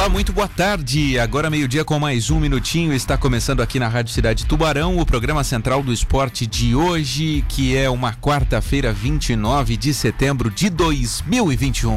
Olá, 0.00 0.08
muito 0.08 0.32
boa 0.32 0.48
tarde. 0.48 1.18
Agora 1.18 1.50
meio-dia 1.50 1.84
com 1.84 1.98
mais 1.98 2.30
um 2.30 2.40
minutinho. 2.40 2.90
Está 2.94 3.18
começando 3.18 3.60
aqui 3.60 3.78
na 3.78 3.86
Rádio 3.86 4.14
Cidade 4.14 4.46
Tubarão 4.46 4.96
o 4.96 5.04
programa 5.04 5.44
central 5.44 5.82
do 5.82 5.92
esporte 5.92 6.46
de 6.46 6.74
hoje, 6.74 7.44
que 7.46 7.76
é 7.76 7.90
uma 7.90 8.14
quarta-feira, 8.14 8.94
29 8.94 9.76
de 9.76 9.92
setembro 9.92 10.50
de 10.50 10.70
2021. 10.70 11.92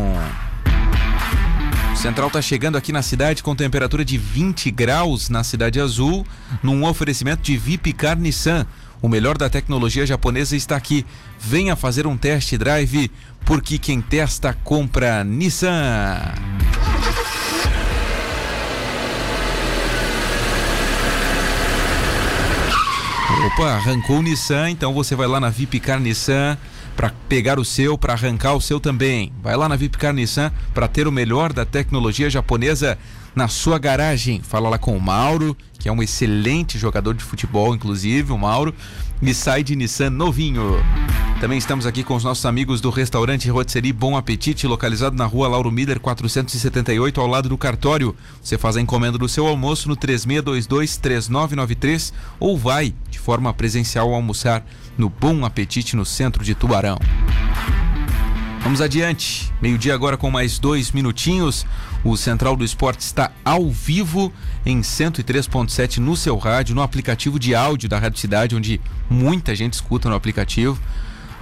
O 1.94 1.95
Central 1.95 2.27
está 2.27 2.41
chegando 2.41 2.77
aqui 2.77 2.91
na 2.91 3.02
cidade 3.02 3.41
com 3.41 3.55
temperatura 3.55 4.04
de 4.04 4.17
20 4.17 4.70
graus 4.70 5.30
na 5.30 5.41
Cidade 5.41 5.80
Azul, 5.80 6.27
num 6.62 6.85
oferecimento 6.85 7.41
de 7.41 7.55
Vipcar 7.55 8.20
Nissan. 8.20 8.67
O 9.02 9.08
melhor 9.08 9.38
da 9.38 9.49
tecnologia 9.49 10.05
japonesa 10.05 10.58
está 10.58 10.76
aqui. 10.76 11.05
Venha 11.40 11.73
fazer 11.73 12.05
um 12.05 12.17
test 12.17 12.54
drive, 12.58 13.09
porque 13.45 13.77
quem 13.77 14.02
testa 14.02 14.54
compra 14.54 15.23
Nissan. 15.23 16.20
Opa, 23.45 23.73
arrancou 23.73 24.20
o 24.20 24.21
Nissan, 24.21 24.70
então 24.70 24.93
você 24.93 25.17
vai 25.17 25.27
lá 25.27 25.38
na 25.38 25.49
Vipcar 25.49 25.99
Nissan 25.99 26.57
para 26.95 27.11
pegar 27.27 27.59
o 27.59 27.66
seu, 27.66 27.97
para 27.97 28.13
arrancar 28.13 28.53
o 28.53 28.61
seu 28.61 28.79
também. 28.79 29.33
Vai 29.43 29.57
lá 29.57 29.67
na 29.67 29.75
Vipcar 29.75 30.13
Nissan 30.13 30.49
para 30.73 30.88
ter 30.88 31.09
o 31.09 31.11
melhor 31.11 31.52
da 31.52 31.66
tecnologia 31.66 32.29
japonesa 32.29 32.97
na 33.35 33.49
sua 33.49 33.77
garagem. 33.77 34.41
Fala 34.41 34.69
lá 34.69 34.77
com 34.77 34.95
o 34.95 35.02
Mauro, 35.02 35.57
que 35.77 35.89
é 35.89 35.91
um 35.91 36.02
excelente 36.02 36.79
jogador 36.79 37.13
de 37.13 37.23
futebol, 37.23 37.75
inclusive, 37.75 38.31
o 38.31 38.38
Mauro. 38.38 38.73
Me 39.21 39.33
sai 39.33 39.61
de 39.61 39.75
Nissan 39.75 40.09
novinho. 40.09 40.81
Também 41.43 41.57
estamos 41.57 41.85
aqui 41.85 42.05
com 42.05 42.15
os 42.15 42.23
nossos 42.23 42.45
amigos 42.45 42.79
do 42.79 42.89
restaurante 42.89 43.49
Rotisserie 43.49 43.91
Bom 43.91 44.15
Apetite, 44.15 44.65
localizado 44.65 45.17
na 45.17 45.25
rua 45.25 45.49
Lauro 45.49 45.69
Miller 45.69 45.99
478, 45.99 47.19
ao 47.19 47.27
lado 47.27 47.50
do 47.50 47.58
cartório. 47.58 48.16
Você 48.41 48.58
faz 48.58 48.77
a 48.77 48.81
encomenda 48.81 49.17
do 49.17 49.27
seu 49.27 49.45
almoço 49.45 49.89
no 49.89 49.97
3622-3993 49.97 52.13
ou 52.39 52.58
vai 52.58 52.95
de 53.09 53.19
forma 53.19 53.53
presencial 53.53 54.13
almoçar 54.13 54.66
no 54.97 55.09
Bom 55.09 55.44
Apetite 55.44 55.97
no 55.97 56.05
centro 56.05 56.45
de 56.45 56.55
Tubarão. 56.55 56.97
Vamos 58.61 58.80
adiante. 58.80 59.52
Meio-dia 59.61 59.94
agora 59.94 60.16
com 60.16 60.31
mais 60.31 60.57
dois 60.57 60.94
minutinhos. 60.94 61.66
O 62.05 62.16
Central 62.16 62.55
do 62.55 62.63
Esporte 62.63 63.02
está 63.02 63.33
ao 63.44 63.69
vivo 63.69 64.31
em 64.66 64.80
103.7 64.80 65.97
no 65.97 66.16
seu 66.16 66.38
rádio, 66.38 66.73
no 66.73 66.81
aplicativo 66.81 67.38
de 67.38 67.53
áudio 67.53 67.89
da 67.89 68.00
Rádio 68.00 68.22
Cidade, 68.22 68.55
onde 68.55 68.80
muita 69.09 69.53
gente 69.53 69.73
escuta 69.73 70.07
no 70.07 70.16
aplicativo. 70.16 70.80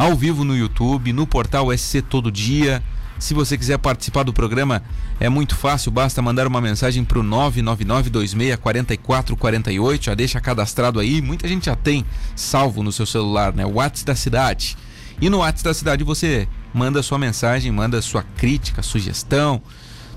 Ao 0.02 0.16
vivo 0.16 0.44
no 0.44 0.58
YouTube, 0.58 1.14
no 1.14 1.28
portal 1.28 1.72
SC 1.78 2.02
Todo 2.02 2.32
Dia. 2.32 2.82
Se 3.20 3.36
você 3.36 3.56
quiser 3.56 3.78
participar 3.78 4.24
do 4.24 4.34
programa, 4.34 4.82
é 5.20 5.30
muito 5.30 5.56
fácil, 5.56 5.92
basta 5.92 6.20
mandar 6.24 6.48
uma 6.48 6.60
mensagem 6.60 7.06
para 7.06 7.20
o 7.20 7.24
999264448, 7.24 10.06
já 10.06 10.16
deixa 10.16 10.42
cadastrado 10.42 11.00
aí, 11.00 11.22
muita 11.22 11.48
gente 11.48 11.68
já 11.68 11.76
tem 11.76 12.04
salvo 12.36 12.82
no 12.82 12.92
seu 12.92 13.06
celular, 13.06 13.54
né? 13.54 13.64
WhatsApp 13.64 14.08
da 14.08 14.16
cidade. 14.16 14.76
E 15.22 15.30
no 15.30 15.38
WhatsApp 15.38 15.66
da 15.66 15.74
cidade 15.76 16.04
você 16.04 16.48
manda 16.74 17.04
sua 17.04 17.20
mensagem, 17.20 17.72
manda 17.72 18.02
sua 18.02 18.24
crítica, 18.24 18.82
sugestão, 18.82 19.62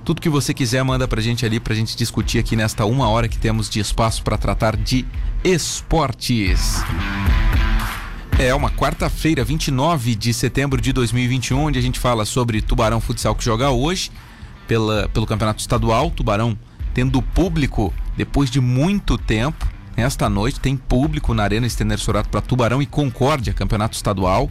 tudo 0.03 0.23
que 0.23 0.31
você 0.31 0.55
quiser 0.55 0.83
manda 0.83 1.07
pra 1.07 1.21
gente 1.21 1.45
ali 1.45 1.61
pra 1.61 1.75
gente 1.75 1.95
discutir 1.95 2.39
aqui 2.39 2.57
nesta 2.57 2.87
uma 2.87 3.11
hora 3.11 3.29
que 3.29 3.37
temos 3.37 3.69
de 3.69 3.81
espaço 3.81 4.23
para 4.23 4.39
tratar 4.39 4.79
de 4.79 5.05
esportes. 5.45 6.83
É 8.39 8.53
uma 8.53 8.69
quarta-feira, 8.69 9.45
29 9.45 10.17
de 10.17 10.35
setembro 10.35 10.81
de 10.81 10.93
2021, 10.93 11.67
onde 11.67 11.79
a 11.79 11.83
gente 11.83 12.01
fala 12.01 12.25
sobre 12.25 12.61
Tubarão 12.61 13.01
Futsal 13.01 13.35
que 13.35 13.45
joga 13.45 13.71
hoje 13.71 14.11
pela, 14.67 15.09
pelo 15.11 15.25
Campeonato 15.25 15.61
Estadual. 15.61 16.11
Tubarão 16.11 16.59
tendo 16.93 17.23
público 17.23 17.95
depois 18.17 18.51
de 18.51 18.61
muito 18.61 19.17
tempo. 19.17 19.69
Esta 19.97 20.29
noite 20.29 20.59
tem 20.59 20.77
público 20.77 21.33
na 21.33 21.45
Arena 21.45 21.69
Stener 21.69 21.99
Sorato 21.99 22.29
para 22.29 22.41
Tubarão 22.41 22.83
e 22.83 22.87
Concórdia, 22.87 23.55
Campeonato 23.55 23.95
Estadual. 23.95 24.51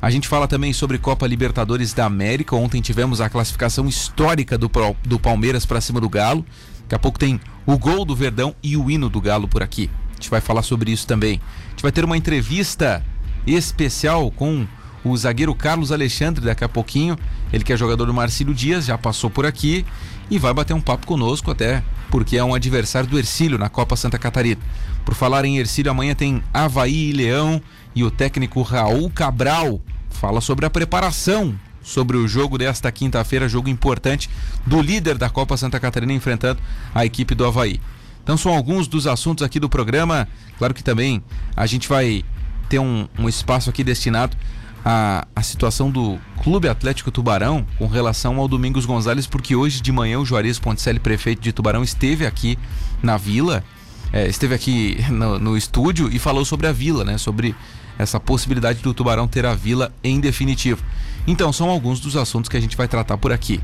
A 0.00 0.10
gente 0.10 0.28
fala 0.28 0.46
também 0.46 0.74
sobre 0.74 0.98
Copa 0.98 1.26
Libertadores 1.26 1.94
da 1.94 2.04
América. 2.04 2.54
Ontem 2.54 2.82
tivemos 2.82 3.20
a 3.20 3.30
classificação 3.30 3.88
histórica 3.88 4.58
do, 4.58 4.70
do 5.06 5.18
Palmeiras 5.18 5.64
para 5.64 5.80
cima 5.80 6.00
do 6.00 6.08
Galo. 6.08 6.44
Daqui 6.82 6.94
a 6.96 6.98
pouco 6.98 7.18
tem 7.18 7.40
o 7.64 7.78
gol 7.78 8.04
do 8.04 8.14
Verdão 8.14 8.54
e 8.62 8.76
o 8.76 8.90
hino 8.90 9.08
do 9.08 9.22
Galo 9.22 9.48
por 9.48 9.62
aqui. 9.62 9.88
A 10.10 10.14
gente 10.16 10.28
vai 10.28 10.42
falar 10.42 10.62
sobre 10.62 10.92
isso 10.92 11.06
também. 11.06 11.40
A 11.66 11.70
gente 11.70 11.82
vai 11.82 11.90
ter 11.90 12.04
uma 12.04 12.16
entrevista 12.16 13.02
especial 13.46 14.30
com 14.30 14.66
o 15.04 15.16
zagueiro 15.16 15.54
Carlos 15.54 15.90
Alexandre 15.90 16.44
daqui 16.44 16.64
a 16.64 16.68
pouquinho. 16.68 17.18
Ele 17.52 17.64
que 17.64 17.72
é 17.72 17.76
jogador 17.76 18.06
do 18.06 18.14
Marcílio 18.14 18.54
Dias, 18.54 18.86
já 18.86 18.96
passou 18.96 19.28
por 19.28 19.44
aqui 19.44 19.84
e 20.30 20.38
vai 20.38 20.54
bater 20.54 20.74
um 20.74 20.80
papo 20.80 21.06
conosco 21.06 21.50
até 21.50 21.82
porque 22.10 22.36
é 22.36 22.44
um 22.44 22.54
adversário 22.54 23.08
do 23.08 23.18
Ercílio 23.18 23.58
na 23.58 23.68
Copa 23.68 23.96
Santa 23.96 24.18
Catarina. 24.18 24.60
Por 25.04 25.14
falar 25.14 25.44
em 25.44 25.58
Ercílio, 25.58 25.90
amanhã 25.90 26.14
tem 26.14 26.42
Havaí 26.52 27.10
e 27.10 27.12
Leão 27.12 27.60
e 27.94 28.04
o 28.04 28.10
técnico 28.10 28.62
Raul 28.62 29.10
Cabral 29.10 29.80
fala 30.10 30.40
sobre 30.40 30.66
a 30.66 30.70
preparação 30.70 31.58
sobre 31.82 32.16
o 32.16 32.28
jogo 32.28 32.56
desta 32.56 32.92
quinta-feira, 32.92 33.48
jogo 33.48 33.68
importante 33.68 34.30
do 34.64 34.80
líder 34.80 35.18
da 35.18 35.28
Copa 35.28 35.56
Santa 35.56 35.80
Catarina 35.80 36.12
enfrentando 36.12 36.60
a 36.94 37.04
equipe 37.04 37.34
do 37.34 37.44
Havaí. 37.44 37.80
Então 38.22 38.36
são 38.36 38.54
alguns 38.54 38.86
dos 38.86 39.06
assuntos 39.06 39.44
aqui 39.44 39.58
do 39.58 39.68
programa. 39.68 40.28
Claro 40.56 40.72
que 40.72 40.84
também 40.84 41.22
a 41.56 41.66
gente 41.66 41.88
vai 41.88 42.24
ter 42.72 42.78
um, 42.78 43.06
um 43.18 43.28
espaço 43.28 43.68
aqui 43.68 43.84
destinado 43.84 44.34
à, 44.82 45.26
à 45.36 45.42
situação 45.42 45.90
do 45.90 46.18
Clube 46.42 46.68
Atlético 46.68 47.10
Tubarão 47.10 47.66
com 47.76 47.86
relação 47.86 48.38
ao 48.38 48.48
Domingos 48.48 48.86
Gonzalez, 48.86 49.26
porque 49.26 49.54
hoje 49.54 49.82
de 49.82 49.92
manhã 49.92 50.18
o 50.18 50.24
Juarez 50.24 50.58
Ponticelli, 50.58 50.98
prefeito 50.98 51.42
de 51.42 51.52
Tubarão, 51.52 51.82
esteve 51.82 52.24
aqui 52.24 52.58
na 53.02 53.18
vila, 53.18 53.62
é, 54.10 54.26
esteve 54.26 54.54
aqui 54.54 55.04
no, 55.12 55.38
no 55.38 55.54
estúdio 55.54 56.08
e 56.10 56.18
falou 56.18 56.46
sobre 56.46 56.66
a 56.66 56.72
vila, 56.72 57.04
né? 57.04 57.18
Sobre 57.18 57.54
essa 57.98 58.18
possibilidade 58.18 58.80
do 58.80 58.94
Tubarão 58.94 59.28
ter 59.28 59.44
a 59.44 59.54
vila 59.54 59.92
em 60.02 60.18
definitivo. 60.18 60.82
Então, 61.26 61.52
são 61.52 61.68
alguns 61.68 62.00
dos 62.00 62.16
assuntos 62.16 62.48
que 62.48 62.56
a 62.56 62.60
gente 62.60 62.74
vai 62.74 62.88
tratar 62.88 63.18
por 63.18 63.32
aqui. 63.32 63.60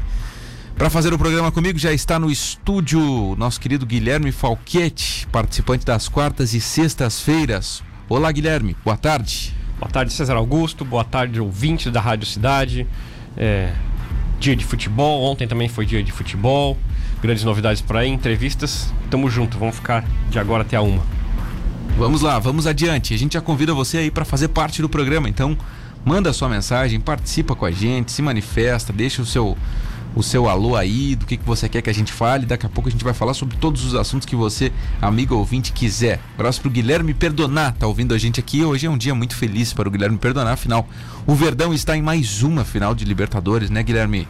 Para 0.77 0.91
fazer 0.91 1.15
o 1.15 1.19
programa 1.19 1.51
comigo 1.51 1.79
já 1.79 1.95
está 1.95 2.19
no 2.19 2.31
estúdio 2.31 3.35
nosso 3.39 3.59
querido 3.59 3.87
Guilherme 3.87 4.31
Falquete, 4.31 5.27
participante 5.33 5.87
das 5.87 6.09
quartas 6.09 6.53
e 6.53 6.61
sextas-feiras. 6.61 7.83
Olá, 8.11 8.33
Guilherme, 8.33 8.75
boa 8.83 8.97
tarde. 8.97 9.55
Boa 9.79 9.91
tarde, 9.91 10.15
César 10.15 10.35
Augusto, 10.35 10.83
boa 10.83 11.05
tarde, 11.05 11.39
ouvintes 11.39 11.93
da 11.93 12.01
Rádio 12.01 12.27
Cidade. 12.27 12.87
É, 13.37 13.71
dia 14.41 14.57
de 14.57 14.65
futebol, 14.65 15.31
ontem 15.31 15.47
também 15.47 15.69
foi 15.69 15.85
dia 15.85 16.03
de 16.03 16.11
futebol. 16.11 16.79
Grandes 17.21 17.45
novidades 17.45 17.83
por 17.83 17.99
aí, 17.99 18.09
entrevistas. 18.09 18.95
Tamo 19.11 19.29
junto, 19.29 19.59
vamos 19.59 19.77
ficar 19.77 20.07
de 20.31 20.39
agora 20.39 20.63
até 20.63 20.75
a 20.75 20.81
uma. 20.81 21.03
Vamos 21.99 22.23
lá, 22.23 22.39
vamos 22.39 22.67
adiante. 22.67 23.13
A 23.13 23.19
gente 23.19 23.35
já 23.35 23.43
convida 23.43 23.75
você 23.75 23.99
aí 23.99 24.11
para 24.11 24.25
fazer 24.25 24.49
parte 24.49 24.81
do 24.81 24.89
programa, 24.89 25.29
então 25.29 25.55
manda 26.03 26.33
sua 26.33 26.49
mensagem, 26.49 26.99
participa 26.99 27.55
com 27.55 27.67
a 27.67 27.71
gente, 27.71 28.11
se 28.11 28.23
manifesta, 28.23 28.91
deixa 28.91 29.21
o 29.21 29.27
seu 29.27 29.55
o 30.15 30.23
seu 30.23 30.49
alô 30.49 30.75
aí, 30.77 31.15
do 31.15 31.27
que, 31.27 31.37
que 31.37 31.45
você 31.45 31.69
quer 31.69 31.83
que 31.83 31.91
a 31.91 31.95
gente 31.95 32.13
fale. 32.13 32.47
Daqui 32.47 32.67
a 32.67 32.69
pouco 32.69 32.89
a 32.89 32.93
gente 32.93 33.05
vai 33.05 33.15
falar 33.15 33.35
sobre 33.35 33.57
todos 33.57 33.85
os 33.85 33.95
assuntos 33.95 34.27
que 34.27 34.35
você, 34.35 34.73
amigo 35.01 35.35
ouvinte, 35.35 35.73
quiser. 35.73 36.21
Abraço 36.35 36.61
pro 36.61 36.71
Guilherme 36.71 37.15
Perdonar, 37.15 37.75
tá 37.75 37.87
ouvindo 37.87 38.15
a 38.15 38.19
gente 38.19 38.41
aqui. 38.41 38.65
Hoje 38.65 38.87
é 38.87 38.91
um 38.91 38.99
dia 38.99 39.15
muito 39.15 39.37
feliz 39.37 39.73
para 39.73 39.89
o 39.89 39.91
Guilherme 39.91 40.19
Perdonar, 40.19 40.55
afinal, 40.55 40.89
o 41.27 41.35
Verdão 41.35 41.73
está 41.73 41.97
em 41.97 42.03
mais 42.03 42.43
uma 42.43 42.65
final 42.65 42.95
de 42.95 43.05
Libertadores, 43.05 43.71
né, 43.71 43.83
Guilherme? 43.83 44.27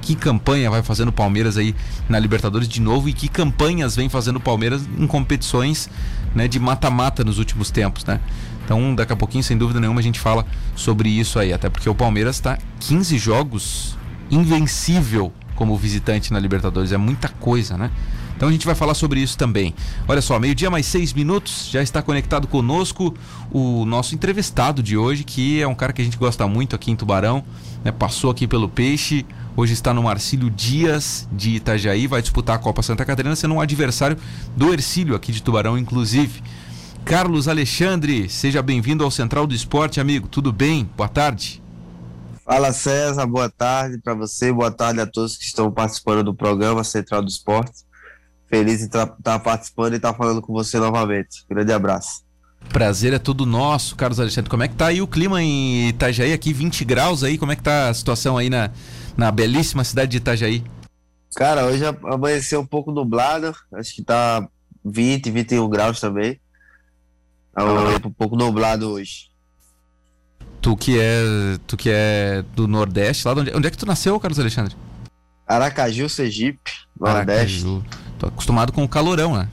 que 0.00 0.14
campanha 0.14 0.70
vai 0.70 0.82
fazendo 0.82 1.08
o 1.08 1.12
Palmeiras 1.12 1.58
aí 1.58 1.74
na 2.08 2.18
Libertadores 2.18 2.66
de 2.66 2.80
novo 2.80 3.10
e 3.10 3.12
que 3.12 3.28
campanhas 3.28 3.94
vem 3.94 4.08
fazendo 4.08 4.36
o 4.36 4.40
Palmeiras 4.40 4.88
em 4.98 5.06
competições 5.06 5.90
né, 6.34 6.48
de 6.48 6.58
mata-mata 6.58 7.22
nos 7.22 7.38
últimos 7.38 7.70
tempos, 7.70 8.06
né? 8.06 8.18
Então, 8.64 8.94
daqui 8.94 9.12
a 9.12 9.16
pouquinho, 9.16 9.44
sem 9.44 9.58
dúvida 9.58 9.78
nenhuma, 9.78 10.00
a 10.00 10.02
gente 10.02 10.18
fala 10.18 10.46
sobre 10.74 11.10
isso 11.10 11.38
aí, 11.38 11.52
até 11.52 11.68
porque 11.68 11.90
o 11.90 11.94
Palmeiras 11.94 12.36
está 12.36 12.56
15 12.80 13.18
jogos 13.18 13.97
invencível 14.30 15.32
como 15.54 15.76
visitante 15.76 16.32
na 16.32 16.38
Libertadores, 16.38 16.92
é 16.92 16.96
muita 16.96 17.28
coisa, 17.28 17.76
né? 17.76 17.90
Então 18.36 18.48
a 18.48 18.52
gente 18.52 18.64
vai 18.64 18.76
falar 18.76 18.94
sobre 18.94 19.20
isso 19.20 19.36
também. 19.36 19.74
Olha 20.06 20.22
só, 20.22 20.38
meio-dia 20.38 20.70
mais 20.70 20.86
seis 20.86 21.12
minutos, 21.12 21.68
já 21.72 21.82
está 21.82 22.00
conectado 22.00 22.46
conosco 22.46 23.12
o 23.50 23.84
nosso 23.84 24.14
entrevistado 24.14 24.80
de 24.80 24.96
hoje, 24.96 25.24
que 25.24 25.60
é 25.60 25.66
um 25.66 25.74
cara 25.74 25.92
que 25.92 26.00
a 26.00 26.04
gente 26.04 26.16
gosta 26.16 26.46
muito 26.46 26.76
aqui 26.76 26.92
em 26.92 26.96
Tubarão, 26.96 27.42
né? 27.84 27.90
Passou 27.90 28.30
aqui 28.30 28.46
pelo 28.46 28.68
Peixe, 28.68 29.26
Hoje 29.58 29.72
está 29.72 29.92
no 29.92 30.04
Marcílio 30.04 30.48
Dias 30.48 31.28
de 31.32 31.56
Itajaí, 31.56 32.06
vai 32.06 32.22
disputar 32.22 32.54
a 32.54 32.58
Copa 32.60 32.80
Santa 32.80 33.04
Catarina, 33.04 33.34
sendo 33.34 33.54
um 33.54 33.60
adversário 33.60 34.16
do 34.56 34.72
Ercílio 34.72 35.16
aqui 35.16 35.32
de 35.32 35.42
Tubarão, 35.42 35.76
inclusive. 35.76 36.40
Carlos 37.04 37.48
Alexandre, 37.48 38.28
seja 38.28 38.62
bem-vindo 38.62 39.02
ao 39.02 39.10
Central 39.10 39.48
do 39.48 39.54
Esporte, 39.56 39.98
amigo. 39.98 40.28
Tudo 40.28 40.52
bem? 40.52 40.88
Boa 40.96 41.08
tarde. 41.08 41.60
Fala 42.48 42.72
César, 42.72 43.26
boa 43.26 43.50
tarde 43.50 43.98
para 43.98 44.14
você, 44.14 44.50
boa 44.50 44.70
tarde 44.70 44.98
a 45.02 45.06
todos 45.06 45.36
que 45.36 45.44
estão 45.44 45.70
participando 45.70 46.24
do 46.24 46.34
programa 46.34 46.82
Central 46.82 47.20
do 47.20 47.28
Esporte. 47.28 47.84
Feliz 48.46 48.80
em 48.80 48.86
estar 48.86 49.06
tá 49.22 49.38
participando 49.38 49.92
e 49.92 49.96
estar 49.96 50.12
tá 50.12 50.16
falando 50.16 50.40
com 50.40 50.54
você 50.54 50.78
novamente. 50.78 51.44
Grande 51.46 51.74
abraço. 51.74 52.24
Prazer 52.70 53.12
é 53.12 53.18
todo 53.18 53.44
nosso, 53.44 53.94
Carlos 53.94 54.18
Alexandre. 54.18 54.48
Como 54.48 54.62
é 54.62 54.68
que 54.68 54.76
tá 54.76 54.86
aí 54.86 55.02
o 55.02 55.06
clima 55.06 55.42
em 55.42 55.90
Itajaí 55.90 56.32
aqui, 56.32 56.54
20 56.54 56.86
graus 56.86 57.22
aí? 57.22 57.36
Como 57.36 57.52
é 57.52 57.56
que 57.56 57.62
tá 57.62 57.90
a 57.90 57.94
situação 57.94 58.38
aí 58.38 58.48
na, 58.48 58.70
na 59.14 59.30
belíssima 59.30 59.84
cidade 59.84 60.12
de 60.12 60.16
Itajaí? 60.16 60.64
Cara, 61.36 61.66
hoje 61.66 61.84
amanheceu 62.10 62.62
um 62.62 62.66
pouco 62.66 62.90
nublado, 62.90 63.54
acho 63.74 63.94
que 63.94 64.02
tá 64.02 64.48
20, 64.82 65.30
21 65.30 65.68
graus 65.68 66.00
também. 66.00 66.40
Tá 67.52 67.62
um 68.06 68.10
pouco 68.10 68.36
nublado 68.36 68.90
hoje. 68.90 69.28
Tu 70.60 70.76
que 70.76 70.98
é, 70.98 71.22
tu 71.66 71.76
que 71.76 71.90
é 71.90 72.44
do 72.54 72.66
Nordeste, 72.66 73.26
lá 73.26 73.34
onde, 73.34 73.52
onde 73.54 73.68
é 73.68 73.70
que 73.70 73.78
tu 73.78 73.86
nasceu, 73.86 74.18
Carlos 74.18 74.38
Alexandre? 74.38 74.74
Aracaju, 75.46 76.08
Sergipe, 76.08 76.70
Nordeste. 76.98 77.64
Aracaju. 77.64 77.84
Tô 78.18 78.26
acostumado 78.26 78.72
com 78.72 78.84
o 78.84 78.88
calorão, 78.88 79.36
né? 79.36 79.48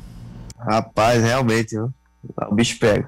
Rapaz, 0.58 1.24
realmente, 1.24 1.78
o 1.78 2.56
bicho 2.56 2.80
pega. 2.80 3.08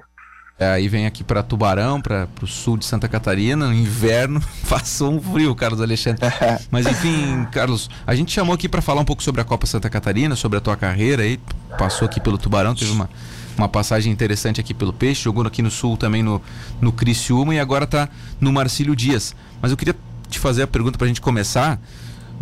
É, 0.58 0.72
aí 0.72 0.88
vem 0.88 1.06
aqui 1.06 1.22
para 1.22 1.40
Tubarão, 1.40 2.00
para 2.00 2.26
o 2.42 2.46
sul 2.46 2.76
de 2.76 2.84
Santa 2.84 3.08
Catarina, 3.08 3.68
no 3.68 3.72
inverno, 3.72 4.42
passou 4.68 5.12
um 5.12 5.20
frio, 5.20 5.54
Carlos 5.54 5.80
Alexandre. 5.80 6.20
Mas 6.68 6.84
enfim, 6.86 7.46
Carlos, 7.52 7.88
a 8.04 8.12
gente 8.14 8.32
chamou 8.32 8.54
aqui 8.54 8.68
para 8.68 8.82
falar 8.82 9.00
um 9.00 9.04
pouco 9.04 9.22
sobre 9.22 9.40
a 9.40 9.44
Copa 9.44 9.66
Santa 9.66 9.88
Catarina, 9.88 10.34
sobre 10.34 10.58
a 10.58 10.60
tua 10.60 10.76
carreira 10.76 11.22
aí, 11.22 11.38
passou 11.78 12.06
aqui 12.06 12.20
pelo 12.20 12.36
Tubarão, 12.36 12.74
teve 12.74 12.90
uma, 12.90 13.08
uma 13.58 13.68
passagem 13.68 14.12
interessante 14.12 14.60
aqui 14.60 14.72
pelo 14.72 14.92
Peixe, 14.92 15.22
jogou 15.22 15.46
aqui 15.46 15.62
no 15.62 15.70
sul 15.70 15.96
também 15.96 16.22
no, 16.22 16.40
no 16.80 16.92
Criciúma 16.92 17.54
e 17.54 17.60
agora 17.60 17.84
está 17.84 18.08
no 18.40 18.52
Marcílio 18.52 18.94
Dias. 18.94 19.34
Mas 19.60 19.70
eu 19.70 19.76
queria 19.76 19.96
te 20.28 20.38
fazer 20.38 20.62
a 20.62 20.66
pergunta 20.66 20.96
para 20.96 21.06
a 21.06 21.08
gente 21.08 21.20
começar, 21.20 21.80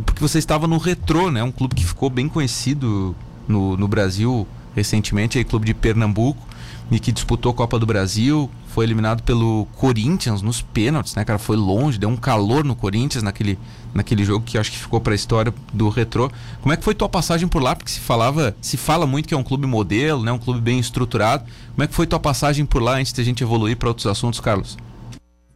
porque 0.05 0.21
você 0.21 0.39
estava 0.39 0.67
no 0.67 0.77
Retrô, 0.79 1.31
né? 1.31 1.43
Um 1.43 1.53
clube 1.53 1.75
que 1.75 1.85
ficou 1.85 2.11
bem 2.11 2.29
conhecido 2.29 3.17
no, 3.49 3.77
no 3.77 3.89
Brasil 3.89 4.47
recentemente, 4.75 5.39
aí, 5.39 5.45
clube 5.45 5.65
de 5.65 5.73
Pernambuco 5.73 6.47
e 6.91 7.01
que 7.01 7.11
disputou 7.11 7.51
a 7.51 7.55
Copa 7.55 7.79
do 7.79 7.87
Brasil, 7.87 8.51
foi 8.77 8.85
eliminado 8.85 9.23
pelo 9.23 9.67
Corinthians 9.75 10.43
nos 10.43 10.61
pênaltis, 10.61 11.15
né, 11.15 11.25
cara? 11.25 11.39
Foi 11.39 11.57
longe, 11.57 11.99
deu 11.99 12.11
um 12.11 12.17
calor 12.17 12.63
no 12.63 12.77
Corinthians 12.77 13.23
naquele, 13.23 13.59
naquele 13.95 14.23
jogo 14.23 14.45
que 14.45 14.59
acho 14.59 14.71
que 14.71 14.77
ficou 14.77 15.01
para 15.01 15.15
a 15.15 15.17
história 15.17 15.51
do 15.73 15.89
Retrô. 15.89 16.31
Como 16.61 16.75
é 16.75 16.77
que 16.77 16.85
foi 16.85 16.95
tua 16.95 17.09
passagem 17.09 17.49
por 17.49 17.63
lá? 17.63 17.75
Porque 17.75 17.91
se 17.91 18.01
falava, 18.01 18.55
se 18.61 18.77
fala 18.77 19.07
muito 19.07 19.27
que 19.29 19.33
é 19.33 19.37
um 19.37 19.43
clube 19.43 19.67
modelo, 19.67 20.23
né, 20.23 20.31
um 20.31 20.39
clube 20.39 20.61
bem 20.61 20.79
estruturado. 20.79 21.47
Como 21.71 21.85
é 21.85 21.87
que 21.87 21.95
foi 21.95 22.07
tua 22.07 22.21
passagem 22.21 22.67
por 22.67 22.83
lá 22.83 22.97
antes 22.97 23.15
de 23.15 23.21
a 23.23 23.25
gente 23.25 23.43
evoluir 23.43 23.79
para 23.79 23.89
outros 23.89 24.07
assuntos, 24.07 24.41
Carlos? 24.41 24.77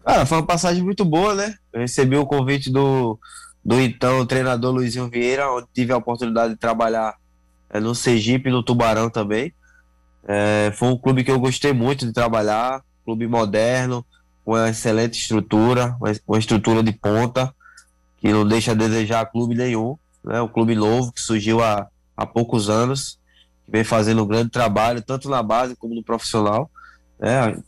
Cara, 0.02 0.24
foi 0.24 0.38
uma 0.38 0.46
passagem 0.46 0.82
muito 0.82 1.04
boa, 1.04 1.34
né? 1.34 1.52
Eu 1.74 1.82
recebi 1.82 2.16
o 2.16 2.24
convite 2.24 2.70
do, 2.72 3.18
do 3.62 3.78
então 3.82 4.24
treinador 4.24 4.72
Luizinho 4.72 5.10
Vieira, 5.10 5.52
onde 5.52 5.66
tive 5.74 5.92
a 5.92 5.98
oportunidade 5.98 6.54
de 6.54 6.58
trabalhar 6.58 7.16
é, 7.68 7.78
no 7.80 7.94
Sergipe 7.94 8.48
no 8.48 8.62
Tubarão 8.62 9.10
também. 9.10 9.52
É, 10.26 10.72
foi 10.74 10.88
um 10.88 10.96
clube 10.96 11.22
que 11.22 11.30
eu 11.30 11.38
gostei 11.38 11.74
muito 11.74 12.06
de 12.06 12.14
trabalhar, 12.14 12.80
clube 13.10 13.26
moderno, 13.26 14.06
com 14.44 14.52
uma 14.52 14.68
excelente 14.68 15.18
estrutura, 15.18 15.96
uma 16.26 16.38
estrutura 16.38 16.80
de 16.80 16.92
ponta, 16.92 17.52
que 18.18 18.32
não 18.32 18.46
deixa 18.46 18.70
a 18.70 18.74
desejar 18.74 19.26
clube 19.26 19.56
nenhum. 19.56 19.98
Né? 20.22 20.40
Um 20.40 20.46
clube 20.46 20.76
novo 20.76 21.10
que 21.12 21.20
surgiu 21.20 21.60
há, 21.60 21.88
há 22.16 22.24
poucos 22.24 22.70
anos, 22.70 23.18
que 23.66 23.72
vem 23.72 23.82
fazendo 23.82 24.22
um 24.22 24.26
grande 24.26 24.50
trabalho, 24.50 25.02
tanto 25.02 25.28
na 25.28 25.42
base 25.42 25.74
como 25.74 25.92
no 25.92 26.04
profissional. 26.04 26.70
Né? 27.18 27.60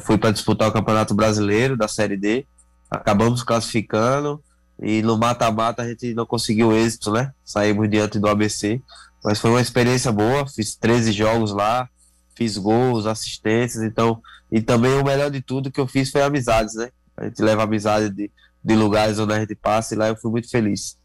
Fui 0.00 0.18
para 0.18 0.30
disputar 0.30 0.68
o 0.68 0.72
Campeonato 0.72 1.14
Brasileiro 1.14 1.74
da 1.74 1.88
Série 1.88 2.16
D, 2.16 2.44
acabamos 2.90 3.42
classificando 3.42 4.42
e 4.80 5.00
no 5.00 5.16
mata-mata 5.16 5.82
a 5.82 5.88
gente 5.88 6.12
não 6.12 6.26
conseguiu 6.26 6.76
êxito, 6.76 7.10
né? 7.10 7.32
Saímos 7.44 7.88
diante 7.88 8.18
do 8.18 8.28
ABC, 8.28 8.82
mas 9.24 9.40
foi 9.40 9.50
uma 9.50 9.60
experiência 9.60 10.12
boa, 10.12 10.46
fiz 10.46 10.74
13 10.76 11.12
jogos 11.12 11.52
lá, 11.52 11.88
fiz 12.34 12.56
gols, 12.56 13.06
assistências, 13.06 13.82
então, 13.82 14.20
e 14.52 14.60
também 14.60 14.92
o 14.92 15.04
melhor 15.04 15.30
de 15.30 15.40
tudo 15.40 15.70
que 15.70 15.80
eu 15.80 15.86
fiz 15.86 16.10
foi 16.10 16.22
amizades, 16.22 16.74
né? 16.74 16.90
A 17.16 17.24
gente 17.24 17.42
leva 17.42 17.62
amizade 17.62 18.10
de, 18.10 18.30
de 18.62 18.76
lugares 18.76 19.18
onde 19.18 19.32
a 19.32 19.40
gente 19.40 19.54
passa 19.54 19.94
e 19.94 19.96
lá 19.98 20.08
eu 20.08 20.16
fui 20.16 20.30
muito 20.30 20.48
feliz. 20.48 20.96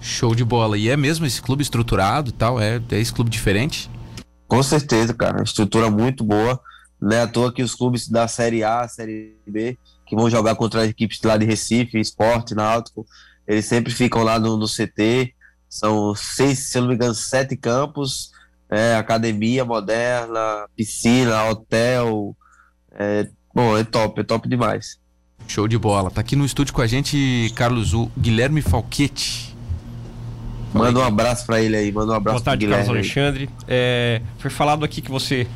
Show 0.00 0.34
de 0.34 0.44
bola. 0.44 0.78
E 0.78 0.88
é 0.88 0.96
mesmo 0.96 1.26
esse 1.26 1.42
clube 1.42 1.62
estruturado 1.62 2.30
e 2.30 2.32
tal? 2.32 2.58
É, 2.58 2.80
é 2.90 2.98
esse 2.98 3.12
clube 3.12 3.30
diferente? 3.30 3.90
Com 4.48 4.62
certeza, 4.62 5.12
cara. 5.12 5.42
Estrutura 5.42 5.90
muito 5.90 6.24
boa. 6.24 6.58
Não 6.98 7.14
é 7.14 7.20
à 7.20 7.26
toa 7.26 7.52
que 7.52 7.62
os 7.62 7.74
clubes 7.74 8.08
da 8.08 8.26
Série 8.26 8.64
A, 8.64 8.88
Série 8.88 9.36
B, 9.46 9.76
que 10.06 10.16
vão 10.16 10.30
jogar 10.30 10.54
contra 10.54 10.82
as 10.82 10.88
equipes 10.88 11.20
lá 11.22 11.36
de 11.36 11.44
Recife, 11.44 12.00
Esporte, 12.00 12.54
Náutico, 12.54 13.06
eles 13.46 13.66
sempre 13.66 13.92
ficam 13.92 14.22
lá 14.22 14.38
no, 14.38 14.56
no 14.56 14.66
CT. 14.66 15.34
São 15.68 16.14
seis, 16.14 16.60
se 16.60 16.80
não 16.80 16.88
me 16.88 16.94
engano, 16.94 17.14
sete 17.14 17.56
campos 17.56 18.32
é, 18.70 18.96
academia 18.96 19.64
moderna, 19.64 20.68
piscina, 20.76 21.44
hotel. 21.44 22.36
É, 22.94 23.26
bom, 23.54 23.76
é 23.76 23.84
top, 23.84 24.20
é 24.20 24.24
top 24.24 24.48
demais. 24.48 24.98
Show 25.46 25.68
de 25.68 25.76
bola. 25.76 26.10
Tá 26.10 26.20
aqui 26.20 26.36
no 26.36 26.44
estúdio 26.44 26.72
com 26.72 26.80
a 26.80 26.86
gente, 26.86 27.52
Carlos, 27.54 27.92
o 27.92 28.10
Guilherme 28.18 28.62
Falquete. 28.62 29.54
Manda 30.72 30.98
um 30.98 31.04
abraço 31.04 31.46
para 31.46 31.60
ele 31.60 31.76
aí, 31.76 31.92
manda 31.92 32.12
um 32.12 32.16
abraço 32.16 32.38
Boa 32.38 32.44
tarde, 32.44 32.66
Carlos 32.66 32.88
Alexandre. 32.88 33.48
É, 33.68 34.20
foi 34.38 34.50
falado 34.50 34.84
aqui 34.84 35.00
que 35.00 35.10
você 35.10 35.46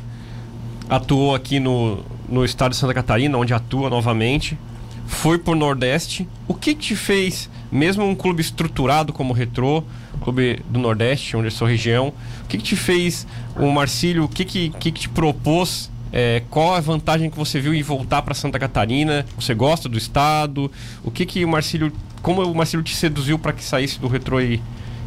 atuou 0.89 1.35
aqui 1.35 1.59
no, 1.59 2.03
no 2.27 2.45
estado 2.45 2.71
de 2.71 2.77
Santa 2.77 2.93
Catarina, 2.93 3.37
onde 3.37 3.53
atua 3.53 3.89
novamente. 3.89 4.57
Foi 5.05 5.37
por 5.37 5.55
Nordeste. 5.55 6.27
O 6.47 6.53
que 6.53 6.73
te 6.73 6.95
fez, 6.95 7.49
mesmo 7.71 8.05
um 8.05 8.15
clube 8.15 8.41
estruturado 8.41 9.11
como 9.11 9.33
o 9.33 9.35
Retrô, 9.35 9.83
clube 10.21 10.61
do 10.69 10.79
Nordeste, 10.79 11.35
onde 11.35 11.47
é 11.47 11.51
sua 11.51 11.67
região. 11.67 12.13
O 12.43 12.47
que, 12.47 12.57
que 12.57 12.63
te 12.63 12.75
fez, 12.75 13.25
o 13.55 13.69
Marcílio, 13.71 14.23
o 14.23 14.29
que, 14.29 14.45
que, 14.45 14.69
que, 14.69 14.91
que 14.91 15.01
te 15.01 15.09
propôs? 15.09 15.89
É, 16.11 16.41
qual 16.49 16.73
a 16.73 16.79
vantagem 16.79 17.29
que 17.29 17.37
você 17.37 17.59
viu 17.59 17.73
em 17.73 17.83
voltar 17.83 18.21
para 18.21 18.33
Santa 18.33 18.59
Catarina? 18.59 19.25
Você 19.35 19.53
gosta 19.53 19.87
do 19.87 19.97
estado? 19.97 20.71
O 21.03 21.11
que 21.11 21.25
que 21.25 21.45
o 21.45 21.47
Marcílio, 21.47 21.91
como 22.21 22.41
o 22.41 22.55
Marcílio 22.55 22.83
te 22.83 22.95
seduziu 22.95 23.37
para 23.37 23.53
que 23.53 23.63
saísse 23.63 23.99
do 23.99 24.07
retrô 24.07 24.39
e, 24.39 24.61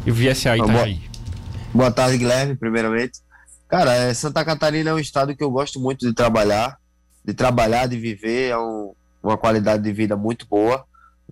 e 0.05 0.11
viesse 0.11 0.47
a 0.47 0.57
Itajaí? 0.57 0.95
Boa, 0.95 1.09
boa 1.73 1.91
tarde, 1.91 2.17
Guilherme, 2.17 2.55
primeiramente. 2.55 3.19
Cara, 3.67 3.93
é, 3.93 4.13
Santa 4.13 4.45
Catarina 4.45 4.91
é 4.91 4.93
um 4.93 4.99
estado 4.99 5.35
que 5.35 5.43
eu 5.43 5.51
gosto 5.51 5.79
muito 5.79 6.07
de 6.07 6.13
trabalhar, 6.13 6.77
de 7.25 7.33
trabalhar, 7.33 7.87
de 7.87 7.97
viver, 7.97 8.51
é 8.51 8.57
um, 8.57 8.93
uma 9.21 9.37
qualidade 9.37 9.83
de 9.83 9.91
vida 9.91 10.15
muito 10.15 10.47
boa. 10.47 10.85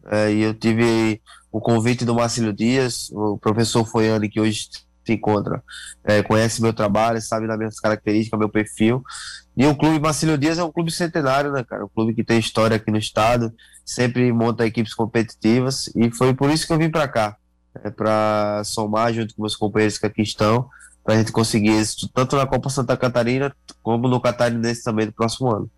É, 0.09 0.33
e 0.33 0.41
eu 0.41 0.53
tive 0.53 1.21
o 1.51 1.59
convite 1.59 2.03
do 2.03 2.15
Marcelo 2.15 2.51
Dias, 2.51 3.09
o 3.11 3.37
professor 3.37 3.85
Foiane, 3.85 4.29
que 4.29 4.39
hoje 4.39 4.69
se 5.05 5.13
encontra, 5.13 5.63
é, 6.03 6.23
conhece 6.23 6.61
meu 6.61 6.73
trabalho, 6.73 7.21
sabe 7.21 7.47
das 7.47 7.57
minhas 7.57 7.79
características, 7.79 8.39
meu 8.39 8.49
perfil. 8.49 9.03
E 9.61 9.67
o 9.67 9.75
clube 9.75 9.99
Marcelo 9.99 10.39
Dias 10.39 10.57
é 10.57 10.63
um 10.63 10.71
clube 10.71 10.89
centenário, 10.89 11.51
né, 11.51 11.63
cara? 11.63 11.85
Um 11.85 11.87
clube 11.87 12.15
que 12.15 12.23
tem 12.23 12.39
história 12.39 12.75
aqui 12.75 12.89
no 12.89 12.97
estado, 12.97 13.53
sempre 13.85 14.33
monta 14.33 14.65
equipes 14.65 14.95
competitivas, 14.95 15.87
e 15.95 16.09
foi 16.09 16.33
por 16.33 16.49
isso 16.49 16.65
que 16.65 16.73
eu 16.73 16.79
vim 16.79 16.89
para 16.89 17.07
cá, 17.07 17.37
é, 17.83 17.91
para 17.91 18.63
somar 18.65 19.13
junto 19.13 19.35
com 19.35 19.43
meus 19.43 19.55
companheiros 19.55 19.99
que 19.99 20.07
aqui 20.07 20.23
estão, 20.23 20.67
para 21.03 21.13
a 21.13 21.17
gente 21.19 21.31
conseguir 21.31 21.79
isso 21.79 22.09
tanto 22.11 22.35
na 22.35 22.47
Copa 22.47 22.71
Santa 22.71 22.97
Catarina 22.97 23.55
como 23.83 24.07
no 24.07 24.19
Catarinense 24.19 24.83
também 24.83 25.05
do 25.05 25.13
próximo 25.13 25.51
ano. 25.51 25.69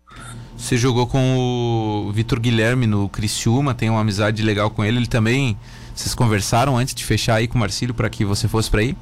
Você 0.56 0.78
jogou 0.78 1.06
com 1.06 2.06
o 2.06 2.10
Vitor 2.10 2.40
Guilherme 2.40 2.86
no 2.86 3.06
Criciúma, 3.10 3.74
tem 3.74 3.90
uma 3.90 4.00
amizade 4.00 4.42
legal 4.42 4.70
com 4.70 4.82
ele. 4.82 4.96
Ele 4.96 5.06
também. 5.06 5.58
Vocês 5.94 6.14
conversaram 6.14 6.78
antes 6.78 6.94
de 6.94 7.04
fechar 7.04 7.34
aí 7.34 7.46
com 7.46 7.56
o 7.56 7.60
Marcílio 7.60 7.94
para 7.94 8.08
que 8.08 8.24
você 8.24 8.48
fosse 8.48 8.70
para 8.70 8.80
aí? 8.80 8.96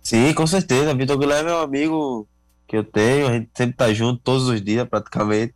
Sim, 0.00 0.32
com 0.32 0.46
certeza. 0.46 0.94
Vitor 0.94 1.18
Guilherme 1.18 1.50
é 1.50 1.54
um 1.54 1.62
amigo 1.62 2.28
que 2.72 2.78
eu 2.78 2.84
tenho, 2.84 3.28
a 3.28 3.32
gente 3.34 3.50
sempre 3.54 3.76
tá 3.76 3.92
junto 3.92 4.22
todos 4.22 4.48
os 4.48 4.62
dias 4.62 4.88
praticamente. 4.88 5.54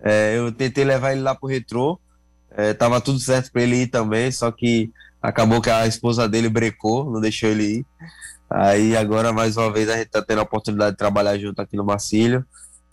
É, 0.00 0.38
eu 0.38 0.52
tentei 0.52 0.84
levar 0.84 1.10
ele 1.10 1.20
lá 1.20 1.34
pro 1.34 1.48
retrô, 1.48 1.98
é, 2.52 2.72
tava 2.72 3.00
tudo 3.00 3.18
certo 3.18 3.50
para 3.50 3.62
ele 3.62 3.82
ir 3.82 3.86
também, 3.88 4.30
só 4.30 4.48
que 4.52 4.92
acabou 5.20 5.60
que 5.60 5.68
a 5.68 5.88
esposa 5.88 6.28
dele 6.28 6.48
brecou, 6.48 7.10
não 7.10 7.20
deixou 7.20 7.48
ele 7.48 7.78
ir. 7.78 7.86
Aí 8.48 8.96
agora 8.96 9.32
mais 9.32 9.56
uma 9.56 9.72
vez 9.72 9.88
a 9.88 9.96
gente 9.96 10.10
tá 10.10 10.22
tendo 10.22 10.38
a 10.38 10.42
oportunidade 10.42 10.92
de 10.92 10.98
trabalhar 10.98 11.36
junto 11.36 11.60
aqui 11.60 11.76
no 11.76 11.84
Marcílio. 11.84 12.44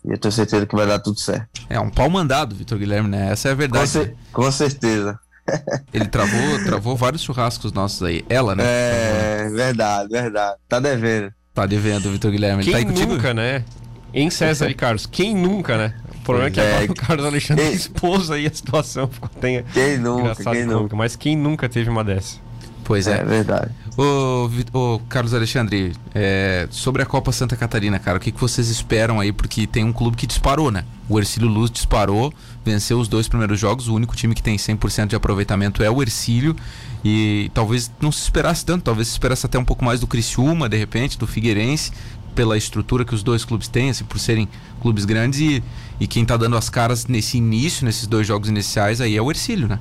E 0.04 0.14
eu 0.14 0.18
tenho 0.18 0.32
certeza 0.32 0.66
que 0.66 0.76
vai 0.76 0.88
dar 0.88 0.98
tudo 0.98 1.20
certo. 1.20 1.62
É 1.70 1.80
um 1.80 1.92
pau 1.92 2.10
mandado, 2.10 2.56
Vitor 2.56 2.78
Guilherme, 2.78 3.10
né? 3.10 3.32
Essa 3.32 3.50
é 3.50 3.52
a 3.52 3.56
verdade. 3.56 4.16
Com, 4.32 4.44
com 4.44 4.52
certeza. 4.52 5.20
Ele 5.94 6.08
travou, 6.08 6.64
travou 6.66 6.96
vários 6.96 7.22
churrascos 7.22 7.72
nossos 7.72 8.02
aí. 8.02 8.26
Ela, 8.30 8.56
né? 8.56 8.64
É, 8.66 9.50
verdade, 9.50 10.10
verdade. 10.10 10.58
Tá 10.68 10.80
devendo. 10.80 11.32
Tá 11.60 11.66
devendo, 11.66 12.10
Vitor 12.10 12.32
Guilherme. 12.32 12.64
Quem 12.64 12.72
tá 12.72 12.78
aí 12.78 12.86
contigo? 12.86 13.16
nunca, 13.16 13.34
né? 13.34 13.66
Em 14.14 14.30
César 14.30 14.70
e 14.70 14.74
Carlos, 14.74 15.06
quem 15.06 15.36
nunca, 15.36 15.78
né? 15.78 15.94
O 16.16 16.24
problema 16.24 16.48
é 16.48 16.52
que 16.52 16.60
é, 16.62 16.88
o 16.90 16.96
Carlos 16.96 17.26
Alexandre 17.26 17.66
quem... 17.66 17.74
expôs 17.74 18.32
aí 18.32 18.48
a 18.48 18.54
situação. 18.54 19.10
Ficou, 19.10 19.28
tem, 19.28 19.62
quem 19.74 19.98
nunca, 19.98 20.36
quem 20.36 20.64
nunca. 20.64 20.96
Mas 20.96 21.18
quem 21.18 21.36
nunca 21.36 21.68
teve 21.68 21.90
uma 21.90 22.02
dessa? 22.02 22.38
Pois 22.86 23.08
é. 23.08 23.20
É 23.20 23.24
verdade. 23.26 23.72
Ô, 23.98 24.50
ô 24.72 25.02
Carlos 25.10 25.34
Alexandre, 25.34 25.94
é, 26.16 26.66
sobre 26.72 27.04
a 27.04 27.06
Copa 27.06 27.34
Santa 27.34 27.58
Catarina, 27.58 28.00
cara, 28.00 28.18
o 28.18 28.22
que, 28.22 28.32
que 28.32 28.40
vocês 28.40 28.70
esperam 28.70 29.20
aí? 29.20 29.34
Porque 29.34 29.68
tem 29.68 29.84
um 29.84 29.92
clube 29.92 30.16
que 30.16 30.26
disparou, 30.26 30.72
né? 30.72 30.86
O 31.10 31.20
Ercílio 31.20 31.50
Luz 31.50 31.70
disparou, 31.70 32.34
venceu 32.64 33.00
os 33.00 33.10
dois 33.10 33.28
primeiros 33.28 33.60
jogos. 33.60 33.90
O 33.90 33.96
único 33.96 34.16
time 34.16 34.34
que 34.34 34.42
tem 34.42 34.56
100% 34.56 35.08
de 35.08 35.16
aproveitamento 35.16 35.84
é 35.84 35.90
o 35.92 36.02
Ercílio. 36.02 36.56
E 37.04 37.50
talvez 37.54 37.90
não 38.02 38.12
se 38.12 38.24
esperasse 38.24 38.66
tanto, 38.66 38.84
talvez 38.84 39.08
se 39.08 39.14
esperasse 39.14 39.46
até 39.46 39.58
um 39.58 39.66
pouco 39.66 39.84
mais 39.84 40.00
do 40.00 40.08
Criciúma, 40.08 40.68
de 40.68 40.78
repente, 40.78 41.18
do 41.18 41.26
Figueirense, 41.26 41.92
pela 42.36 42.58
estrutura 42.58 43.06
que 43.06 43.16
os 43.16 43.24
dois 43.24 43.46
clubes 43.46 43.68
têm, 43.68 43.90
assim, 43.90 44.04
por 44.04 44.20
serem 44.20 44.48
clubes 44.82 45.06
grandes. 45.06 45.40
E, 45.40 45.64
e 46.00 46.08
quem 46.08 46.26
tá 46.26 46.36
dando 46.38 46.58
as 46.58 46.70
caras 46.70 47.06
nesse 47.08 47.38
início, 47.38 47.86
nesses 47.86 48.08
dois 48.08 48.28
jogos 48.28 48.50
iniciais, 48.50 49.02
aí 49.02 49.16
é 49.16 49.22
o 49.22 49.30
Ercílio, 49.32 49.68
né? 49.68 49.80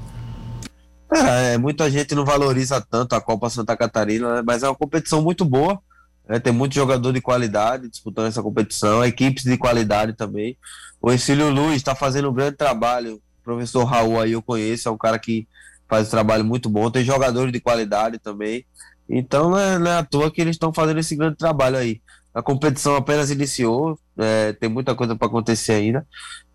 É, 1.13 1.55
é, 1.55 1.59
muita 1.59 1.91
gente 1.91 2.15
não 2.15 2.25
valoriza 2.25 2.81
tanto 2.81 3.15
a 3.15 3.21
Copa 3.21 3.49
Santa 3.49 3.77
Catarina, 3.77 4.37
né? 4.37 4.43
mas 4.47 4.63
é 4.63 4.69
uma 4.69 4.75
competição 4.75 5.23
muito 5.23 5.45
boa. 5.45 5.81
Né? 6.29 6.39
Tem 6.39 6.53
muito 6.53 6.75
jogador 6.75 7.13
de 7.13 7.21
qualidade 7.21 7.89
disputando 7.89 8.27
essa 8.27 8.43
competição, 8.43 9.05
equipes 9.05 9.45
de 9.45 9.57
qualidade 9.57 10.13
também. 10.13 10.57
O 11.01 11.11
Exílio 11.11 11.51
Luiz 11.51 11.77
está 11.77 11.95
fazendo 11.95 12.29
um 12.29 12.35
grande 12.35 12.57
trabalho. 12.57 13.15
O 13.15 13.43
professor 13.43 13.85
Raul 13.85 14.21
aí 14.21 14.33
eu 14.33 14.43
conheço, 14.43 14.89
é 14.89 14.93
um 14.93 14.99
cara 14.99 15.19
que 15.19 15.49
faz 15.89 16.09
um 16.09 16.11
trabalho 16.11 16.45
muito 16.45 16.69
bom. 16.69 16.91
Tem 16.91 17.05
jogadores 17.05 17.53
de 17.53 17.61
qualidade 17.61 18.19
também. 18.19 18.65
Então 19.09 19.51
não 19.51 19.59
é, 19.59 19.79
não 19.79 19.91
é 19.91 19.99
à 19.99 20.05
toa 20.05 20.31
que 20.31 20.41
eles 20.41 20.55
estão 20.55 20.73
fazendo 20.73 21.01
esse 21.01 21.17
grande 21.17 21.37
trabalho 21.37 21.77
aí. 21.77 22.01
A 22.35 22.43
competição 22.43 22.95
apenas 22.95 23.31
iniciou, 23.31 23.99
é, 24.17 24.53
tem 24.53 24.69
muita 24.69 24.95
coisa 24.95 25.17
para 25.17 25.27
acontecer 25.27 25.73
ainda. 25.73 26.07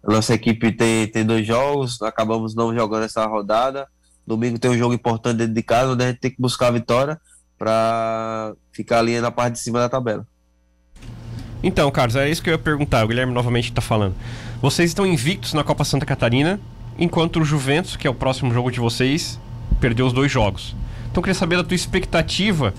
Nossa 0.03 0.33
equipe 0.33 0.71
tem, 0.71 1.07
tem 1.07 1.25
dois 1.25 1.45
jogos, 1.45 2.01
acabamos 2.01 2.53
não 2.55 2.73
jogando 2.73 3.03
essa 3.03 3.25
rodada. 3.25 3.87
Domingo 4.25 4.59
tem 4.59 4.71
um 4.71 4.77
jogo 4.77 4.93
importante 4.93 5.37
dentro 5.37 5.53
de 5.53 5.63
casa, 5.63 5.91
onde 5.91 6.03
a 6.03 6.07
gente 6.07 6.19
tem 6.19 6.31
que 6.31 6.41
buscar 6.41 6.67
a 6.67 6.71
vitória 6.71 7.19
para 7.57 8.53
ficar 8.71 8.99
ali 8.99 9.19
na 9.19 9.31
parte 9.31 9.53
de 9.53 9.59
cima 9.59 9.79
da 9.79 9.89
tabela. 9.89 10.25
Então, 11.61 11.89
Carlos, 11.91 12.15
é 12.15 12.29
isso 12.29 12.43
que 12.43 12.49
eu 12.49 12.53
ia 12.53 12.59
perguntar. 12.59 13.05
O 13.05 13.07
Guilherme 13.07 13.33
novamente 13.33 13.69
está 13.69 13.81
falando. 13.81 14.15
Vocês 14.61 14.89
estão 14.89 15.05
invictos 15.05 15.53
na 15.53 15.63
Copa 15.63 15.85
Santa 15.85 16.05
Catarina, 16.05 16.59
enquanto 16.97 17.39
o 17.39 17.45
Juventus, 17.45 17.95
que 17.95 18.07
é 18.07 18.09
o 18.09 18.13
próximo 18.13 18.53
jogo 18.53 18.71
de 18.71 18.79
vocês, 18.79 19.39
perdeu 19.79 20.05
os 20.05 20.13
dois 20.13 20.31
jogos. 20.31 20.75
Então, 21.12 21.21
eu 21.21 21.23
queria 21.23 21.35
saber 21.35 21.57
da 21.57 21.63
tua 21.63 21.75
expectativa 21.75 22.73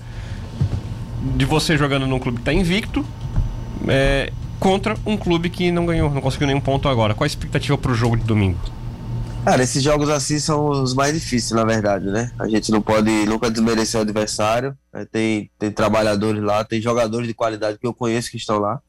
de 1.35 1.45
você 1.45 1.77
jogando 1.77 2.05
num 2.05 2.19
clube 2.19 2.37
que 2.37 2.41
está 2.41 2.53
invicto 2.53 3.05
é, 3.87 4.31
contra 4.59 4.95
um 5.05 5.17
clube 5.17 5.49
que 5.49 5.71
não 5.71 5.85
ganhou, 5.85 6.09
não 6.09 6.21
conseguiu 6.21 6.47
nenhum 6.47 6.61
ponto 6.61 6.87
agora. 6.87 7.13
Qual 7.13 7.23
a 7.23 7.27
expectativa 7.27 7.77
para 7.77 7.91
o 7.91 7.95
jogo 7.95 8.17
de 8.17 8.23
domingo? 8.23 8.59
Cara, 9.43 9.61
esses 9.61 9.83
jogos 9.83 10.09
assim 10.09 10.39
são 10.39 10.67
os 10.67 10.95
mais 10.95 11.13
difíceis, 11.13 11.51
na 11.51 11.63
verdade, 11.63 12.07
né? 12.07 12.31
A 12.39 12.47
gente 12.47 12.71
não 12.71 12.81
pode 12.81 13.11
nunca 13.27 13.49
desmerecer 13.51 13.99
o 13.99 14.01
adversário. 14.01 14.75
Né? 14.91 15.05
Tem, 15.11 15.51
tem 15.59 15.71
trabalhadores 15.71 16.41
lá, 16.41 16.63
tem 16.63 16.81
jogadores 16.81 17.27
de 17.27 17.33
qualidade 17.35 17.77
que 17.77 17.85
eu 17.85 17.93
conheço 17.93 18.31
que 18.31 18.37
estão 18.37 18.57
lá. 18.57 18.79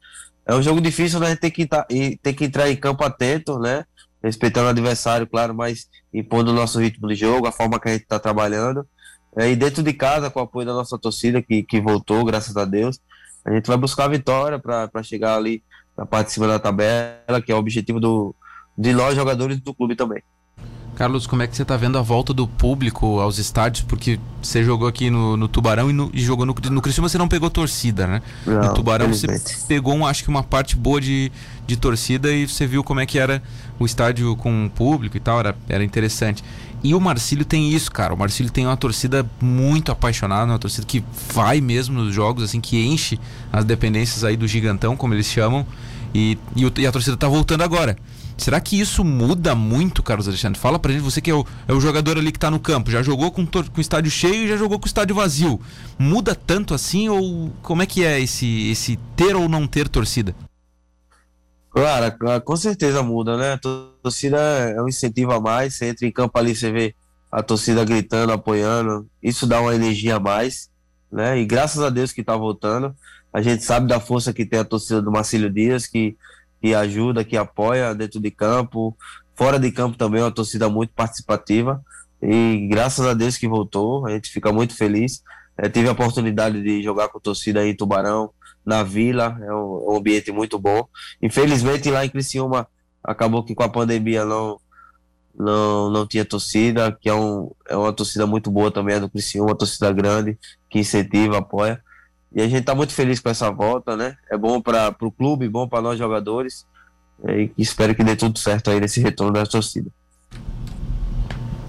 É 0.47 0.55
um 0.55 0.61
jogo 0.61 0.81
difícil, 0.81 1.19
né? 1.19 1.35
Tem 1.35 1.51
que, 1.51 1.67
tá, 1.67 1.85
tem 2.23 2.33
que 2.33 2.45
entrar 2.45 2.71
em 2.71 2.75
campo 2.75 3.03
atento, 3.03 3.59
né? 3.59 3.85
Respeitando 4.27 4.67
o 4.67 4.69
adversário, 4.69 5.25
claro, 5.25 5.55
mas 5.55 5.87
impondo 6.13 6.51
o 6.51 6.53
nosso 6.53 6.79
ritmo 6.79 7.07
de 7.07 7.15
jogo, 7.15 7.47
a 7.47 7.51
forma 7.51 7.79
que 7.79 7.87
a 7.87 7.93
gente 7.93 8.03
está 8.03 8.19
trabalhando. 8.19 8.85
É, 9.37 9.49
e 9.49 9.55
dentro 9.55 9.81
de 9.81 9.93
casa, 9.93 10.29
com 10.29 10.41
o 10.41 10.43
apoio 10.43 10.65
da 10.65 10.73
nossa 10.73 10.97
torcida, 10.97 11.41
que, 11.41 11.63
que 11.63 11.79
voltou, 11.79 12.25
graças 12.25 12.57
a 12.57 12.65
Deus, 12.65 12.99
a 13.45 13.53
gente 13.53 13.67
vai 13.67 13.77
buscar 13.77 14.05
a 14.05 14.09
vitória 14.09 14.59
para 14.59 15.01
chegar 15.01 15.37
ali 15.37 15.63
na 15.97 16.05
parte 16.05 16.27
de 16.27 16.33
cima 16.33 16.45
da 16.45 16.59
tabela, 16.59 17.41
que 17.41 17.51
é 17.51 17.55
o 17.55 17.57
objetivo 17.57 18.01
do, 18.01 18.35
de 18.77 18.93
nós, 18.93 19.15
jogadores 19.15 19.61
do 19.61 19.73
clube 19.73 19.95
também. 19.95 20.21
Carlos, 20.97 21.27
como 21.27 21.43
é 21.43 21.47
que 21.47 21.55
você 21.55 21.61
está 21.61 21.77
vendo 21.77 21.95
a 21.99 22.01
volta 22.01 22.33
do 22.33 22.47
público 22.47 23.19
aos 23.19 23.37
estádios? 23.37 23.85
Porque 23.87 24.19
você 24.41 24.63
jogou 24.63 24.87
aqui 24.87 25.11
no, 25.11 25.37
no 25.37 25.47
Tubarão 25.47 25.91
e, 25.91 25.93
no, 25.93 26.09
e, 26.11 26.19
jogou 26.23 26.43
no, 26.43 26.55
no 26.71 26.81
Criciúma, 26.81 27.07
você 27.07 27.19
não 27.19 27.27
pegou 27.27 27.51
torcida, 27.51 28.07
né? 28.07 28.19
Não, 28.43 28.63
no 28.63 28.73
Tubarão 28.73 29.07
você 29.07 29.27
pegou, 29.67 29.93
um, 29.93 30.07
acho 30.07 30.23
que 30.23 30.29
uma 30.29 30.41
parte 30.41 30.75
boa 30.75 30.99
de, 30.99 31.31
de 31.67 31.77
torcida 31.77 32.31
e 32.31 32.47
você 32.47 32.65
viu 32.65 32.83
como 32.83 32.99
é 32.99 33.05
que 33.05 33.19
era 33.19 33.43
o 33.77 33.85
estádio 33.85 34.35
com 34.37 34.65
o 34.65 34.69
público 34.71 35.15
e 35.15 35.19
tal, 35.19 35.39
era, 35.39 35.55
era 35.69 35.83
interessante. 35.83 36.43
E 36.83 36.95
o 36.95 36.99
Marcílio 36.99 37.45
tem 37.45 37.71
isso, 37.71 37.91
cara. 37.91 38.11
O 38.11 38.17
Marcílio 38.17 38.51
tem 38.51 38.65
uma 38.65 38.75
torcida 38.75 39.23
muito 39.39 39.91
apaixonada, 39.91 40.51
uma 40.51 40.57
torcida 40.57 40.87
que 40.87 41.03
vai 41.31 41.61
mesmo 41.61 42.03
nos 42.03 42.11
jogos, 42.11 42.43
assim, 42.43 42.59
que 42.59 42.83
enche 42.83 43.19
as 43.53 43.63
dependências 43.63 44.23
aí 44.23 44.35
do 44.35 44.47
gigantão, 44.47 44.97
como 44.97 45.13
eles 45.13 45.27
chamam. 45.27 45.63
E, 46.11 46.39
e, 46.55 46.81
e 46.81 46.87
a 46.87 46.91
torcida 46.91 47.15
tá 47.15 47.27
voltando 47.27 47.61
agora. 47.61 47.95
Será 48.37 48.61
que 48.61 48.79
isso 48.79 49.03
muda 49.03 49.55
muito, 49.55 50.03
Carlos 50.03 50.27
Alexandre? 50.27 50.59
Fala 50.59 50.77
pra 50.77 50.91
gente, 50.91 51.01
você 51.01 51.19
que 51.19 51.31
é 51.31 51.33
o, 51.33 51.45
é 51.67 51.73
o 51.73 51.81
jogador 51.81 52.17
ali 52.17 52.31
que 52.31 52.39
tá 52.39 52.51
no 52.51 52.59
campo, 52.59 52.91
já 52.91 53.01
jogou 53.01 53.31
com, 53.31 53.45
com 53.45 53.77
o 53.77 53.81
estádio 53.81 54.11
cheio 54.11 54.45
e 54.45 54.47
já 54.47 54.55
jogou 54.55 54.77
com 54.79 54.85
o 54.85 54.87
estádio 54.87 55.15
vazio. 55.15 55.59
Muda 55.97 56.35
tanto 56.35 56.73
assim 56.73 57.09
ou 57.09 57.51
como 57.63 57.81
é 57.81 57.85
que 57.85 58.05
é 58.05 58.19
esse, 58.19 58.69
esse 58.69 58.97
ter 59.15 59.35
ou 59.35 59.49
não 59.49 59.65
ter 59.65 59.89
torcida? 59.89 60.35
Claro, 61.71 62.41
com 62.43 62.55
certeza 62.55 63.03
muda, 63.03 63.37
né? 63.37 63.53
A 63.53 63.59
torcida 64.01 64.39
é 64.39 64.81
um 64.81 64.87
incentivo 64.87 65.33
a 65.33 65.39
mais. 65.39 65.75
Você 65.75 65.87
entra 65.87 66.07
em 66.07 66.11
campo 66.11 66.37
ali, 66.37 66.55
você 66.55 66.71
vê 66.71 66.95
a 67.31 67.43
torcida 67.43 67.83
gritando, 67.85 68.31
apoiando. 68.31 69.07
Isso 69.21 69.45
dá 69.45 69.61
uma 69.61 69.75
energia 69.75 70.15
a 70.15 70.19
mais, 70.19 70.69
né? 71.11 71.39
E 71.39 71.45
graças 71.45 71.81
a 71.83 71.89
Deus 71.89 72.11
que 72.11 72.23
tá 72.23 72.35
voltando. 72.35 72.95
A 73.31 73.41
gente 73.41 73.63
sabe 73.63 73.87
da 73.87 73.99
força 73.99 74.33
que 74.33 74.45
tem 74.45 74.59
a 74.59 74.65
torcida 74.65 75.01
do 75.01 75.11
Marcílio 75.11 75.49
Dias, 75.49 75.85
que, 75.85 76.17
que 76.61 76.73
ajuda, 76.73 77.23
que 77.23 77.37
apoia 77.37 77.93
dentro 77.93 78.19
de 78.19 78.31
campo. 78.31 78.95
Fora 79.35 79.59
de 79.59 79.71
campo 79.71 79.97
também 79.97 80.21
é 80.21 80.23
uma 80.23 80.31
torcida 80.31 80.69
muito 80.69 80.93
participativa. 80.93 81.81
E 82.21 82.67
graças 82.69 83.05
a 83.05 83.13
Deus 83.13 83.37
que 83.37 83.47
voltou, 83.47 84.05
a 84.07 84.11
gente 84.11 84.29
fica 84.29 84.51
muito 84.51 84.75
feliz. 84.75 85.23
É, 85.57 85.69
tive 85.69 85.87
a 85.87 85.91
oportunidade 85.91 86.61
de 86.61 86.83
jogar 86.83 87.09
com 87.09 87.19
torcida 87.19 87.61
aí 87.61 87.69
em 87.69 87.75
Tubarão, 87.75 88.31
na 88.65 88.83
Vila, 88.83 89.37
é 89.41 89.53
um, 89.53 89.89
é 89.89 89.91
um, 89.91 89.97
ambiente 89.97 90.31
muito 90.31 90.59
bom. 90.59 90.87
Infelizmente 91.21 91.89
lá 91.89 92.05
em 92.05 92.09
Criciúma 92.09 92.67
acabou 93.03 93.43
que 93.43 93.55
com 93.55 93.63
a 93.63 93.69
pandemia 93.69 94.25
não 94.25 94.59
não, 95.39 95.91
não 95.91 96.07
tinha 96.07 96.25
torcida, 96.25 96.91
que 96.91 97.07
é, 97.07 97.13
um, 97.13 97.51
é 97.69 97.77
uma 97.77 97.93
torcida 97.93 98.25
muito 98.25 98.49
boa 98.49 98.71
também, 98.71 98.95
é 98.95 98.99
do 98.99 99.07
Criciúma, 99.07 99.51
uma 99.51 99.57
torcida 99.57 99.91
grande, 99.91 100.37
que 100.67 100.79
incentiva, 100.79 101.37
apoia. 101.37 101.79
E 102.33 102.41
a 102.41 102.45
gente 102.45 102.59
está 102.59 102.75
muito 102.75 102.93
feliz 102.93 103.19
com 103.19 103.29
essa 103.29 103.49
volta, 103.49 103.95
né? 103.95 104.15
É 104.29 104.37
bom 104.37 104.61
para 104.61 104.95
o 105.01 105.11
clube, 105.11 105.47
bom 105.47 105.67
para 105.67 105.81
nós 105.81 105.97
jogadores. 105.97 106.65
E 107.27 107.51
espero 107.57 107.95
que 107.95 108.03
dê 108.03 108.15
tudo 108.15 108.37
certo 108.37 108.69
aí 108.69 108.79
nesse 108.79 109.01
retorno 109.01 109.33
da 109.33 109.45
torcida. 109.45 109.89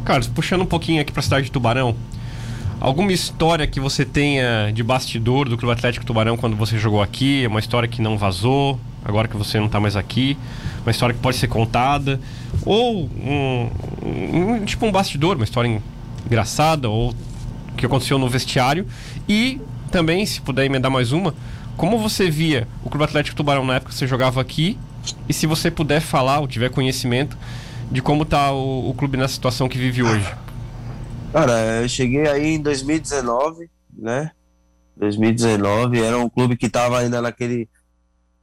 Carlos, 0.04 0.26
puxando 0.26 0.62
um 0.62 0.66
pouquinho 0.66 1.00
aqui 1.00 1.12
para 1.12 1.20
a 1.20 1.22
cidade 1.22 1.46
de 1.46 1.52
Tubarão, 1.52 1.96
Alguma 2.80 3.12
história 3.12 3.66
que 3.66 3.80
você 3.80 4.04
tenha 4.04 4.70
de 4.72 4.84
bastidor 4.84 5.48
do 5.48 5.58
Clube 5.58 5.72
Atlético 5.72 6.06
Tubarão 6.06 6.36
quando 6.36 6.54
você 6.54 6.78
jogou 6.78 7.02
aqui? 7.02 7.44
Uma 7.48 7.58
história 7.58 7.88
que 7.88 8.00
não 8.00 8.16
vazou, 8.16 8.78
agora 9.04 9.26
que 9.26 9.36
você 9.36 9.58
não 9.58 9.66
está 9.66 9.80
mais 9.80 9.96
aqui? 9.96 10.38
Uma 10.82 10.92
história 10.92 11.12
que 11.12 11.20
pode 11.20 11.38
ser 11.38 11.48
contada? 11.48 12.20
Ou 12.64 13.06
um, 13.06 13.70
um, 14.00 14.64
tipo 14.64 14.86
um 14.86 14.92
bastidor, 14.92 15.34
uma 15.34 15.44
história 15.44 15.82
engraçada 16.24 16.88
ou 16.88 17.12
que 17.76 17.84
aconteceu 17.84 18.16
no 18.16 18.28
vestiário? 18.28 18.86
E 19.28 19.60
também, 19.88 20.24
se 20.26 20.40
puder 20.40 20.64
emendar 20.64 20.90
mais 20.90 21.12
uma, 21.12 21.34
como 21.76 21.98
você 21.98 22.30
via 22.30 22.66
o 22.84 22.90
Clube 22.90 23.04
Atlético 23.04 23.36
Tubarão 23.36 23.64
na 23.64 23.76
época 23.76 23.92
que 23.92 23.98
você 23.98 24.06
jogava 24.06 24.40
aqui? 24.40 24.78
E 25.28 25.32
se 25.32 25.46
você 25.46 25.70
puder 25.70 26.00
falar 26.00 26.40
ou 26.40 26.48
tiver 26.48 26.70
conhecimento 26.70 27.36
de 27.90 28.02
como 28.02 28.24
está 28.24 28.52
o, 28.52 28.90
o 28.90 28.94
clube 28.94 29.16
na 29.16 29.28
situação 29.28 29.68
que 29.68 29.78
vive 29.78 30.02
hoje? 30.02 30.34
Cara, 31.32 31.82
eu 31.82 31.88
cheguei 31.88 32.26
aí 32.26 32.54
em 32.54 32.60
2019, 32.60 33.70
né? 33.96 34.30
2019, 34.96 36.02
era 36.02 36.18
um 36.18 36.28
clube 36.28 36.56
que 36.56 36.68
tava 36.68 36.98
ainda 36.98 37.22
naquele 37.22 37.68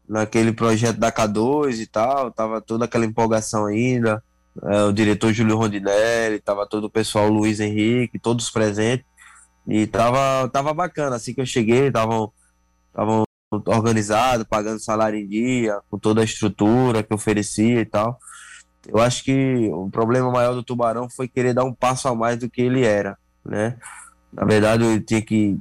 naquele 0.07 0.51
projeto 0.53 0.97
da 0.97 1.11
K2 1.11 1.79
e 1.79 1.87
tal, 1.87 2.31
tava 2.31 2.61
toda 2.61 2.85
aquela 2.85 3.05
empolgação 3.05 3.65
ainda. 3.65 4.23
É, 4.63 4.83
o 4.83 4.93
diretor 4.93 5.33
Júlio 5.33 5.57
Rondinelli, 5.57 6.39
tava 6.39 6.65
todo 6.65 6.85
o 6.85 6.89
pessoal 6.89 7.27
Luiz 7.27 7.59
Henrique, 7.59 8.19
todos 8.19 8.49
presentes. 8.49 9.05
E 9.67 9.88
tava, 9.88 10.50
tava 10.50 10.74
bacana, 10.74 11.15
assim 11.15 11.34
que 11.34 11.41
eu 11.41 11.45
cheguei, 11.45 11.88
estavam 11.88 12.31
organizados, 13.51 14.45
pagando 14.48 14.79
salário 14.79 15.17
em 15.17 15.27
dia, 15.27 15.79
com 15.89 15.98
toda 15.98 16.22
a 16.22 16.25
estrutura 16.25 17.03
que 17.03 17.13
oferecia 17.13 17.81
e 17.81 17.86
tal. 17.86 18.19
Eu 18.88 19.00
acho 19.00 19.24
que 19.24 19.69
o 19.72 19.89
problema 19.89 20.31
maior 20.31 20.53
do 20.53 20.63
Tubarão 20.63 21.10
foi 21.10 21.27
querer 21.27 21.53
dar 21.53 21.63
um 21.63 21.74
passo 21.74 22.07
a 22.07 22.15
mais 22.15 22.38
do 22.38 22.50
que 22.50 22.62
ele 22.62 22.84
era, 22.84 23.17
né? 23.43 23.77
Na 24.31 24.45
verdade, 24.45 24.84
ele 24.84 25.00
tinha 25.01 25.22
que 25.22 25.57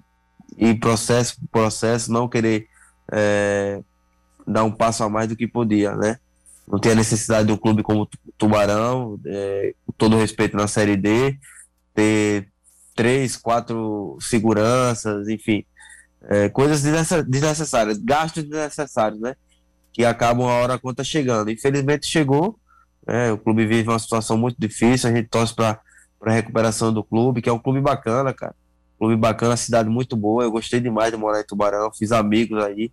ir 0.58 0.78
processo 0.78 1.36
por 1.40 1.48
processo, 1.48 2.12
não 2.12 2.28
querer 2.28 2.66
é, 3.10 3.80
dar 4.46 4.64
um 4.64 4.70
passo 4.70 5.02
a 5.04 5.08
mais 5.08 5.28
do 5.28 5.36
que 5.36 5.46
podia, 5.46 5.94
né? 5.94 6.18
Não 6.66 6.78
tinha 6.78 6.94
necessidade 6.94 7.46
de 7.46 7.52
um 7.52 7.56
clube 7.56 7.82
como 7.82 8.02
o 8.02 8.08
Tubarão, 8.36 9.18
é, 9.26 9.74
com 9.86 9.92
todo 9.92 10.16
respeito 10.16 10.56
na 10.56 10.66
Série 10.66 10.96
D, 10.96 11.38
ter 11.94 12.48
três, 12.94 13.36
quatro 13.36 14.16
seguranças, 14.20 15.28
enfim, 15.28 15.64
é, 16.28 16.48
coisas 16.48 16.82
desnecessárias, 17.26 17.98
gastos 17.98 18.44
desnecessários, 18.44 19.20
né? 19.20 19.34
Que 19.92 20.04
acabam 20.04 20.46
a 20.46 20.52
hora 20.52 20.74
a 20.74 20.78
conta 20.78 21.04
chegando. 21.04 21.50
Infelizmente 21.50 22.06
chegou, 22.06 22.58
é, 23.06 23.30
o 23.30 23.38
clube 23.38 23.66
vive 23.66 23.88
uma 23.88 23.98
situação 23.98 24.36
muito 24.36 24.56
difícil, 24.58 25.10
a 25.10 25.12
gente 25.12 25.28
torce 25.28 25.54
para 25.54 25.80
a 26.22 26.30
recuperação 26.30 26.92
do 26.92 27.04
clube, 27.04 27.42
que 27.42 27.48
é 27.48 27.52
um 27.52 27.58
clube 27.58 27.80
bacana, 27.80 28.32
cara. 28.32 28.54
Clube 28.98 29.16
bacana, 29.16 29.56
cidade 29.56 29.88
muito 29.88 30.16
boa. 30.16 30.44
Eu 30.44 30.50
gostei 30.50 30.80
demais 30.80 31.10
de 31.10 31.16
morar 31.16 31.40
em 31.40 31.46
Tubarão, 31.46 31.92
fiz 31.92 32.12
amigos 32.12 32.62
aí. 32.62 32.90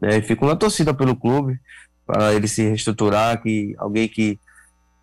Né, 0.00 0.20
fico 0.22 0.46
na 0.46 0.54
torcida 0.54 0.94
pelo 0.94 1.16
clube, 1.16 1.58
para 2.06 2.32
ele 2.32 2.46
se 2.46 2.62
reestruturar, 2.62 3.42
que 3.42 3.74
alguém 3.78 4.08
que, 4.08 4.38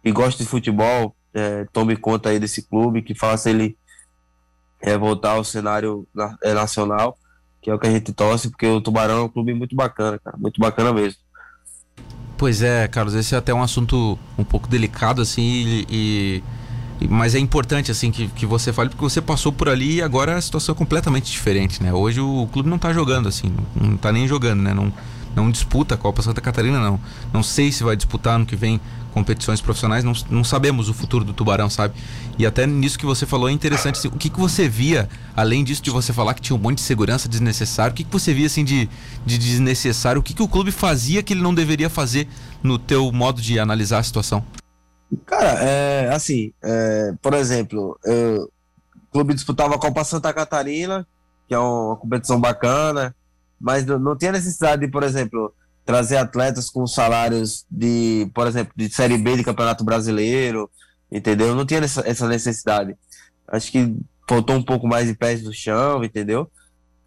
que 0.02 0.12
gosta 0.12 0.42
de 0.42 0.50
futebol 0.50 1.14
é, 1.34 1.66
tome 1.74 1.98
conta 1.98 2.30
aí 2.30 2.40
desse 2.40 2.62
clube, 2.62 3.02
que 3.02 3.14
faça 3.14 3.50
ele 3.50 3.78
é, 4.82 4.98
voltar 4.98 5.32
ao 5.32 5.44
cenário 5.44 6.08
na, 6.14 6.38
é, 6.44 6.54
nacional, 6.54 7.18
que 7.62 7.70
é 7.70 7.74
o 7.74 7.80
que 7.80 7.88
a 7.88 7.92
gente 7.92 8.14
torce, 8.14 8.50
porque 8.50 8.68
o 8.68 8.82
Tubarão 8.82 9.18
é 9.18 9.24
um 9.24 9.30
clube 9.30 9.54
muito 9.54 9.76
bacana, 9.76 10.20
cara, 10.24 10.38
muito 10.38 10.60
bacana 10.60 10.94
mesmo. 10.94 11.20
Pois 12.38 12.62
é, 12.62 12.88
Carlos, 12.88 13.16
esse 13.16 13.34
é 13.34 13.38
até 13.38 13.54
um 13.54 13.64
assunto 13.64 14.20
um 14.38 14.44
pouco 14.44 14.68
delicado, 14.68 15.22
assim, 15.22 15.86
e, 15.90 16.44
e 17.00 17.08
Mas 17.08 17.34
é 17.34 17.40
importante, 17.40 17.92
assim, 17.92 18.12
que, 18.12 18.28
que 18.28 18.46
você 18.46 18.74
fale, 18.74 18.90
porque 18.90 19.04
você 19.04 19.22
passou 19.22 19.52
por 19.52 19.70
ali 19.70 19.96
e 19.96 20.02
agora 20.02 20.36
a 20.38 20.42
situação 20.42 20.76
é 20.76 20.78
completamente 20.78 21.32
diferente, 21.32 21.82
né? 21.82 21.94
Hoje 21.94 22.20
o 22.20 22.48
clube 22.52 22.70
não 22.70 22.78
tá 22.78 22.94
jogando, 22.94 23.30
assim, 23.30 23.54
não 23.74 23.98
tá 23.98 24.12
nem 24.12 24.28
jogando, 24.28 24.62
né? 24.62 24.74
Não, 24.74 24.92
não 25.36 25.52
disputa 25.52 25.96
a 25.96 25.98
Copa 25.98 26.22
Santa 26.22 26.42
Catarina, 26.42 26.80
não. 26.80 27.00
Não 27.34 27.44
sei 27.44 27.72
se 27.72 27.84
vai 27.84 27.96
disputar 27.96 28.40
no 28.40 28.46
que 28.46 28.56
vem 28.56 28.80
competições 29.16 29.62
profissionais, 29.62 30.04
não, 30.04 30.12
não 30.30 30.44
sabemos 30.44 30.90
o 30.90 30.94
futuro 30.94 31.24
do 31.24 31.34
Tubarão, 31.34 31.70
sabe? 31.70 31.94
E 32.38 32.46
até 32.46 32.68
nisso 32.68 33.00
que 33.00 33.06
você 33.06 33.26
falou 33.26 33.48
é 33.48 33.52
interessante, 33.54 33.98
assim, 33.98 34.10
o 34.10 34.18
que, 34.18 34.30
que 34.30 34.38
você 34.38 34.68
via, 34.68 35.08
além 35.34 35.64
disso 35.64 35.82
de 35.82 35.90
você 35.90 36.12
falar 36.12 36.34
que 36.34 36.42
tinha 36.42 36.56
um 36.56 36.60
monte 36.60 36.80
de 36.80 36.84
segurança 36.84 37.30
desnecessário, 37.30 37.94
o 37.94 37.96
que, 37.96 38.04
que 38.04 38.12
você 38.12 38.34
via, 38.34 38.48
assim, 38.48 38.66
de, 38.66 38.90
de 39.26 39.38
desnecessário? 39.38 40.20
O 40.20 40.24
que, 40.24 40.34
que 40.34 40.44
o 40.44 40.50
clube 40.50 40.70
fazia 40.70 41.24
que 41.24 41.32
ele 41.32 41.42
não 41.42 41.54
deveria 41.54 41.90
fazer 41.90 42.28
no 42.62 42.78
teu 42.78 43.10
modo 43.10 43.42
de 43.42 43.58
analisar 43.58 44.00
a 44.00 44.04
situação? 44.04 44.44
Cara, 45.26 45.64
é, 45.64 46.10
assim, 46.14 46.52
é, 46.62 47.14
por 47.22 47.34
exemplo, 47.34 47.98
eu, 48.04 48.52
o 49.08 49.12
clube 49.14 49.34
disputava 49.34 49.76
a 49.76 49.80
Copa 49.80 50.04
Santa 50.04 50.34
Catarina, 50.34 51.08
que 51.48 51.54
é 51.54 51.58
uma 51.58 51.96
competição 51.96 52.38
bacana, 52.38 53.16
mas 53.60 53.86
não, 53.86 54.16
tinha 54.18 54.32
necessidade 54.32 54.86
de, 54.86 54.92
por 54.92 55.04
exemplo, 55.04 55.54
trazer 55.86 56.18
atletas 56.18 56.70
com 56.70 56.86
salários 56.88 57.66
de, 57.70 58.30
por 58.34 58.48
exemplo, 58.48 58.74
de 58.76 58.90
Série 58.90 59.18
B 59.18 59.38
de 59.38 59.44
Campeonato 59.44 59.84
Brasileiro, 59.84 60.70
entendeu? 61.12 61.56
Não 61.56 61.66
tinha 61.66 61.80
essa, 61.80 62.28
necessidade. 62.28 62.96
Acho 63.48 63.72
que 63.72 63.96
faltou 64.28 64.56
um 64.56 64.64
pouco 64.64 64.88
mais 64.88 65.08
de 65.08 65.14
pés 65.14 65.44
no 65.44 65.54
chão, 65.54 66.04
entendeu? 66.04 66.50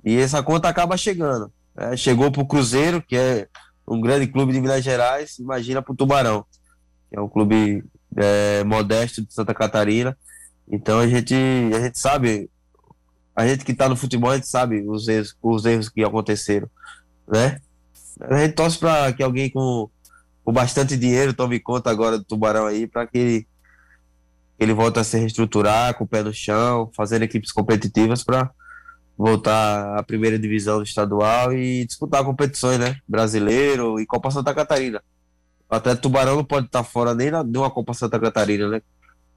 E 0.04 0.16
essa 0.16 0.42
conta 0.42 0.68
acaba 0.68 0.96
chegando. 0.96 1.52
Né? 1.74 1.96
Chegou 1.96 2.30
para 2.30 2.42
o 2.42 2.46
Cruzeiro, 2.46 3.02
que 3.02 3.16
é 3.16 3.48
um 3.86 4.00
grande 4.00 4.26
clube 4.26 4.52
de 4.52 4.60
Minas 4.60 4.84
Gerais, 4.84 5.38
imagina 5.38 5.82
para 5.82 5.92
o 5.92 5.96
Tubarão, 5.96 6.44
que 7.10 7.18
é 7.18 7.20
um 7.20 7.28
clube 7.28 7.84
é, 8.16 8.62
modesto 8.64 9.22
de 9.22 9.32
Santa 9.32 9.54
Catarina. 9.54 10.16
Então 10.70 11.00
a 11.00 11.08
gente, 11.08 11.34
a 11.74 11.80
gente 11.80 11.98
sabe, 11.98 12.50
a 13.38 13.46
gente 13.46 13.64
que 13.64 13.70
está 13.70 13.88
no 13.88 13.94
futebol, 13.94 14.32
a 14.32 14.34
gente 14.34 14.48
sabe 14.48 14.82
os 14.84 15.06
erros, 15.06 15.36
os 15.40 15.64
erros 15.64 15.88
que 15.88 16.02
aconteceram, 16.02 16.68
né? 17.28 17.60
A 18.20 18.38
gente 18.38 18.54
torce 18.54 18.76
para 18.76 19.12
que 19.12 19.22
alguém 19.22 19.48
com, 19.48 19.88
com 20.44 20.52
bastante 20.52 20.96
dinheiro 20.96 21.32
tome 21.32 21.60
conta 21.60 21.88
agora 21.88 22.18
do 22.18 22.24
Tubarão 22.24 22.66
aí, 22.66 22.88
para 22.88 23.06
que 23.06 23.16
ele, 23.16 23.48
ele 24.58 24.74
volte 24.74 24.98
a 24.98 25.04
se 25.04 25.16
reestruturar 25.16 25.94
com 25.94 26.02
o 26.02 26.06
pé 26.06 26.20
no 26.20 26.34
chão, 26.34 26.90
fazer 26.96 27.22
equipes 27.22 27.52
competitivas 27.52 28.24
para 28.24 28.50
voltar 29.16 29.96
à 29.96 30.02
primeira 30.02 30.36
divisão 30.36 30.82
estadual 30.82 31.52
e 31.52 31.86
disputar 31.86 32.24
competições, 32.24 32.80
né? 32.80 32.96
Brasileiro 33.06 34.00
e 34.00 34.06
Copa 34.06 34.32
Santa 34.32 34.52
Catarina. 34.52 35.00
Atleta 35.70 36.00
Tubarão 36.00 36.34
não 36.34 36.44
pode 36.44 36.66
estar 36.66 36.82
fora 36.82 37.14
nem 37.14 37.30
na, 37.30 37.44
de 37.44 37.56
uma 37.56 37.70
Copa 37.70 37.94
Santa 37.94 38.18
Catarina, 38.18 38.66
né? 38.66 38.82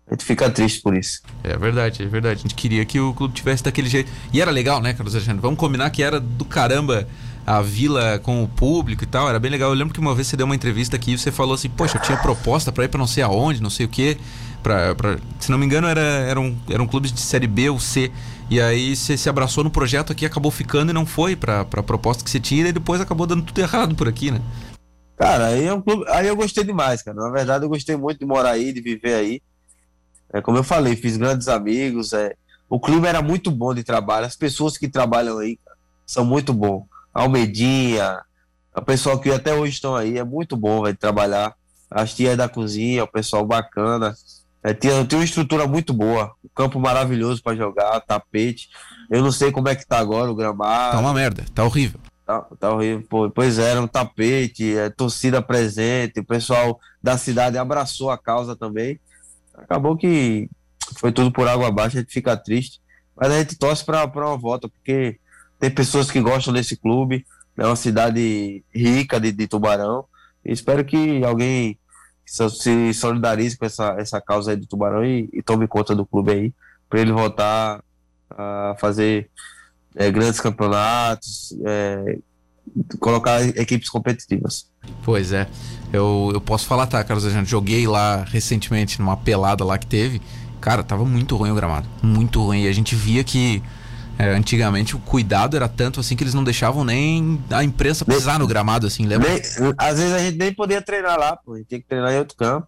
A 0.08 0.14
gente 0.14 0.26
fica 0.26 0.50
triste 0.50 0.82
por 0.82 0.96
isso. 0.96 1.22
É 1.44 1.58
verdade, 1.58 2.04
é 2.04 2.06
verdade. 2.06 2.40
A 2.40 2.42
gente 2.42 2.56
queria 2.56 2.84
que 2.84 3.00
o 3.00 3.14
clube 3.14 3.34
tivesse 3.34 3.64
daquele 3.64 3.88
jeito. 3.88 4.12
E 4.34 4.42
era 4.42 4.52
legal, 4.52 4.82
né, 4.82 4.94
Carlos 4.94 5.16
Alexandre? 5.16 5.42
Vamos 5.42 5.60
combinar 5.60 5.90
que 5.90 6.04
era 6.04 6.20
do 6.20 6.44
caramba 6.44 7.08
a 7.46 7.62
vila 7.62 8.20
com 8.20 8.44
o 8.44 8.48
público 8.48 9.04
e 9.04 9.08
tal, 9.08 9.28
era 9.28 9.40
bem 9.40 9.50
legal. 9.50 9.70
Eu 9.70 9.76
lembro 9.76 9.94
que 9.94 10.00
uma 10.00 10.14
vez 10.14 10.28
você 10.28 10.38
deu 10.38 10.46
uma 10.46 10.56
entrevista 10.56 10.96
aqui 10.96 11.14
e 11.14 11.18
você 11.18 11.32
falou 11.32 11.56
assim, 11.56 11.70
poxa, 11.70 11.98
eu 11.98 12.02
tinha 12.02 12.18
proposta 12.18 12.72
para 12.72 12.86
ir 12.86 12.88
para 12.88 13.00
não 13.00 13.08
sei 13.08 13.24
aonde, 13.24 13.62
não 13.62 13.70
sei 13.70 13.86
o 13.86 13.90
quê. 13.90 14.18
Pra, 14.62 14.94
pra, 14.94 15.18
se 15.40 15.50
não 15.50 15.58
me 15.58 15.66
engano, 15.66 15.88
era, 15.88 16.02
eram, 16.02 16.56
eram 16.70 16.86
clubes 16.86 17.12
de 17.12 17.20
série 17.20 17.48
B 17.48 17.70
ou 17.70 17.80
C. 17.80 18.12
E 18.50 18.62
aí 18.62 18.96
você 18.96 19.18
se 19.18 19.30
abraçou 19.30 19.64
no 19.64 19.72
projeto 19.72 20.12
aqui, 20.12 20.26
acabou 20.26 20.52
ficando 20.52 20.92
e 20.92 20.94
não 20.94 21.06
foi 21.06 21.36
pra, 21.36 21.66
pra 21.66 21.82
proposta 21.82 22.24
que 22.24 22.30
você 22.30 22.40
tinha, 22.40 22.68
e 22.68 22.74
depois 22.74 23.02
acabou 23.02 23.26
dando 23.26 23.44
tudo 23.44 23.60
errado 23.60 23.96
por 23.96 24.08
aqui, 24.08 24.30
né? 24.30 24.42
Cara, 25.18 25.48
aí, 25.48 25.66
é 25.66 25.74
um 25.74 25.82
clube, 25.82 26.04
aí 26.10 26.28
eu 26.28 26.36
gostei 26.36 26.64
demais, 26.64 27.02
cara. 27.02 27.16
Na 27.18 27.30
verdade, 27.30 27.64
eu 27.64 27.70
gostei 27.70 27.96
muito 27.96 28.20
de 28.20 28.26
morar 28.26 28.52
aí, 28.52 28.74
de 28.74 28.82
viver 28.82 29.14
aí. 29.14 29.42
É, 30.34 30.42
como 30.42 30.58
eu 30.58 30.64
falei, 30.64 30.96
fiz 30.96 31.18
grandes 31.18 31.48
amigos. 31.48 32.14
É, 32.14 32.36
o 32.70 32.80
clube 32.80 33.08
era 33.08 33.22
muito 33.22 33.52
bom 33.52 33.74
de 33.74 33.84
trabalho, 33.84 34.26
as 34.26 34.36
pessoas 34.36 34.78
que 34.78 34.88
trabalham 34.88 35.40
aí 35.40 35.60
são 36.06 36.24
muito 36.24 36.54
bons. 36.54 36.86
Almedinha, 37.14 38.22
o 38.76 38.82
pessoal 38.82 39.20
que 39.20 39.30
até 39.30 39.54
hoje 39.54 39.74
estão 39.74 39.96
aí, 39.96 40.18
é 40.18 40.24
muito 40.24 40.56
bom 40.56 40.82
vai 40.82 40.94
trabalhar. 40.94 41.54
As 41.90 42.14
tias 42.14 42.38
da 42.38 42.48
cozinha, 42.48 43.04
o 43.04 43.08
pessoal 43.08 43.46
bacana. 43.46 44.16
É, 44.64 44.74
tem, 44.74 45.06
tem 45.06 45.20
uma 45.20 45.26
estrutura 45.26 45.68
muito 45.68 45.92
boa, 45.92 46.34
um 46.46 46.50
campo 46.56 46.80
maravilhoso 46.80 47.42
para 47.44 47.58
jogar, 47.58 48.00
tapete. 48.02 48.70
Eu 49.10 49.22
não 49.22 49.32
sei 49.32 49.52
como 49.52 49.68
é 49.68 49.76
que 49.76 49.86
tá 49.86 50.00
agora 50.00 50.32
o 50.32 50.36
gramado. 50.36 50.94
Tá 50.94 51.00
uma 51.00 51.14
merda, 51.14 51.44
tá 51.54 51.66
horrível. 51.66 52.00
Tá, 52.26 52.42
tá 52.58 52.72
horrível. 52.72 53.06
Pô, 53.10 53.30
pois 53.30 53.60
é, 53.60 53.72
era 53.72 53.82
um 53.82 53.88
tapete, 53.88 54.78
é, 54.78 54.90
torcida 54.90 55.42
presente, 55.42 56.22
o 56.22 56.26
pessoal 56.26 56.80
da 57.04 57.18
cidade 57.18 57.58
abraçou 57.58 58.10
a 58.10 58.18
causa 58.18 58.56
também. 58.56 58.98
Acabou 59.62 59.96
que 59.96 60.50
foi 60.98 61.12
tudo 61.12 61.32
por 61.32 61.48
água 61.48 61.68
abaixo, 61.68 61.98
a 61.98 62.02
gente 62.02 62.12
fica 62.12 62.36
triste. 62.36 62.82
Mas 63.16 63.32
a 63.32 63.40
gente 63.40 63.58
torce 63.58 63.84
para 63.86 64.06
uma 64.06 64.38
volta, 64.38 64.68
porque 64.68 65.20
tem 65.60 65.70
pessoas 65.70 66.10
que 66.10 66.20
gostam 66.20 66.54
desse 66.54 66.76
clube, 66.76 67.26
é 67.58 67.66
uma 67.66 67.76
cidade 67.76 68.64
rica 68.74 69.20
de, 69.20 69.32
de 69.32 69.48
Tubarão. 69.48 70.06
E 70.44 70.52
espero 70.52 70.84
que 70.84 71.24
alguém 71.24 71.78
se 72.26 72.94
solidarize 72.94 73.58
com 73.58 73.66
essa, 73.66 73.96
essa 74.00 74.22
causa 74.22 74.52
aí 74.52 74.58
do 74.58 74.66
Tubarão 74.66 75.04
e, 75.04 75.30
e 75.34 75.44
tome 75.44 75.68
conta 75.68 75.94
do 75.96 76.06
clube 76.06 76.32
aí, 76.32 76.54
para 76.90 77.02
ele 77.02 77.12
voltar 77.12 77.84
a 78.30 78.76
fazer 78.80 79.30
é, 79.96 80.10
grandes 80.10 80.40
campeonatos, 80.40 81.54
é, 81.66 82.18
colocar 83.00 83.42
equipes 83.58 83.90
competitivas. 83.90 84.70
Pois 85.04 85.32
é. 85.32 85.48
Eu, 85.92 86.32
eu 86.34 86.42
posso 86.42 86.66
falar, 86.66 86.88
tá, 86.88 87.04
Carlos? 87.04 87.26
Eu 87.26 87.46
joguei 87.46 87.88
lá 87.88 88.24
recentemente 88.24 89.00
numa 89.00 89.18
pelada 89.18 89.64
lá 89.64 89.78
que 89.78 89.88
teve. 89.88 90.22
Cara, 90.60 90.84
tava 90.84 91.04
muito 91.04 91.36
ruim 91.36 91.52
o 91.52 91.56
gramado. 91.56 91.88
Muito 92.02 92.42
ruim. 92.42 92.64
E 92.64 92.68
a 92.68 92.72
gente 92.72 92.96
via 92.96 93.24
que 93.24 93.62
é, 94.18 94.30
antigamente 94.30 94.96
o 94.96 95.00
cuidado 95.00 95.56
era 95.56 95.68
tanto 95.68 96.00
assim 96.00 96.16
que 96.16 96.24
eles 96.24 96.34
não 96.34 96.44
deixavam 96.44 96.84
nem 96.84 97.44
a 97.50 97.64
imprensa 97.64 98.06
pisar 98.06 98.38
no 98.38 98.46
gramado, 98.46 98.86
assim, 98.86 99.06
lembra? 99.06 99.30
Nem, 99.30 99.42
às 99.78 99.98
vezes 99.98 100.14
a 100.14 100.20
gente 100.20 100.38
nem 100.38 100.54
podia 100.54 100.82
treinar 100.82 101.18
lá, 101.18 101.36
pô, 101.36 101.56
a 101.56 101.58
gente 101.58 101.68
tinha 101.68 101.82
que 101.82 101.88
treinar 101.88 102.14
em 102.14 102.20
outro 102.20 102.38
campo. 102.38 102.68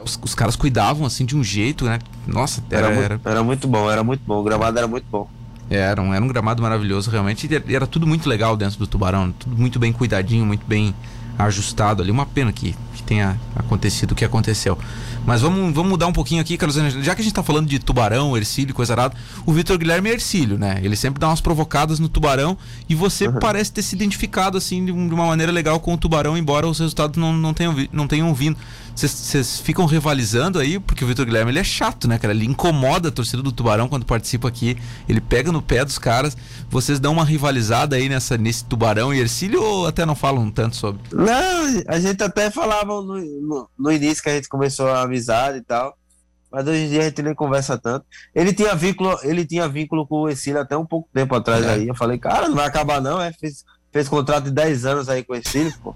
Os, 0.00 0.18
os 0.22 0.34
caras 0.34 0.54
cuidavam 0.54 1.04
assim 1.04 1.24
de 1.24 1.36
um 1.36 1.42
jeito, 1.42 1.84
né? 1.84 1.98
Nossa, 2.26 2.62
era, 2.70 2.86
era, 2.86 2.94
muito, 2.94 3.28
era 3.28 3.42
muito 3.42 3.68
bom, 3.68 3.90
era 3.90 4.04
muito 4.04 4.22
bom. 4.24 4.38
O 4.38 4.44
gramado 4.44 4.78
era 4.78 4.86
muito 4.86 5.06
bom. 5.10 5.28
Era 5.70 6.00
um, 6.00 6.14
era 6.14 6.24
um 6.24 6.28
gramado 6.28 6.62
maravilhoso, 6.62 7.10
realmente. 7.10 7.48
E 7.48 7.74
era 7.74 7.86
tudo 7.86 8.06
muito 8.06 8.28
legal 8.28 8.56
dentro 8.56 8.78
do 8.78 8.86
Tubarão. 8.86 9.32
Tudo 9.32 9.56
muito 9.56 9.78
bem 9.78 9.92
cuidadinho, 9.92 10.46
muito 10.46 10.66
bem 10.66 10.94
ajustado 11.38 12.02
ali. 12.02 12.10
Uma 12.10 12.26
pena 12.26 12.52
que, 12.52 12.74
que 12.94 13.02
tenha 13.02 13.38
acontecido 13.54 14.12
o 14.12 14.14
que 14.14 14.24
aconteceu. 14.24 14.78
Mas 15.28 15.42
vamos, 15.42 15.74
vamos 15.74 15.90
mudar 15.90 16.06
um 16.06 16.12
pouquinho 16.12 16.40
aqui, 16.40 16.56
Carlos. 16.56 16.74
Já 17.04 17.14
que 17.14 17.20
a 17.20 17.24
gente 17.24 17.34
tá 17.34 17.42
falando 17.42 17.68
de 17.68 17.78
tubarão, 17.78 18.34
ercílio, 18.34 18.74
coisa 18.74 18.94
arada, 18.94 19.14
o 19.44 19.52
Vitor 19.52 19.76
Guilherme 19.76 20.08
é 20.08 20.14
ercílio, 20.14 20.56
né? 20.56 20.80
Ele 20.82 20.96
sempre 20.96 21.20
dá 21.20 21.28
umas 21.28 21.42
provocadas 21.42 21.98
no 21.98 22.08
tubarão 22.08 22.56
e 22.88 22.94
você 22.94 23.28
uhum. 23.28 23.38
parece 23.38 23.70
ter 23.70 23.82
se 23.82 23.94
identificado 23.94 24.56
assim 24.56 24.86
de 24.86 24.90
uma 24.90 25.26
maneira 25.26 25.52
legal 25.52 25.78
com 25.80 25.92
o 25.92 25.98
tubarão, 25.98 26.34
embora 26.34 26.66
os 26.66 26.78
resultados 26.78 27.20
não, 27.20 27.30
não, 27.34 27.52
tenham, 27.52 27.76
não 27.92 28.08
tenham 28.08 28.32
vindo. 28.32 28.56
Vocês 29.06 29.60
ficam 29.60 29.84
rivalizando 29.86 30.58
aí, 30.58 30.80
porque 30.80 31.04
o 31.04 31.06
Vitor 31.06 31.24
Guilherme 31.24 31.52
ele 31.52 31.60
é 31.60 31.64
chato, 31.64 32.08
né, 32.08 32.18
cara? 32.18 32.34
Ele 32.34 32.46
incomoda 32.46 33.10
a 33.10 33.12
torcida 33.12 33.40
do 33.40 33.52
Tubarão 33.52 33.88
quando 33.88 34.04
participa 34.04 34.48
aqui. 34.48 34.76
Ele 35.08 35.20
pega 35.20 35.52
no 35.52 35.62
pé 35.62 35.84
dos 35.84 35.98
caras. 35.98 36.36
Vocês 36.68 36.98
dão 36.98 37.12
uma 37.12 37.24
rivalizada 37.24 37.94
aí 37.94 38.08
nessa, 38.08 38.36
nesse 38.36 38.64
Tubarão 38.64 39.14
e 39.14 39.20
Ercílio 39.20 39.62
ou 39.62 39.86
até 39.86 40.04
não 40.04 40.16
falam 40.16 40.50
tanto 40.50 40.74
sobre? 40.74 41.00
Não, 41.12 41.82
a 41.86 42.00
gente 42.00 42.20
até 42.24 42.50
falava 42.50 43.00
no, 43.00 43.20
no, 43.20 43.70
no 43.78 43.92
início 43.92 44.20
que 44.20 44.30
a 44.30 44.34
gente 44.34 44.48
começou 44.48 44.88
a 44.88 45.06
amizade 45.18 45.58
e 45.58 45.62
tal. 45.62 45.96
Mas 46.50 46.66
hoje 46.66 46.84
em 46.84 46.88
dia 46.88 47.00
a 47.00 47.04
gente 47.04 47.22
nem 47.22 47.34
conversa 47.34 47.76
tanto. 47.76 48.06
Ele 48.34 48.54
tinha 48.54 48.74
vínculo, 48.74 49.18
ele 49.22 49.44
tinha 49.44 49.68
vínculo 49.68 50.06
com 50.06 50.22
o 50.22 50.28
Ercílio 50.28 50.60
até 50.60 50.76
um 50.76 50.86
pouco 50.86 51.08
tempo 51.12 51.34
atrás 51.34 51.64
é. 51.64 51.72
aí. 51.72 51.88
Eu 51.88 51.94
falei, 51.94 52.18
cara, 52.18 52.48
não 52.48 52.54
vai 52.54 52.66
acabar 52.66 53.02
não, 53.02 53.20
é? 53.20 53.32
Fez, 53.32 53.64
fez 53.92 54.08
contrato 54.08 54.44
de 54.44 54.50
10 54.52 54.86
anos 54.86 55.08
aí 55.08 55.22
com 55.22 55.34
o 55.34 55.36
Ercílio, 55.36 55.74
pô. 55.82 55.94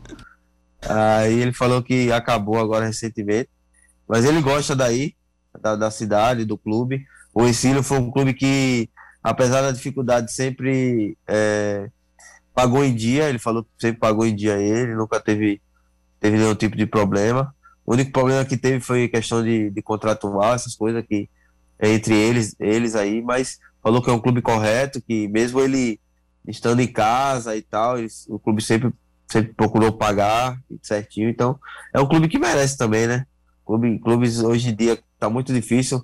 Aí 0.86 1.40
ele 1.40 1.52
falou 1.52 1.82
que 1.82 2.12
acabou 2.12 2.58
agora 2.58 2.84
recentemente. 2.84 3.48
Mas 4.06 4.24
ele 4.26 4.42
gosta 4.42 4.76
daí, 4.76 5.14
da, 5.60 5.74
da 5.74 5.90
cidade, 5.90 6.44
do 6.44 6.58
clube. 6.58 7.06
O 7.32 7.46
Ensino 7.46 7.82
foi 7.82 7.98
um 7.98 8.10
clube 8.10 8.34
que, 8.34 8.90
apesar 9.22 9.62
da 9.62 9.70
dificuldade, 9.70 10.32
sempre 10.32 11.16
é, 11.26 11.88
pagou 12.54 12.84
em 12.84 12.94
dia. 12.94 13.28
Ele 13.28 13.38
falou 13.38 13.64
que 13.64 13.70
sempre 13.78 14.00
pagou 14.00 14.26
em 14.26 14.34
dia 14.34 14.58
ele, 14.58 14.94
nunca 14.94 15.18
teve, 15.18 15.62
teve 16.20 16.36
nenhum 16.36 16.54
tipo 16.54 16.76
de 16.76 16.84
problema. 16.84 17.54
O 17.92 17.94
único 17.94 18.10
problema 18.10 18.42
que 18.42 18.56
teve 18.56 18.80
foi 18.80 19.06
questão 19.06 19.42
de, 19.42 19.68
de 19.68 19.82
contratual, 19.82 20.54
essas 20.54 20.74
coisas 20.74 21.04
que 21.06 21.28
é 21.78 21.90
entre 21.90 22.14
eles, 22.14 22.56
eles 22.58 22.94
aí, 22.94 23.20
mas 23.20 23.58
falou 23.82 24.00
que 24.00 24.08
é 24.08 24.12
um 24.14 24.18
clube 24.18 24.40
correto, 24.40 24.98
que 25.02 25.28
mesmo 25.28 25.60
ele 25.60 26.00
estando 26.48 26.80
em 26.80 26.86
casa 26.86 27.54
e 27.54 27.60
tal, 27.60 27.98
eles, 27.98 28.26
o 28.30 28.38
clube 28.38 28.62
sempre 28.62 28.90
sempre 29.30 29.52
procurou 29.52 29.92
pagar 29.92 30.58
certinho. 30.82 31.28
Então, 31.28 31.60
é 31.92 32.00
um 32.00 32.08
clube 32.08 32.28
que 32.28 32.38
merece 32.38 32.78
também, 32.78 33.06
né? 33.06 33.26
Clube, 33.62 33.98
clubes 33.98 34.40
hoje 34.40 34.70
em 34.70 34.74
dia 34.74 34.98
tá 35.18 35.28
muito 35.28 35.52
difícil 35.52 36.02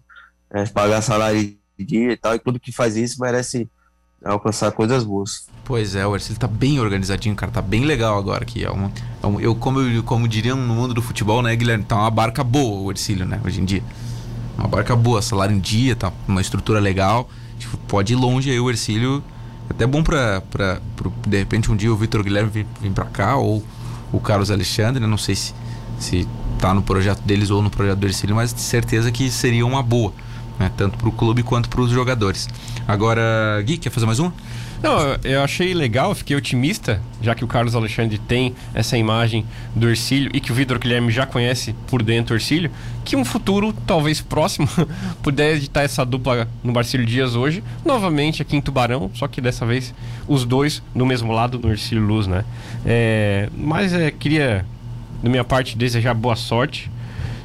é, 0.50 0.66
pagar 0.66 1.00
salário 1.00 1.40
de 1.40 1.84
dia 1.86 2.12
e 2.12 2.16
tal. 2.18 2.34
E 2.34 2.38
clube 2.38 2.60
que 2.60 2.70
faz 2.70 2.96
isso 2.96 3.18
merece 3.18 3.66
alcançar 4.24 4.72
coisas 4.72 5.04
boas. 5.04 5.46
Pois 5.64 5.94
é, 5.94 6.06
o 6.06 6.14
Ercílio 6.14 6.38
tá 6.38 6.46
bem 6.46 6.80
organizadinho, 6.80 7.34
cara. 7.34 7.52
Tá 7.52 7.60
bem 7.60 7.84
legal 7.84 8.18
agora 8.18 8.42
aqui. 8.42 8.64
É 8.64 8.70
uma, 8.70 8.86
é 8.86 9.44
eu, 9.46 9.54
como, 9.54 9.80
eu, 9.80 10.02
como 10.02 10.26
diriam 10.26 10.56
no 10.56 10.74
mundo 10.74 10.94
do 10.94 11.02
futebol, 11.02 11.42
né, 11.42 11.54
Guilherme? 11.54 11.84
Tá 11.84 11.96
uma 11.96 12.10
barca 12.10 12.42
boa 12.42 12.80
o 12.80 12.90
Ercílio, 12.90 13.26
né, 13.26 13.40
hoje 13.44 13.60
em 13.60 13.64
dia. 13.64 13.82
uma 14.56 14.66
barca 14.66 14.96
boa, 14.96 15.20
salário 15.20 15.54
em 15.54 15.60
dia, 15.60 15.94
tá, 15.94 16.12
uma 16.26 16.40
estrutura 16.40 16.80
legal. 16.80 17.28
Tipo, 17.58 17.76
pode 17.76 18.12
ir 18.12 18.16
longe 18.16 18.50
aí 18.50 18.58
o 18.58 18.70
Ercílio. 18.70 19.22
Até 19.68 19.86
bom 19.86 20.02
pra, 20.02 20.40
pra, 20.40 20.80
pra 20.96 21.10
de 21.26 21.38
repente 21.38 21.70
um 21.70 21.76
dia 21.76 21.92
o 21.92 21.96
Vitor 21.96 22.22
Guilherme 22.22 22.50
vir, 22.50 22.66
vir 22.80 22.90
pra 22.90 23.04
cá 23.04 23.36
ou 23.36 23.62
o 24.10 24.18
Carlos 24.18 24.50
Alexandre, 24.50 25.00
né? 25.00 25.06
Não 25.06 25.18
sei 25.18 25.34
se, 25.34 25.54
se 25.98 26.26
tá 26.58 26.72
no 26.72 26.82
projeto 26.82 27.20
deles 27.20 27.50
ou 27.50 27.62
no 27.62 27.68
projeto 27.68 27.98
do 27.98 28.06
Ercílio, 28.06 28.34
mas 28.34 28.50
certeza 28.52 29.12
que 29.12 29.30
seria 29.30 29.66
uma 29.66 29.82
boa, 29.82 30.12
né? 30.58 30.70
Tanto 30.76 30.96
pro 30.96 31.12
clube 31.12 31.42
quanto 31.42 31.68
pros 31.68 31.90
jogadores. 31.90 32.48
Agora, 32.88 33.62
Gui, 33.66 33.76
quer 33.76 33.90
fazer 33.90 34.06
mais 34.06 34.18
um? 34.18 34.32
Não, 34.82 34.98
eu 35.22 35.42
achei 35.42 35.74
legal, 35.74 36.14
fiquei 36.14 36.34
otimista, 36.34 37.02
já 37.20 37.34
que 37.34 37.44
o 37.44 37.46
Carlos 37.46 37.74
Alexandre 37.74 38.16
tem 38.16 38.54
essa 38.72 38.96
imagem 38.96 39.44
do 39.76 39.90
Ercílio 39.90 40.30
e 40.32 40.40
que 40.40 40.50
o 40.50 40.54
Vitor 40.54 40.78
Guilherme 40.78 41.12
já 41.12 41.26
conhece 41.26 41.74
por 41.88 42.02
dentro 42.02 42.32
o 42.32 42.38
Ercílio, 42.38 42.70
que 43.04 43.14
um 43.14 43.26
futuro, 43.26 43.74
talvez 43.86 44.22
próximo, 44.22 44.66
pudesse 45.22 45.64
estar 45.64 45.82
essa 45.82 46.02
dupla 46.02 46.48
no 46.64 46.72
Marcílio 46.72 47.04
Dias 47.04 47.36
hoje, 47.36 47.62
novamente 47.84 48.40
aqui 48.40 48.56
em 48.56 48.60
Tubarão, 48.62 49.10
só 49.12 49.28
que 49.28 49.42
dessa 49.42 49.66
vez 49.66 49.92
os 50.26 50.46
dois 50.46 50.82
no 50.94 51.04
mesmo 51.04 51.30
lado 51.30 51.58
do 51.58 51.68
Ercílio 51.70 52.02
Luz, 52.02 52.26
né? 52.26 52.42
É, 52.86 53.50
mas 53.54 53.92
é, 53.92 54.10
queria, 54.10 54.64
da 55.22 55.28
minha 55.28 55.44
parte, 55.44 55.76
desejar 55.76 56.14
boa 56.14 56.36
sorte 56.36 56.90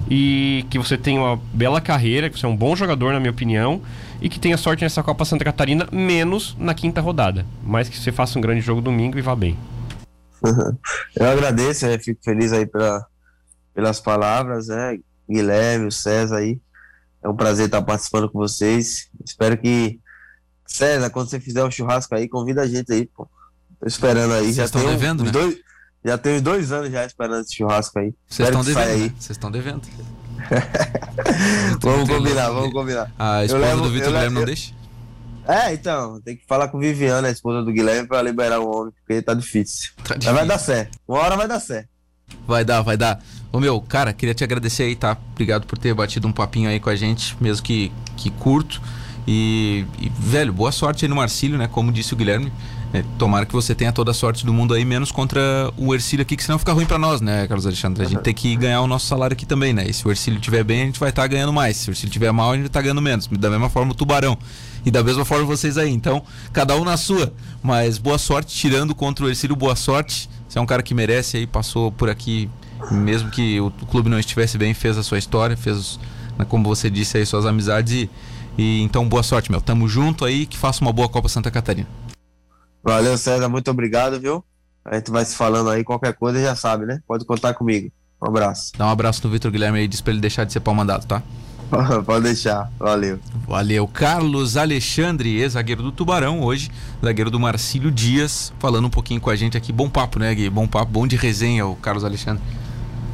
e 0.09 0.65
que 0.69 0.77
você 0.77 0.97
tenha 0.97 1.19
uma 1.19 1.37
bela 1.53 1.81
carreira, 1.81 2.29
que 2.29 2.39
você 2.39 2.45
é 2.45 2.49
um 2.49 2.55
bom 2.55 2.77
jogador, 2.77 3.11
na 3.11 3.19
minha 3.19 3.31
opinião, 3.31 3.81
e 4.23 4.29
que 4.29 4.39
tenha 4.39 4.55
sorte 4.55 4.85
nessa 4.85 5.03
Copa 5.03 5.25
Santa 5.25 5.43
Catarina, 5.43 5.85
menos 5.91 6.55
na 6.57 6.73
quinta 6.73 7.01
rodada. 7.01 7.45
Mas 7.61 7.89
que 7.89 7.97
você 7.97 8.09
faça 8.09 8.39
um 8.39 8.41
grande 8.41 8.61
jogo 8.61 8.79
domingo 8.79 9.19
e 9.19 9.21
vá 9.21 9.35
bem. 9.35 9.59
Eu 11.13 11.27
agradeço, 11.27 11.85
eu 11.85 11.99
fico 11.99 12.21
feliz 12.23 12.51
aí 12.53 12.65
pela, 12.65 13.05
pelas 13.73 13.99
palavras, 13.99 14.67
né? 14.67 14.97
Guilherme, 15.29 15.87
o 15.87 15.91
César 15.91 16.37
aí. 16.37 16.59
É 17.21 17.27
um 17.27 17.35
prazer 17.35 17.65
estar 17.65 17.81
participando 17.81 18.29
com 18.29 18.39
vocês. 18.39 19.09
Espero 19.25 19.57
que. 19.57 19.99
César, 20.65 21.09
quando 21.09 21.29
você 21.29 21.39
fizer 21.39 21.63
o 21.63 21.67
um 21.67 21.71
churrasco 21.71 22.15
aí, 22.15 22.27
convida 22.27 22.61
a 22.61 22.67
gente 22.67 22.91
aí, 22.91 23.05
pô. 23.05 23.27
Tô 23.79 23.87
esperando 23.87 24.33
aí. 24.33 24.45
Vocês 24.45 24.55
já 24.55 24.65
estão 24.65 24.85
devendo, 24.85 25.23
né? 25.23 25.31
Dois, 25.31 25.57
já 26.03 26.17
tem 26.17 26.41
dois 26.41 26.71
anos 26.71 26.91
já 26.91 27.05
esperando 27.05 27.41
esse 27.41 27.55
churrasco 27.55 27.99
aí. 27.99 28.13
Vocês 28.27 28.49
estão 28.49 28.63
devendo. 28.63 28.99
Né? 28.99 29.13
Vocês 29.17 29.31
estão 29.31 29.51
devendo. 29.51 29.81
vamos 31.81 32.09
combinar, 32.09 32.49
vamos 32.49 32.73
combinar. 32.73 33.11
A 33.17 33.43
esposa 33.43 33.65
levo, 33.65 33.81
do 33.81 33.89
Vitor 33.91 34.11
Guilherme 34.11 34.35
não 34.35 34.45
deixa? 34.45 34.73
É, 35.47 35.73
então, 35.73 36.21
tem 36.21 36.37
que 36.37 36.45
falar 36.45 36.69
com 36.69 36.79
Viviana, 36.79 37.27
a 37.27 37.31
esposa 37.31 37.63
do 37.63 37.71
Guilherme, 37.71 38.07
pra 38.07 38.21
liberar 38.21 38.59
o 38.59 38.69
homem, 38.69 38.93
porque 38.93 39.21
tá 39.21 39.33
difícil. 39.33 39.91
Tá 39.97 40.15
difícil. 40.15 40.31
Mas 40.31 40.39
vai 40.39 40.45
dar 40.45 40.57
certo. 40.57 40.97
Uma 41.07 41.19
hora 41.19 41.35
vai 41.35 41.47
dar 41.47 41.59
certo. 41.59 41.89
Vai 42.47 42.63
dar, 42.63 42.81
vai 42.81 42.97
dar. 42.97 43.21
Ô 43.51 43.59
meu, 43.59 43.79
cara, 43.81 44.13
queria 44.13 44.33
te 44.33 44.43
agradecer 44.43 44.83
aí, 44.83 44.95
tá? 44.95 45.17
Obrigado 45.31 45.67
por 45.67 45.77
ter 45.77 45.93
batido 45.93 46.27
um 46.27 46.31
papinho 46.31 46.69
aí 46.69 46.79
com 46.79 46.89
a 46.89 46.95
gente, 46.95 47.35
mesmo 47.41 47.63
que, 47.63 47.91
que 48.15 48.29
curto. 48.31 48.81
E, 49.27 49.85
e 49.99 50.09
velho, 50.09 50.51
boa 50.51 50.71
sorte 50.71 51.05
aí 51.05 51.09
no 51.09 51.15
Marcílio, 51.15 51.57
né? 51.57 51.67
Como 51.67 51.91
disse 51.91 52.13
o 52.13 52.17
Guilherme. 52.17 52.51
É, 52.93 53.03
tomara 53.17 53.43
que 53.43 53.53
você 53.53 53.73
tenha 53.73 53.91
toda 53.91 54.11
a 54.11 54.13
sorte 54.13 54.45
do 54.45 54.53
mundo 54.53 54.71
aí, 54.71 54.85
menos 54.85 55.11
contra 55.11 55.41
o 55.75 55.95
Ercílio 55.95 56.21
aqui, 56.21 56.37
que 56.37 56.43
senão 56.43 56.59
fica 56.59 56.71
ruim 56.71 56.85
para 56.85 56.99
nós, 56.99 57.21
né, 57.21 57.47
Carlos 57.47 57.65
Alexandre? 57.65 58.05
A 58.05 58.07
gente 58.07 58.21
tem 58.21 58.35
que 58.35 58.55
ganhar 58.55 58.81
o 58.81 58.87
nosso 58.87 59.07
salário 59.07 59.33
aqui 59.33 59.47
também, 59.47 59.73
né? 59.73 59.87
E 59.89 59.91
se 59.91 60.07
o 60.07 60.11
Ercílio 60.11 60.37
estiver 60.37 60.63
bem, 60.63 60.83
a 60.83 60.85
gente 60.85 60.99
vai 60.99 61.09
estar 61.09 61.23
tá 61.23 61.27
ganhando 61.27 61.51
mais. 61.51 61.77
Se 61.77 61.89
o 61.89 61.91
Ercílio 61.91 62.09
estiver 62.09 62.31
mal, 62.31 62.51
a 62.51 62.55
gente 62.55 62.69
tá 62.69 62.79
ganhando 62.79 63.01
menos. 63.01 63.25
Da 63.25 63.49
mesma 63.49 63.67
forma 63.67 63.93
o 63.93 63.95
Tubarão. 63.95 64.37
E 64.85 64.91
da 64.91 65.03
mesma 65.03 65.25
forma 65.25 65.43
vocês 65.43 65.75
aí. 65.75 65.89
Então, 65.89 66.21
cada 66.51 66.75
um 66.75 66.83
na 66.83 66.95
sua. 66.95 67.33
Mas 67.63 67.97
boa 67.97 68.19
sorte, 68.19 68.55
tirando 68.55 68.93
contra 68.93 69.25
o 69.25 69.29
Ercílio, 69.29 69.55
boa 69.55 69.75
sorte. 69.75 70.29
Você 70.47 70.59
é 70.59 70.61
um 70.61 70.65
cara 70.67 70.83
que 70.83 70.93
merece 70.93 71.37
aí, 71.37 71.47
passou 71.47 71.91
por 71.91 72.11
aqui, 72.11 72.47
mesmo 72.91 73.31
que 73.31 73.59
o 73.59 73.71
clube 73.89 74.07
não 74.07 74.19
estivesse 74.19 74.55
bem, 74.55 74.71
fez 74.75 74.99
a 74.99 75.03
sua 75.03 75.17
história, 75.17 75.57
fez, 75.57 75.99
né, 76.37 76.45
como 76.45 76.63
você 76.63 76.91
disse 76.91 77.17
aí, 77.17 77.25
suas 77.25 77.47
amizades. 77.47 77.91
E, 77.91 78.09
e 78.55 78.81
então, 78.83 79.09
boa 79.09 79.23
sorte, 79.23 79.49
meu. 79.49 79.59
Tamo 79.59 79.89
junto 79.89 80.25
aí, 80.25 80.45
que 80.45 80.59
faça 80.59 80.81
uma 80.81 80.93
boa 80.93 81.09
Copa 81.09 81.27
Santa 81.27 81.49
Catarina. 81.49 81.87
Valeu, 82.83 83.17
César, 83.17 83.47
muito 83.47 83.71
obrigado, 83.71 84.19
viu? 84.19 84.43
A 84.83 84.95
gente 84.95 85.09
vai 85.09 85.23
se 85.23 85.35
falando 85.35 85.69
aí, 85.69 85.83
qualquer 85.83 86.13
coisa 86.13 86.41
já 86.41 86.55
sabe, 86.55 86.85
né? 86.85 86.99
Pode 87.07 87.23
contar 87.25 87.53
comigo. 87.53 87.89
Um 88.21 88.27
abraço. 88.27 88.73
Dá 88.77 88.85
um 88.85 88.89
abraço 88.89 89.25
no 89.25 89.31
Vitor 89.31 89.49
Guilherme 89.49 89.79
aí, 89.79 89.87
diz 89.87 90.01
pra 90.01 90.11
ele 90.11 90.21
deixar 90.21 90.43
de 90.43 90.51
ser 90.51 90.59
pau 90.59 90.75
mandado, 90.75 91.05
tá? 91.05 91.23
Pode 92.05 92.23
deixar, 92.23 92.69
valeu. 92.77 93.19
Valeu. 93.47 93.87
Carlos 93.87 94.57
Alexandre, 94.57 95.37
ex-zagueiro 95.39 95.81
do 95.81 95.91
Tubarão, 95.91 96.41
hoje, 96.41 96.69
zagueiro 97.03 97.31
do 97.31 97.39
Marcílio 97.39 97.89
Dias, 97.89 98.53
falando 98.59 98.85
um 98.85 98.89
pouquinho 98.89 99.21
com 99.21 99.29
a 99.29 99.35
gente 99.35 99.57
aqui. 99.57 99.71
Bom 99.71 99.89
papo, 99.89 100.19
né, 100.19 100.33
Gui? 100.35 100.49
Bom 100.49 100.67
papo, 100.67 100.91
bom 100.91 101.07
de 101.07 101.15
resenha, 101.15 101.65
o 101.65 101.75
Carlos 101.75 102.03
Alexandre. 102.03 102.43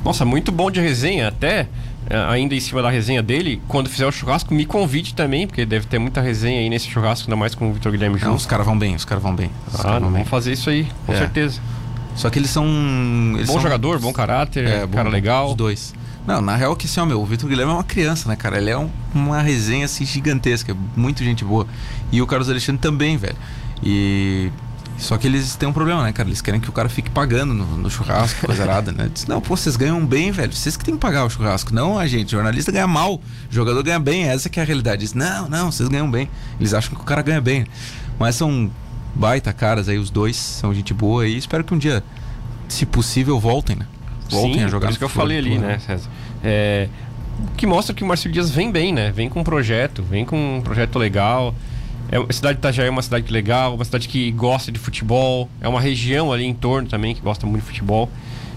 Nossa, 0.03 0.25
muito 0.25 0.51
bom 0.51 0.71
de 0.71 0.79
resenha, 0.79 1.27
até 1.27 1.67
ainda 2.09 2.55
em 2.55 2.59
cima 2.59 2.81
da 2.81 2.89
resenha 2.89 3.21
dele, 3.21 3.61
quando 3.67 3.89
fizer 3.89 4.05
o 4.05 4.11
churrasco, 4.11 4.53
me 4.53 4.65
convide 4.65 5.13
também, 5.13 5.45
porque 5.45 5.65
deve 5.65 5.85
ter 5.85 5.99
muita 5.99 6.21
resenha 6.21 6.59
aí 6.59 6.69
nesse 6.69 6.87
churrasco, 6.89 7.27
ainda 7.27 7.35
mais 7.35 7.53
com 7.53 7.69
o 7.69 7.73
Vitor 7.73 7.91
Guilherme. 7.91 8.19
Não, 8.19 8.35
os 8.35 8.45
caras 8.45 8.65
vão 8.65 8.77
bem, 8.77 8.95
os 8.95 9.05
caras 9.05 9.23
vão 9.23 9.35
bem. 9.35 9.51
Os 9.71 9.85
ah, 9.85 9.99
vão 9.99 10.11
bem. 10.11 10.25
fazer 10.25 10.53
isso 10.53 10.69
aí, 10.69 10.87
com 11.05 11.13
é. 11.13 11.17
certeza. 11.17 11.61
Só 12.15 12.29
que 12.29 12.39
eles 12.39 12.49
são. 12.49 12.65
Eles 13.35 13.47
bom 13.47 13.53
são... 13.53 13.61
jogador, 13.61 13.99
bom 13.99 14.11
caráter, 14.11 14.67
é, 14.67 14.85
bom, 14.85 14.95
cara 14.95 15.09
legal. 15.09 15.49
Os 15.49 15.55
dois. 15.55 15.93
Não, 16.27 16.41
na 16.41 16.55
real 16.55 16.75
que 16.75 16.85
assim, 16.85 16.99
ó, 16.99 17.05
meu, 17.05 17.21
o 17.21 17.25
Vitor 17.25 17.47
Guilherme 17.49 17.71
é 17.71 17.75
uma 17.75 17.83
criança, 17.83 18.27
né, 18.27 18.35
cara? 18.35 18.57
Ele 18.57 18.69
é 18.69 18.77
um, 18.77 18.89
uma 19.13 19.41
resenha 19.41 19.85
assim 19.85 20.05
gigantesca, 20.05 20.75
muito 20.95 21.23
gente 21.23 21.45
boa. 21.45 21.65
E 22.11 22.21
o 22.21 22.27
Carlos 22.27 22.49
Alexandre 22.49 22.81
também, 22.81 23.17
velho. 23.17 23.37
E 23.81 24.51
só 24.99 25.17
que 25.17 25.25
eles 25.25 25.55
têm 25.55 25.67
um 25.67 25.73
problema, 25.73 26.03
né, 26.03 26.11
cara? 26.11 26.27
Eles 26.27 26.41
querem 26.41 26.59
que 26.59 26.69
o 26.69 26.73
cara 26.73 26.89
fique 26.89 27.09
pagando 27.09 27.53
no, 27.53 27.65
no 27.77 27.89
churrasco, 27.89 28.45
coisa 28.45 28.63
errada, 28.63 28.91
né? 28.91 29.09
Diz, 29.11 29.25
não, 29.25 29.39
pô, 29.39 29.55
vocês 29.55 29.77
ganham 29.77 30.05
bem, 30.05 30.29
velho. 30.31 30.53
Vocês 30.53 30.75
que 30.75 30.83
têm 30.83 30.95
que 30.95 30.99
pagar 30.99 31.25
o 31.25 31.29
churrasco. 31.29 31.73
Não 31.73 31.97
a 31.97 32.05
gente. 32.05 32.31
Jornalista 32.31 32.71
ganha 32.71 32.85
mal. 32.85 33.21
Jogador 33.49 33.81
ganha 33.81 33.99
bem. 33.99 34.25
Essa 34.25 34.49
que 34.49 34.59
é 34.59 34.63
a 34.63 34.65
realidade. 34.65 35.01
Diz, 35.01 35.13
não, 35.13 35.47
não, 35.47 35.71
vocês 35.71 35.87
ganham 35.87 36.09
bem. 36.11 36.29
Eles 36.59 36.73
acham 36.73 36.93
que 36.95 37.01
o 37.01 37.05
cara 37.05 37.21
ganha 37.21 37.39
bem. 37.39 37.65
Mas 38.19 38.35
são 38.35 38.69
baita 39.15 39.53
caras 39.53 39.87
aí, 39.87 39.97
os 39.97 40.09
dois. 40.09 40.35
São 40.35 40.73
gente 40.73 40.93
boa 40.93 41.25
e 41.25 41.37
espero 41.37 41.63
que 41.63 41.73
um 41.73 41.77
dia, 41.77 42.03
se 42.67 42.85
possível, 42.85 43.39
voltem, 43.39 43.77
né? 43.77 43.87
Voltem 44.29 44.55
Sim, 44.55 44.63
a 44.65 44.67
jogar. 44.67 44.87
Por 44.87 44.91
isso 44.91 44.99
que 44.99 45.05
eu 45.05 45.09
falei 45.09 45.37
ali, 45.37 45.57
né, 45.57 45.79
César? 45.79 46.09
É, 46.43 46.89
que 47.55 47.65
mostra 47.65 47.95
que 47.95 48.03
o 48.03 48.07
Marcelo 48.07 48.33
Dias 48.33 48.49
vem 48.49 48.69
bem, 48.69 48.93
né? 48.93 49.11
Vem 49.11 49.29
com 49.29 49.39
um 49.39 49.43
projeto, 49.43 50.03
vem 50.03 50.25
com 50.25 50.57
um 50.57 50.61
projeto 50.61 50.99
legal. 50.99 51.55
É, 52.11 52.17
a 52.17 52.33
cidade 52.33 52.55
de 52.55 52.59
Itajaí 52.59 52.87
é 52.87 52.89
uma 52.89 53.01
cidade 53.01 53.31
legal, 53.31 53.75
uma 53.75 53.85
cidade 53.85 54.07
que 54.07 54.31
gosta 54.31 54.71
de 54.71 54.79
futebol, 54.79 55.49
é 55.61 55.67
uma 55.67 55.79
região 55.79 56.33
ali 56.33 56.43
em 56.43 56.53
torno 56.53 56.87
também 56.87 57.13
que 57.13 57.21
gosta 57.21 57.45
muito 57.45 57.61
de 57.61 57.67
futebol. 57.67 58.09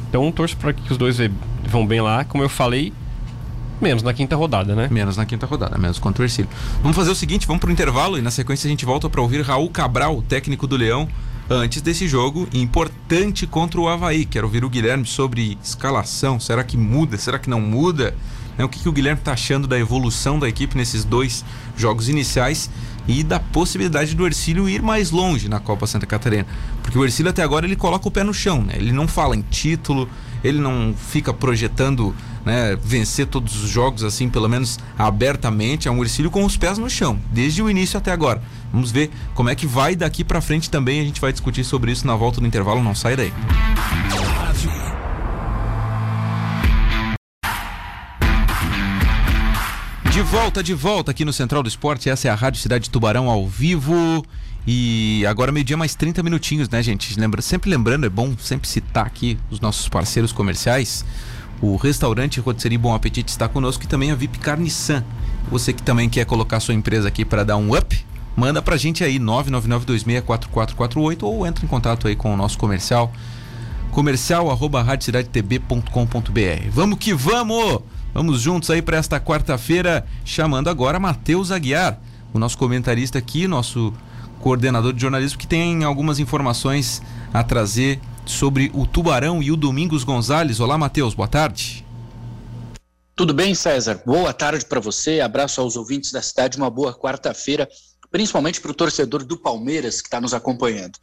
Então 0.09 0.31
torço 0.33 0.57
para 0.57 0.73
que 0.73 0.91
os 0.91 0.99
dois 0.99 1.19
vão 1.67 1.87
bem 1.87 2.01
lá, 2.01 2.25
como 2.25 2.43
eu 2.43 2.49
falei, 2.49 2.93
menos 3.81 4.03
na 4.03 4.15
quinta 4.15 4.37
rodada, 4.37 4.75
né? 4.75 4.89
Menos 4.91 5.17
na 5.17 5.27
quinta 5.27 5.47
rodada, 5.47 5.77
menos 5.77 5.99
contra 5.99 6.23
o 6.23 6.25
Ercílio. 6.25 6.51
Vamos 6.83 6.97
fazer 6.97 7.11
o 7.11 7.15
seguinte, 7.15 7.47
vamos 7.47 7.61
pro 7.61 7.71
intervalo 7.71 8.17
e 8.17 8.23
na 8.23 8.31
sequência 8.31 8.67
a 8.69 8.71
gente 8.71 8.85
volta 8.85 9.11
para 9.11 9.21
ouvir 9.21 9.43
Raul 9.43 9.69
Cabral, 9.69 10.23
técnico 10.23 10.67
do 10.67 10.77
Leão, 10.77 11.09
antes 11.51 11.83
desse 11.83 12.09
jogo 12.09 12.49
importante 12.55 13.47
contra 13.47 13.81
o 13.81 13.89
Havaí. 13.89 14.25
Quero 14.25 14.47
ouvir 14.47 14.65
o 14.65 14.71
Guilherme 14.71 15.05
sobre 15.05 15.59
escalação, 15.63 16.41
será 16.41 16.65
que 16.65 16.77
muda, 16.77 17.19
será 17.19 17.39
que 17.39 17.51
não 17.51 17.61
muda? 17.61 18.15
É, 18.57 18.65
o 18.65 18.69
que, 18.69 18.81
que 18.81 18.89
o 18.89 18.93
Guilherme 18.93 19.21
está 19.21 19.33
achando 19.33 19.67
da 19.67 19.79
evolução 19.79 20.39
da 20.39 20.49
equipe 20.49 20.77
nesses 20.77 21.05
dois 21.05 21.45
jogos 21.77 22.09
iniciais 22.09 22.71
e 23.07 23.23
da 23.23 23.41
possibilidade 23.41 24.15
do 24.15 24.27
Ercílio 24.27 24.69
ir 24.69 24.83
mais 24.83 25.11
longe 25.11 25.49
na 25.49 25.61
Copa 25.61 25.87
Santa 25.87 26.07
Catarina. 26.07 26.47
Porque 26.83 26.99
o 26.99 27.05
Ercílio 27.05 27.31
até 27.31 27.43
agora 27.43 27.67
ele 27.67 27.77
coloca 27.77 28.07
o 28.09 28.11
pé 28.11 28.23
no 28.23 28.35
chão, 28.35 28.63
né? 28.63 28.75
Ele 28.77 28.93
não 28.93 29.09
fala 29.09 29.37
em 29.37 29.43
título, 29.43 30.09
ele 30.43 30.59
não 30.59 30.95
fica 30.97 31.33
projetando 31.33 32.15
né, 32.45 32.77
vencer 32.83 33.27
todos 33.27 33.63
os 33.63 33.71
jogos 33.71 34.03
assim, 34.03 34.29
pelo 34.29 34.49
menos 34.49 34.79
abertamente. 34.99 35.89
É 35.89 35.91
um 35.91 36.03
Ercílio 36.03 36.31
com 36.31 36.45
os 36.45 36.57
pés 36.57 36.79
no 36.79 36.89
chão, 36.89 37.19
desde 37.31 37.63
o 37.63 37.71
início 37.71 37.99
até 37.99 38.13
agora. 38.13 38.43
Vamos 38.73 38.91
ver 38.91 39.11
como 39.35 39.49
é 39.49 39.55
que 39.55 39.67
vai 39.67 39.95
daqui 39.95 40.25
para 40.25 40.41
frente 40.41 40.71
também. 40.71 41.01
A 41.01 41.05
gente 41.05 41.21
vai 41.21 41.33
discutir 41.33 41.65
sobre 41.65 41.93
isso 41.93 42.07
na 42.07 42.17
volta 42.17 42.41
do 42.41 42.47
intervalo. 42.47 42.83
Não 42.83 42.95
sai 42.95 43.17
daí. 43.17 43.33
De 50.13 50.21
volta, 50.21 50.63
de 50.63 50.75
volta 50.75 51.11
aqui 51.11 51.25
no 51.25 51.33
Central 51.33 51.63
do 51.63 51.71
Esporte. 51.71 52.11
Essa 52.11 52.29
é 52.29 52.31
a 52.31 52.35
Rádio 52.35 52.61
Cidade 52.61 52.85
de 52.85 52.91
Tubarão 52.91 53.31
ao 53.31 53.49
vivo. 53.49 54.23
E 54.67 55.25
agora 55.25 55.51
meio-dia 55.51 55.75
mais 55.75 55.95
30 55.95 56.23
minutinhos, 56.23 56.69
né, 56.69 56.83
gente? 56.83 57.19
Lembra, 57.19 57.41
sempre 57.41 57.71
lembrando, 57.71 58.05
é 58.05 58.11
bom 58.11 58.37
sempre 58.39 58.69
citar 58.69 59.07
aqui 59.07 59.39
os 59.51 59.59
nossos 59.59 59.89
parceiros 59.89 60.31
comerciais. 60.31 61.03
O 61.63 61.77
restaurante 61.77 62.41
Rotisserie 62.41 62.77
Bom 62.77 62.95
Apetite 62.95 63.31
está 63.31 63.49
conosco 63.49 63.85
e 63.85 63.87
também 63.87 64.11
a 64.11 64.15
VIP 64.15 64.39
Carniçan. 64.39 65.03
Você 65.51 65.73
que 65.73 65.83
também 65.83 66.11
quer 66.11 66.27
colocar 66.27 66.61
sua 66.61 66.75
empresa 66.75 67.09
aqui 67.09 67.25
para 67.25 67.43
dar 67.43 67.57
um 67.57 67.75
up, 67.75 67.99
manda 68.37 68.61
pra 68.61 68.77
gente 68.77 69.03
aí 69.03 69.19
999264448 69.19 71.23
ou 71.23 71.47
entra 71.47 71.65
em 71.65 71.69
contato 71.69 72.07
aí 72.07 72.15
com 72.15 72.35
o 72.35 72.37
nosso 72.37 72.59
comercial 72.59 73.11
comercial 73.91 74.51
arroba 74.51 74.85
Vamos 76.71 76.99
que 76.99 77.15
vamos! 77.15 77.92
Vamos 78.15 78.43
juntos 78.43 78.69
aí 78.69 78.83
para 78.83 78.99
esta 78.99 79.19
quarta-feira, 79.19 80.07
chamando 80.23 80.69
agora 80.69 81.01
Matheus 81.01 81.51
Aguiar, 81.51 81.99
o 82.35 82.39
nosso 82.39 82.59
comentarista 82.59 83.19
aqui, 83.19 83.49
nosso 83.49 83.91
coordenador 84.39 84.93
de 84.93 85.01
jornalismo, 85.01 85.39
que 85.39 85.47
tem 85.47 85.83
algumas 85.83 86.19
informações 86.19 87.01
a 87.33 87.43
trazer 87.43 87.99
sobre 88.27 88.71
o 88.75 88.87
Tubarão 88.87 89.43
e 89.43 89.51
o 89.51 89.57
Domingos 89.57 90.05
Gonzalez. 90.05 90.61
Olá, 90.61 90.77
Matheus, 90.77 91.15
boa 91.15 91.27
tarde. 91.27 91.87
Tudo 93.17 93.33
bem, 93.33 93.55
César? 93.55 94.03
Boa 94.05 94.35
tarde 94.35 94.67
para 94.67 94.81
você. 94.81 95.21
Abraço 95.21 95.63
aos 95.63 95.75
ouvintes 95.75 96.13
da 96.13 96.21
cidade. 96.21 96.59
Uma 96.59 96.69
boa 96.69 96.93
quarta-feira, 96.93 97.67
principalmente 98.11 98.61
para 98.61 98.73
o 98.73 98.75
torcedor 98.75 99.25
do 99.25 99.39
Palmeiras 99.39 100.03
que 100.03 100.09
está 100.09 100.21
nos 100.21 100.35
acompanhando. 100.35 100.99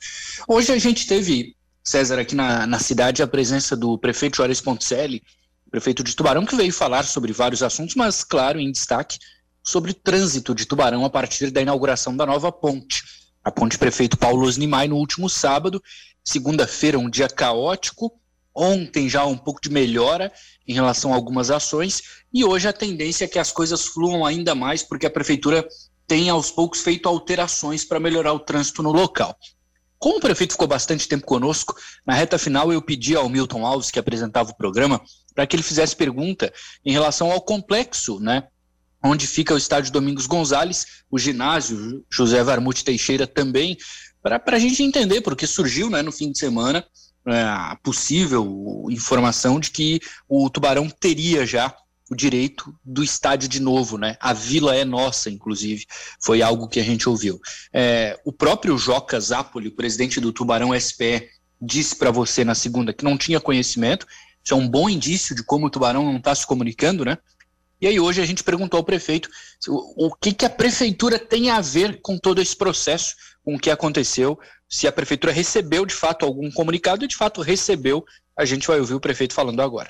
Hoje 0.48 0.72
a 0.72 0.78
gente 0.78 1.08
teve, 1.08 1.56
César, 1.84 2.20
aqui 2.20 2.36
na, 2.36 2.68
na 2.68 2.78
cidade, 2.78 3.24
a 3.24 3.28
presença 3.28 3.76
do 3.76 3.98
prefeito 3.98 4.38
Juarez 4.38 4.62
Ponticelli, 4.62 5.24
prefeito 5.70 6.04
de 6.04 6.16
Tubarão, 6.16 6.46
que 6.46 6.56
veio 6.56 6.74
falar 6.74 7.04
sobre 7.04 7.32
vários 7.32 7.64
assuntos, 7.64 7.96
mas, 7.96 8.24
claro, 8.24 8.60
em 8.60 8.72
destaque, 8.72 9.18
sobre 9.64 9.92
o 9.92 9.94
trânsito 9.94 10.56
de 10.56 10.66
Tubarão 10.66 11.06
a 11.06 11.10
partir 11.10 11.52
da 11.52 11.62
inauguração 11.62 12.16
da 12.16 12.26
nova 12.26 12.52
ponte. 12.52 13.04
A 13.44 13.52
ponte 13.52 13.78
prefeito 13.78 14.18
Paulo 14.18 14.46
Osnimai 14.46 14.88
no 14.88 14.98
último 14.98 15.30
sábado, 15.30 15.82
segunda-feira, 16.24 17.00
um 17.00 17.10
dia 17.10 17.28
caótico, 17.28 18.12
ontem 18.54 19.08
já 19.08 19.26
um 19.26 19.38
pouco 19.38 19.62
de 19.62 19.70
melhora 19.70 20.32
em 20.68 20.74
relação 20.74 21.14
a 21.14 21.16
algumas 21.16 21.50
ações, 21.50 22.02
e 22.34 22.44
hoje 22.44 22.68
a 22.68 22.74
tendência 22.74 23.26
é 23.26 23.28
que 23.28 23.40
as 23.40 23.52
coisas 23.52 23.86
fluam 23.86 24.26
ainda 24.26 24.54
mais, 24.54 24.84
porque 24.84 25.06
a 25.06 25.12
prefeitura 25.12 25.68
tem 26.08 26.30
aos 26.30 26.52
poucos 26.52 26.82
feito 26.82 27.08
alterações 27.08 27.86
para 27.86 28.00
melhorar 28.00 28.34
o 28.34 28.40
trânsito 28.40 28.82
no 28.82 28.92
local. 28.92 29.38
Como 30.00 30.18
o 30.18 30.22
prefeito 30.22 30.54
ficou 30.54 30.68
bastante 30.68 31.08
tempo 31.08 31.26
conosco, 31.26 31.76
na 32.08 32.14
reta 32.14 32.38
final 32.38 32.72
eu 32.72 32.82
pedi 32.82 33.16
ao 33.16 33.28
Milton 33.28 33.66
Alves, 33.66 33.92
que 33.92 34.00
apresentava 34.00 34.50
o 34.50 34.56
programa, 34.56 35.02
para 35.36 35.46
que 35.46 35.58
ele 35.58 35.64
fizesse 35.64 35.94
pergunta 35.94 36.52
em 36.86 36.94
relação 36.94 37.30
ao 37.32 37.42
complexo, 37.42 38.18
né? 38.20 38.48
Onde 39.04 39.28
fica 39.28 39.54
o 39.54 39.58
estádio 39.58 39.92
Domingos 39.92 40.26
Gonzalez, 40.26 41.04
o 41.12 41.20
ginásio 41.20 42.06
José 42.10 42.42
Varmute 42.42 42.84
Teixeira 42.84 43.28
também, 43.28 43.78
para 44.22 44.42
a 44.56 44.60
gente 44.60 44.82
entender, 44.84 45.22
porque 45.22 45.46
surgiu 45.46 45.90
né, 45.90 46.02
no 46.02 46.12
fim 46.12 46.32
de 46.32 46.40
semana 46.40 46.86
é, 47.28 47.42
a 47.42 47.78
possível 47.84 48.86
informação 48.90 49.60
de 49.60 49.72
que 49.72 50.00
o 50.28 50.50
Tubarão 50.50 50.90
teria 50.90 51.46
já 51.46 51.74
o 52.10 52.16
direito 52.16 52.74
do 52.84 53.04
estádio 53.04 53.48
de 53.48 53.60
novo, 53.60 53.98
né? 53.98 54.18
A 54.20 54.34
vila 54.34 54.76
é 54.76 54.84
nossa, 54.84 55.30
inclusive, 55.30 55.86
foi 56.20 56.42
algo 56.42 56.68
que 56.68 56.80
a 56.80 56.84
gente 56.84 57.08
ouviu. 57.08 57.40
É, 57.72 58.20
o 58.26 58.32
próprio 58.32 58.78
Joca 58.78 59.20
Zapoli, 59.20 59.70
presidente 59.70 60.20
do 60.20 60.34
Tubarão 60.34 60.78
SPE, 60.80 61.30
disse 61.62 61.96
para 61.96 62.10
você 62.10 62.44
na 62.44 62.56
segunda 62.56 62.94
que 62.94 63.04
não 63.04 63.18
tinha 63.18 63.40
conhecimento. 63.40 64.08
Isso 64.44 64.54
é 64.54 64.58
um 64.58 64.68
bom 64.68 64.90
indício 64.90 65.36
de 65.36 65.44
como 65.44 65.68
o 65.68 65.70
Tubarão 65.70 66.04
não 66.04 66.18
está 66.18 66.34
se 66.34 66.48
comunicando, 66.48 67.06
né? 67.06 67.18
E 67.82 67.88
aí 67.88 68.00
hoje 68.00 68.22
a 68.22 68.26
gente 68.26 68.44
perguntou 68.44 68.78
ao 68.78 68.84
prefeito 68.84 69.30
o, 69.68 70.08
o 70.08 70.16
que, 70.16 70.34
que 70.34 70.46
a 70.46 70.50
prefeitura 70.50 71.18
tem 71.18 71.50
a 71.50 71.62
ver 71.62 72.02
com 72.02 72.18
todo 72.18 72.42
esse 72.42 72.56
processo, 72.56 73.16
com 73.44 73.56
o 73.56 73.60
que 73.60 73.70
aconteceu, 73.70 74.38
se 74.68 74.88
a 74.88 74.92
prefeitura 74.92 75.34
recebeu 75.34 75.86
de 75.86 75.94
fato 75.94 76.26
algum 76.26 76.52
comunicado 76.52 77.06
e 77.06 77.08
de 77.08 77.16
fato 77.16 77.42
recebeu, 77.42 78.04
a 78.38 78.46
gente 78.46 78.68
vai 78.68 78.80
ouvir 78.80 78.94
o 78.94 79.00
prefeito 79.00 79.34
falando 79.34 79.62
agora. 79.62 79.90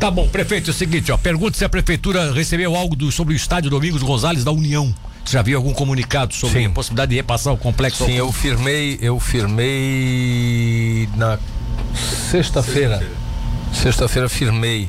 Tá 0.00 0.10
bom, 0.10 0.26
prefeito, 0.26 0.70
é 0.70 0.72
o 0.72 0.74
seguinte, 0.74 1.12
ó, 1.12 1.18
pergunta 1.18 1.58
se 1.58 1.62
a 1.62 1.68
prefeitura 1.68 2.32
recebeu 2.32 2.74
algo 2.74 2.96
do, 2.96 3.12
sobre 3.12 3.34
o 3.34 3.36
estádio 3.36 3.68
Domingos 3.68 4.02
Gonzalez 4.02 4.42
da 4.42 4.50
União. 4.50 4.94
Você 5.22 5.32
já 5.34 5.42
viu 5.42 5.58
algum 5.58 5.74
comunicado 5.74 6.32
sobre 6.32 6.60
Sim. 6.60 6.66
a 6.68 6.70
possibilidade 6.70 7.10
de 7.10 7.16
repassar 7.16 7.52
o 7.52 7.58
complexo? 7.58 8.06
Sim, 8.06 8.14
eu 8.14 8.32
firmei, 8.32 8.98
eu 9.02 9.20
firmei 9.20 11.06
na 11.16 11.38
sexta-feira. 12.30 13.06
Sexta-feira 13.74 14.26
firmei 14.26 14.88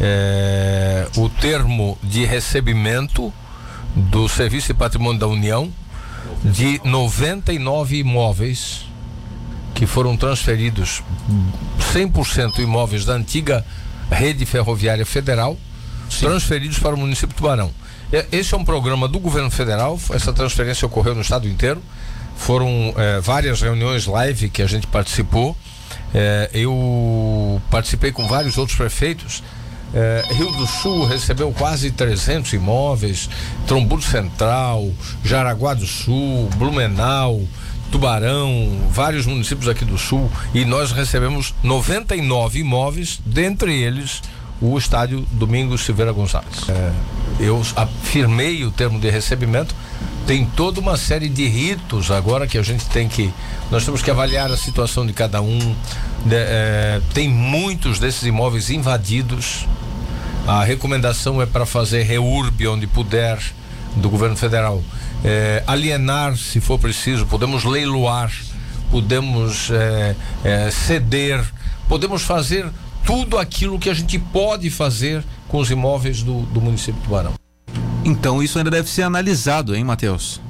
é, 0.00 1.06
o 1.16 1.28
termo 1.28 1.96
de 2.02 2.24
recebimento 2.24 3.32
do 3.94 4.28
Serviço 4.28 4.66
de 4.66 4.74
Patrimônio 4.74 5.20
da 5.20 5.28
União 5.28 5.72
de 6.42 6.80
99 6.82 7.98
imóveis 7.98 8.86
que 9.72 9.86
foram 9.86 10.16
transferidos 10.16 11.04
100% 11.94 12.58
imóveis 12.58 13.04
da 13.04 13.12
antiga 13.12 13.64
rede 14.10 14.44
ferroviária 14.46 15.04
federal, 15.04 15.56
Sim. 16.08 16.26
transferidos 16.26 16.78
para 16.78 16.94
o 16.94 16.98
município 16.98 17.28
de 17.28 17.34
Tubarão. 17.34 17.70
Esse 18.32 18.54
é 18.54 18.56
um 18.56 18.64
programa 18.64 19.06
do 19.06 19.18
governo 19.18 19.50
federal, 19.50 20.00
essa 20.12 20.32
transferência 20.32 20.86
ocorreu 20.86 21.14
no 21.14 21.20
estado 21.20 21.46
inteiro. 21.46 21.82
Foram 22.36 22.94
é, 22.96 23.20
várias 23.20 23.60
reuniões 23.60 24.06
live 24.06 24.48
que 24.48 24.62
a 24.62 24.66
gente 24.66 24.86
participou. 24.86 25.56
É, 26.14 26.48
eu 26.54 27.60
participei 27.70 28.12
com 28.12 28.26
vários 28.26 28.56
outros 28.56 28.76
prefeitos. 28.76 29.42
É, 29.92 30.24
Rio 30.32 30.50
do 30.52 30.66
Sul 30.66 31.06
recebeu 31.06 31.52
quase 31.52 31.90
300 31.90 32.52
imóveis, 32.52 33.28
Trombudo 33.66 34.02
Central, 34.02 34.90
Jaraguá 35.24 35.74
do 35.74 35.86
Sul, 35.86 36.48
Blumenau, 36.56 37.42
Tubarão, 37.90 38.88
vários 38.90 39.26
municípios 39.26 39.68
aqui 39.68 39.84
do 39.84 39.96
sul, 39.96 40.30
e 40.54 40.64
nós 40.64 40.92
recebemos 40.92 41.54
99 41.62 42.60
imóveis, 42.60 43.20
dentre 43.24 43.74
eles 43.74 44.22
o 44.60 44.76
estádio 44.76 45.24
Domingos 45.32 45.82
Silveira 45.82 46.12
Gonçalves. 46.12 46.68
É, 46.68 46.92
eu 47.40 47.62
afirmei 47.76 48.64
o 48.64 48.70
termo 48.70 48.98
de 48.98 49.08
recebimento. 49.08 49.74
Tem 50.26 50.44
toda 50.44 50.80
uma 50.80 50.96
série 50.96 51.28
de 51.28 51.46
ritos 51.46 52.10
agora 52.10 52.46
que 52.46 52.58
a 52.58 52.62
gente 52.62 52.84
tem 52.86 53.08
que. 53.08 53.32
Nós 53.70 53.84
temos 53.84 54.02
que 54.02 54.10
avaliar 54.10 54.50
a 54.50 54.56
situação 54.56 55.06
de 55.06 55.12
cada 55.12 55.40
um. 55.40 55.58
De, 56.24 56.34
é, 56.34 57.00
tem 57.14 57.28
muitos 57.28 57.98
desses 57.98 58.24
imóveis 58.24 58.68
invadidos. 58.68 59.66
A 60.46 60.64
recomendação 60.64 61.40
é 61.40 61.46
para 61.46 61.64
fazer 61.64 62.02
reurb 62.02 62.66
onde 62.66 62.86
puder 62.86 63.38
do 63.96 64.10
governo 64.10 64.36
federal 64.36 64.82
é, 65.24 65.62
alienar 65.66 66.36
se 66.36 66.60
for 66.60 66.78
preciso, 66.78 67.26
podemos 67.26 67.64
leiloar, 67.64 68.32
podemos 68.90 69.70
é, 69.70 70.16
é, 70.44 70.70
ceder, 70.70 71.44
podemos 71.88 72.22
fazer 72.22 72.70
tudo 73.04 73.38
aquilo 73.38 73.78
que 73.78 73.90
a 73.90 73.94
gente 73.94 74.18
pode 74.18 74.70
fazer 74.70 75.24
com 75.48 75.58
os 75.58 75.70
imóveis 75.70 76.22
do, 76.22 76.42
do 76.42 76.60
município 76.60 77.00
de 77.00 77.06
Tubarão. 77.06 77.34
Então 78.04 78.42
isso 78.42 78.58
ainda 78.58 78.70
deve 78.70 78.88
ser 78.88 79.02
analisado, 79.02 79.74
hein, 79.74 79.84
Matheus? 79.84 80.40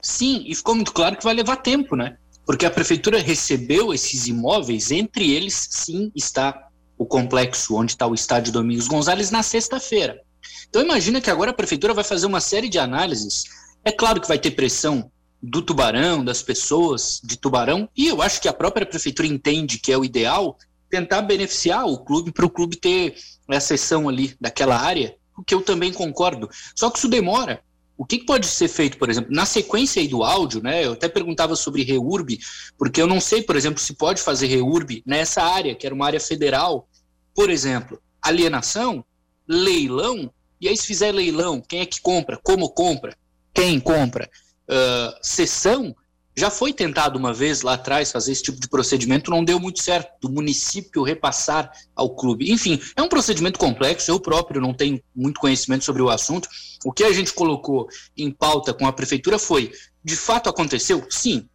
Sim, 0.00 0.44
e 0.46 0.54
ficou 0.54 0.74
muito 0.74 0.92
claro 0.92 1.16
que 1.16 1.24
vai 1.24 1.34
levar 1.34 1.56
tempo, 1.56 1.96
né? 1.96 2.16
Porque 2.44 2.66
a 2.66 2.70
prefeitura 2.70 3.20
recebeu 3.20 3.94
esses 3.94 4.26
imóveis, 4.26 4.90
entre 4.90 5.32
eles, 5.32 5.68
sim, 5.70 6.12
está 6.14 6.68
o 6.98 7.06
complexo 7.06 7.74
onde 7.74 7.92
está 7.92 8.06
o 8.06 8.14
estádio 8.14 8.52
Domingos 8.52 8.86
Gonzalez 8.86 9.30
na 9.30 9.42
sexta-feira. 9.42 10.20
Então 10.68 10.82
imagina 10.82 11.20
que 11.20 11.30
agora 11.30 11.50
a 11.50 11.54
prefeitura 11.54 11.94
vai 11.94 12.04
fazer 12.04 12.26
uma 12.26 12.40
série 12.40 12.68
de 12.68 12.78
análises. 12.78 13.44
É 13.84 13.92
claro 13.92 14.20
que 14.20 14.28
vai 14.28 14.38
ter 14.38 14.52
pressão 14.52 15.10
do 15.42 15.60
tubarão, 15.60 16.24
das 16.24 16.42
pessoas 16.42 17.20
de 17.22 17.36
tubarão, 17.36 17.88
e 17.94 18.06
eu 18.06 18.22
acho 18.22 18.40
que 18.40 18.48
a 18.48 18.52
própria 18.52 18.86
prefeitura 18.86 19.28
entende 19.28 19.78
que 19.78 19.92
é 19.92 19.98
o 19.98 20.04
ideal 20.04 20.56
tentar 20.88 21.22
beneficiar 21.22 21.86
o 21.86 21.98
clube 21.98 22.32
para 22.32 22.46
o 22.46 22.50
clube 22.50 22.76
ter 22.76 23.14
a 23.48 23.60
sessão 23.60 24.08
ali 24.08 24.34
daquela 24.40 24.76
área, 24.76 25.16
o 25.36 25.42
que 25.42 25.54
eu 25.54 25.60
também 25.60 25.92
concordo. 25.92 26.48
Só 26.74 26.88
que 26.88 26.98
isso 26.98 27.08
demora. 27.08 27.62
O 27.96 28.04
que 28.04 28.24
pode 28.24 28.46
ser 28.46 28.68
feito, 28.68 28.98
por 28.98 29.08
exemplo, 29.08 29.32
na 29.32 29.46
sequência 29.46 30.00
aí 30.00 30.08
do 30.08 30.24
áudio, 30.24 30.62
né? 30.62 30.84
Eu 30.84 30.94
até 30.94 31.08
perguntava 31.08 31.54
sobre 31.54 31.84
reurb, 31.84 32.38
porque 32.76 33.00
eu 33.00 33.06
não 33.06 33.20
sei, 33.20 33.42
por 33.42 33.54
exemplo, 33.54 33.80
se 33.80 33.94
pode 33.94 34.20
fazer 34.20 34.46
reurb 34.46 35.02
nessa 35.06 35.42
área, 35.42 35.74
que 35.74 35.86
era 35.86 35.94
uma 35.94 36.06
área 36.06 36.18
federal. 36.18 36.88
Por 37.34 37.50
exemplo, 37.50 38.00
alienação, 38.20 39.04
leilão, 39.48 40.30
e 40.60 40.68
aí, 40.68 40.76
se 40.76 40.86
fizer 40.86 41.12
leilão, 41.12 41.60
quem 41.60 41.80
é 41.80 41.86
que 41.86 42.00
compra? 42.00 42.38
Como 42.42 42.70
compra? 42.70 43.16
Quem 43.52 43.78
compra? 43.78 44.30
Uh, 44.68 45.12
sessão, 45.22 45.94
já 46.36 46.50
foi 46.50 46.72
tentado 46.72 47.18
uma 47.18 47.32
vez 47.32 47.62
lá 47.62 47.74
atrás 47.74 48.10
fazer 48.10 48.32
esse 48.32 48.42
tipo 48.42 48.58
de 48.58 48.68
procedimento, 48.68 49.30
não 49.30 49.44
deu 49.44 49.60
muito 49.60 49.82
certo, 49.82 50.10
do 50.20 50.32
município 50.32 51.02
repassar 51.02 51.70
ao 51.94 52.10
clube. 52.10 52.50
Enfim, 52.50 52.80
é 52.96 53.02
um 53.02 53.08
procedimento 53.08 53.58
complexo, 53.58 54.10
eu 54.10 54.18
próprio 54.18 54.60
não 54.60 54.74
tenho 54.74 55.00
muito 55.14 55.38
conhecimento 55.38 55.84
sobre 55.84 56.02
o 56.02 56.10
assunto. 56.10 56.48
O 56.84 56.92
que 56.92 57.04
a 57.04 57.12
gente 57.12 57.32
colocou 57.32 57.88
em 58.16 58.30
pauta 58.30 58.74
com 58.74 58.86
a 58.86 58.92
prefeitura 58.92 59.38
foi: 59.38 59.72
de 60.02 60.16
fato 60.16 60.48
aconteceu? 60.48 61.06
Sim. 61.08 61.48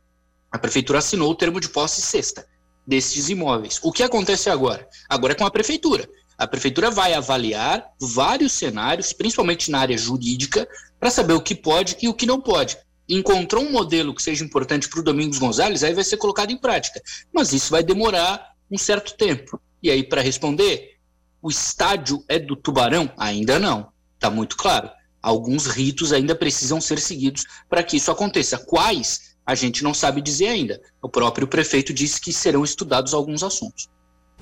A 0.52 0.58
prefeitura 0.58 1.00
assinou 1.00 1.30
o 1.30 1.36
termo 1.36 1.60
de 1.60 1.70
posse 1.70 2.02
sexta 2.02 2.48
desses 2.88 3.30
imóveis. 3.30 3.80
O 3.84 3.92
que 3.92 4.02
acontece 4.02 4.50
agora? 4.50 4.88
Agora 5.08 5.34
é 5.34 5.36
com 5.36 5.46
a 5.46 5.52
prefeitura. 5.52 6.10
A 6.40 6.48
prefeitura 6.48 6.90
vai 6.90 7.14
avaliar 7.14 7.86
vários 8.00 8.54
cenários, 8.54 9.12
principalmente 9.12 9.70
na 9.70 9.80
área 9.80 9.98
jurídica, 9.98 10.66
para 10.98 11.12
saber 11.12 11.34
o 11.34 11.42
que 11.42 11.54
pode 11.54 11.98
e 12.02 12.08
o 12.08 12.14
que 12.14 12.26
não 12.26 12.40
pode. 12.40 12.78
Encontrou 13.10 13.62
um 13.62 13.74
modelo 13.74 14.16
que 14.16 14.24
seja 14.24 14.46
importante 14.46 14.88
para 14.88 15.02
o 15.02 15.04
Domingos 15.04 15.38
Gonzalez, 15.38 15.84
aí 15.84 15.94
vai 15.94 16.04
ser 16.06 16.16
colocado 16.16 16.52
em 16.52 16.58
prática. 16.58 17.02
Mas 17.34 17.52
isso 17.52 17.70
vai 17.70 17.84
demorar 17.84 18.54
um 18.72 18.78
certo 18.78 19.18
tempo. 19.18 19.60
E 19.84 19.92
aí, 19.92 20.02
para 20.02 20.22
responder, 20.22 20.96
o 21.42 21.50
estádio 21.50 22.24
é 22.30 22.40
do 22.40 22.56
Tubarão? 22.56 23.12
Ainda 23.18 23.60
não. 23.60 23.90
Está 24.16 24.30
muito 24.30 24.56
claro. 24.56 24.90
Alguns 25.22 25.66
ritos 25.66 26.14
ainda 26.14 26.34
precisam 26.36 26.80
ser 26.80 27.00
seguidos 27.00 27.44
para 27.70 27.84
que 27.84 27.98
isso 27.98 28.12
aconteça. 28.12 28.58
Quais? 28.58 29.36
A 29.46 29.56
gente 29.56 29.84
não 29.84 29.94
sabe 29.94 30.22
dizer 30.22 30.48
ainda. 30.48 30.80
O 31.02 31.10
próprio 31.10 31.48
prefeito 31.48 31.94
disse 31.94 32.22
que 32.22 32.32
serão 32.32 32.64
estudados 32.64 33.14
alguns 33.14 33.44
assuntos. 33.44 33.90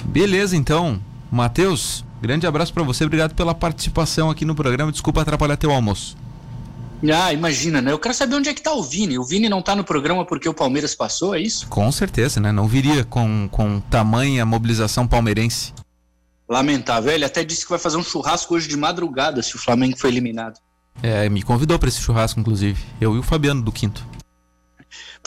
Beleza, 0.06 0.56
então. 0.56 1.02
Matheus, 1.32 2.06
grande 2.22 2.48
abraço 2.48 2.74
para 2.74 2.84
você, 2.84 3.06
obrigado 3.06 3.34
pela 3.34 3.54
participação 3.54 4.30
aqui 4.30 4.46
no 4.46 4.56
programa. 4.56 4.92
Desculpa 4.92 5.22
atrapalhar 5.22 5.58
teu 5.58 5.72
almoço. 5.72 6.16
Ah, 7.14 7.32
imagina, 7.32 7.80
né? 7.82 7.92
Eu 7.92 8.00
quero 8.00 8.14
saber 8.14 8.36
onde 8.36 8.50
é 8.50 8.54
que 8.54 8.62
tá 8.62 8.74
o 8.74 8.82
Vini. 8.82 9.20
O 9.20 9.24
Vini 9.24 9.48
não 9.48 9.62
tá 9.62 9.76
no 9.76 9.84
programa 9.84 10.26
porque 10.26 10.50
o 10.50 10.54
Palmeiras 10.54 10.96
passou, 10.96 11.36
é 11.36 11.40
isso? 11.40 11.68
Com 11.68 11.92
certeza, 11.92 12.40
né? 12.40 12.52
Não 12.52 12.68
viria 12.68 13.04
com, 13.04 13.48
com 13.52 13.80
tamanha 13.82 14.46
mobilização 14.46 15.08
palmeirense. 15.08 15.74
Lamentável. 16.50 17.12
Ele 17.12 17.26
até 17.26 17.44
disse 17.44 17.66
que 17.66 17.70
vai 17.70 17.80
fazer 17.80 17.98
um 17.98 18.04
churrasco 18.04 18.56
hoje 18.56 18.68
de 18.68 18.78
madrugada 18.78 19.44
se 19.44 19.56
o 19.56 19.60
Flamengo 19.60 19.98
for 19.98 20.08
eliminado. 20.08 20.60
É, 21.04 21.30
me 21.30 21.44
convidou 21.44 21.78
para 21.78 21.90
esse 21.90 22.02
churrasco, 22.02 22.40
inclusive. 22.40 22.82
Eu 23.00 23.16
e 23.16 23.20
o 23.20 23.24
Fabiano 23.24 23.62
do 23.62 23.72
Quinto. 23.72 24.04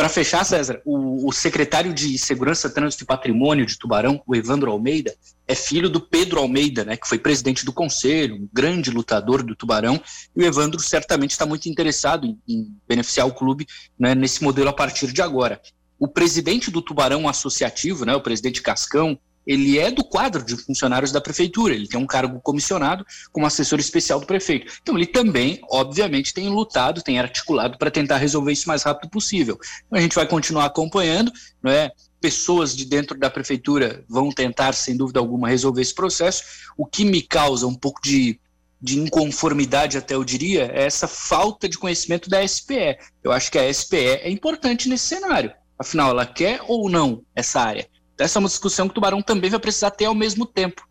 Para 0.00 0.08
fechar, 0.08 0.46
César, 0.46 0.80
o, 0.82 1.28
o, 1.28 1.30
secretário 1.30 1.92
de 1.92 2.16
Segurança, 2.16 2.70
Trânsito 2.70 3.04
e 3.04 3.06
Patrimônio 3.06 3.66
de 3.66 3.78
Tubarão, 3.78 4.22
o 4.26 4.34
Evandro 4.34 4.70
Almeida, 4.70 5.14
é 5.46 5.54
filho 5.54 5.90
do 5.90 6.00
Pedro 6.00 6.40
Almeida, 6.40 6.86
né, 6.86 6.96
que 6.96 7.06
foi 7.06 7.18
presidente 7.18 7.66
do 7.66 7.72
conselho, 7.74 8.36
um 8.36 8.48
grande 8.50 8.90
lutador 8.90 9.42
do 9.42 9.54
Tubarão, 9.54 10.00
e 10.34 10.42
o 10.42 10.46
Evandro 10.46 10.80
certamente 10.80 11.32
está 11.32 11.44
muito 11.44 11.68
interessado 11.68 12.26
em, 12.26 12.38
em, 12.48 12.74
beneficiar 12.88 13.26
o 13.26 13.34
clube 13.34 13.66
né, 13.98 14.14
nesse 14.14 14.42
modelo 14.42 14.70
a 14.70 14.72
partir 14.72 15.12
de 15.12 15.20
agora. 15.20 15.60
O 15.98 16.08
presidente 16.08 16.70
do 16.70 16.80
Tubarão 16.80 17.28
Associativo, 17.28 18.06
né, 18.06 18.16
o 18.16 18.22
presidente 18.22 18.62
Cascão, 18.62 19.18
ele 19.50 19.80
é 19.80 19.90
do 19.90 20.04
quadro 20.04 20.44
de 20.44 20.56
funcionários 20.56 21.10
da 21.10 21.20
prefeitura, 21.20 21.74
ele 21.74 21.88
tem 21.88 21.98
um 21.98 22.06
cargo 22.06 22.40
comissionado 22.40 23.04
como 23.32 23.46
assessor 23.46 23.80
especial 23.80 24.20
do 24.20 24.26
prefeito. 24.26 24.72
Então 24.80 24.96
ele 24.96 25.06
também, 25.06 25.60
obviamente, 25.68 26.32
tem 26.32 26.48
lutado, 26.48 27.02
tem 27.02 27.18
articulado 27.18 27.76
para 27.76 27.90
tentar 27.90 28.18
resolver 28.18 28.52
isso 28.52 28.66
o 28.66 28.68
mais 28.68 28.84
rápido 28.84 29.10
possível. 29.10 29.58
Então, 29.84 29.98
a 29.98 30.00
gente 30.00 30.14
vai 30.14 30.24
continuar 30.24 30.66
acompanhando, 30.66 31.32
não 31.60 31.72
é? 31.72 31.90
Pessoas 32.20 32.76
de 32.76 32.84
dentro 32.84 33.18
da 33.18 33.28
prefeitura 33.28 34.04
vão 34.08 34.30
tentar, 34.30 34.72
sem 34.72 34.96
dúvida 34.96 35.18
alguma, 35.18 35.48
resolver 35.48 35.82
esse 35.82 35.96
processo. 35.96 36.44
O 36.78 36.86
que 36.86 37.04
me 37.04 37.20
causa 37.20 37.66
um 37.66 37.74
pouco 37.74 38.00
de, 38.00 38.38
de 38.80 39.00
inconformidade, 39.00 39.98
até 39.98 40.14
eu 40.14 40.22
diria, 40.22 40.70
é 40.72 40.84
essa 40.84 41.08
falta 41.08 41.68
de 41.68 41.76
conhecimento 41.76 42.30
da 42.30 42.46
SPE. 42.46 42.98
Eu 43.24 43.32
acho 43.32 43.50
que 43.50 43.58
a 43.58 43.74
SPE 43.74 43.96
é 43.96 44.30
importante 44.30 44.88
nesse 44.88 45.08
cenário. 45.08 45.52
Afinal, 45.76 46.10
ela 46.10 46.24
quer 46.24 46.60
ou 46.68 46.88
não 46.88 47.24
essa 47.34 47.60
área? 47.60 47.88
Essa 48.20 48.38
é 48.38 48.40
uma 48.40 48.48
discussão 48.48 48.86
que 48.86 48.92
o 48.92 48.94
Tubarão 48.94 49.22
também 49.22 49.50
vai 49.50 49.58
precisar 49.58 49.90
ter 49.90 50.04
ao 50.04 50.14
mesmo 50.14 50.46
tempo. 50.46 50.86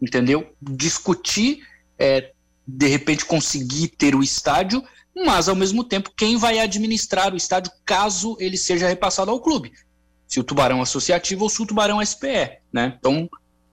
Entendeu? 0.00 0.52
Discutir, 0.60 1.60
é, 1.98 2.32
de 2.66 2.86
repente, 2.86 3.24
conseguir 3.24 3.88
ter 3.88 4.14
o 4.14 4.22
estádio, 4.22 4.82
mas 5.14 5.48
ao 5.48 5.54
mesmo 5.54 5.82
tempo, 5.82 6.12
quem 6.16 6.36
vai 6.36 6.58
administrar 6.58 7.32
o 7.32 7.36
estádio 7.36 7.72
caso 7.84 8.36
ele 8.38 8.56
seja 8.56 8.86
repassado 8.86 9.30
ao 9.30 9.40
clube? 9.40 9.72
Se 10.26 10.40
o 10.40 10.44
Tubarão 10.44 10.82
Associativo 10.82 11.44
ou 11.44 11.48
se 11.48 11.62
o 11.62 11.66
Tubarão 11.66 12.04
SPE, 12.04 12.58
né? 12.72 12.96
Então, 12.98 13.28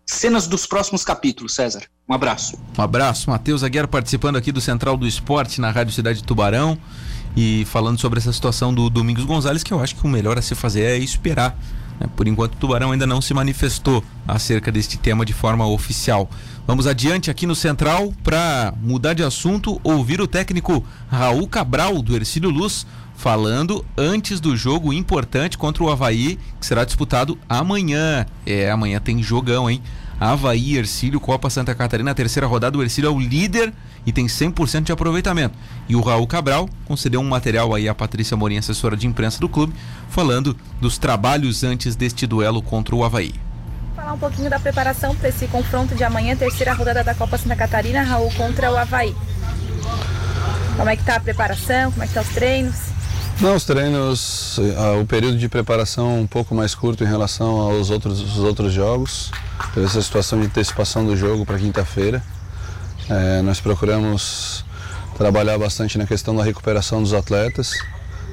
cenas 0.06 0.48
dos 0.48 0.66
próximos 0.66 1.04
capítulos, 1.04 1.54
César. 1.54 1.84
Um 2.08 2.14
abraço. 2.14 2.58
Um 2.78 2.82
abraço, 2.82 3.30
Matheus 3.30 3.64
Aguiar 3.64 3.88
participando 3.88 4.38
aqui 4.38 4.52
do 4.52 4.62
Central 4.62 4.96
do 4.96 5.08
Esporte 5.08 5.60
na 5.60 5.72
Rádio 5.72 5.94
Cidade 5.94 6.20
de 6.20 6.26
Tubarão 6.26 6.78
e 7.36 7.66
falando 7.66 8.00
sobre 8.00 8.20
essa 8.20 8.32
situação 8.32 8.74
do 8.74 8.90
Domingos 8.90 9.26
Gonzalez, 9.26 9.64
que 9.64 9.74
eu 9.74 9.80
acho 9.80 9.96
que 9.96 10.06
o 10.06 10.10
melhor 10.10 10.38
a 10.38 10.42
se 10.42 10.54
fazer 10.54 10.84
é 10.84 10.98
esperar? 10.98 11.58
Por 12.16 12.28
enquanto, 12.28 12.54
o 12.54 12.58
Tubarão 12.58 12.92
ainda 12.92 13.08
não 13.08 13.22
se 13.22 13.34
manifestou 13.34 14.04
acerca 14.28 14.72
deste 14.72 14.98
tema 14.98 15.26
de 15.26 15.34
forma 15.34 15.66
oficial. 15.68 16.30
Vamos 16.66 16.88
adiante 16.88 17.30
aqui 17.30 17.46
no 17.46 17.56
Central 17.56 18.14
para 18.24 18.74
mudar 18.82 19.14
de 19.14 19.24
assunto, 19.24 19.80
ouvir 19.84 20.22
o 20.22 20.28
técnico 20.28 20.84
Raul 21.10 21.48
Cabral 21.48 22.02
do 22.02 22.16
Ercílio 22.16 22.50
Luz 22.50 22.86
falando 23.16 23.86
antes 23.98 24.40
do 24.40 24.56
jogo 24.56 24.92
importante 24.92 25.58
contra 25.58 25.84
o 25.84 25.90
Havaí, 25.90 26.38
que 26.60 26.66
será 26.66 26.84
disputado 26.84 27.38
amanhã. 27.48 28.26
É, 28.46 28.70
amanhã 28.70 29.00
tem 29.00 29.22
jogão, 29.22 29.70
hein? 29.70 29.82
Havaí, 30.20 30.78
Ercílio, 30.78 31.20
Copa 31.20 31.50
Santa 31.50 31.76
Catarina, 31.76 32.14
terceira 32.14 32.48
rodada. 32.48 32.78
O 32.78 32.82
Ercílio 32.82 33.08
é 33.08 33.12
o 33.12 33.20
líder 33.20 33.74
e 34.06 34.12
tem 34.12 34.26
100% 34.26 34.84
de 34.84 34.92
aproveitamento. 34.92 35.58
E 35.88 35.96
o 35.96 36.02
Raul 36.02 36.28
Cabral 36.28 36.70
concedeu 36.86 37.22
um 37.22 37.28
material 37.28 37.74
aí 37.74 37.88
à 37.88 37.96
Patrícia 37.96 38.36
Morim, 38.38 38.58
assessora 38.58 38.96
de 38.96 39.08
imprensa 39.08 39.40
do 39.40 39.50
clube, 39.50 39.74
falando 40.10 40.56
dos 40.80 40.98
trabalhos 40.98 41.64
antes 41.64 41.96
deste 41.96 42.28
duelo 42.28 42.62
contra 42.62 42.96
o 42.96 43.04
Havaí. 43.04 43.34
Falar 43.96 44.14
um 44.14 44.18
pouquinho 44.18 44.50
da 44.50 44.60
preparação 44.60 45.16
para 45.16 45.30
esse 45.30 45.48
confronto 45.48 45.96
de 45.96 46.04
amanhã, 46.04 46.36
terceira 46.36 46.74
rodada 46.74 47.04
da 47.04 47.14
Copa 47.14 47.38
Santa 47.38 47.56
Catarina, 47.56 48.04
Raul 48.04 48.32
contra 48.34 48.72
o 48.72 48.78
Havaí. 48.78 49.16
Como 50.76 50.90
é 50.90 50.96
que 50.96 51.04
tá 51.04 51.16
a 51.16 51.20
preparação? 51.20 51.92
Como 51.92 52.04
é 52.04 52.08
que 52.08 52.14
tá 52.14 52.22
os 52.22 52.30
treinos? 52.30 52.94
Não, 53.40 53.56
os 53.56 53.66
treinos, 53.66 54.58
uh, 54.58 55.02
o 55.02 55.06
período 55.06 55.38
de 55.38 55.50
preparação 55.50 56.18
é 56.18 56.20
um 56.20 56.28
pouco 56.28 56.54
mais 56.54 56.76
curto 56.76 57.04
em 57.04 57.08
relação 57.08 57.60
aos 57.60 57.90
outros, 57.90 58.22
os 58.22 58.38
outros 58.38 58.72
jogos. 58.72 59.32
Teve 59.74 59.86
essa 59.86 60.02
situação 60.02 60.40
de 60.40 60.46
antecipação 60.46 61.06
do 61.06 61.16
jogo 61.16 61.46
para 61.46 61.58
quinta-feira. 61.58 62.24
É, 63.10 63.42
nós 63.42 63.60
procuramos 63.60 64.64
trabalhar 65.18 65.58
bastante 65.58 65.98
na 65.98 66.06
questão 66.06 66.36
da 66.36 66.44
recuperação 66.44 67.02
dos 67.02 67.14
atletas. 67.14 67.74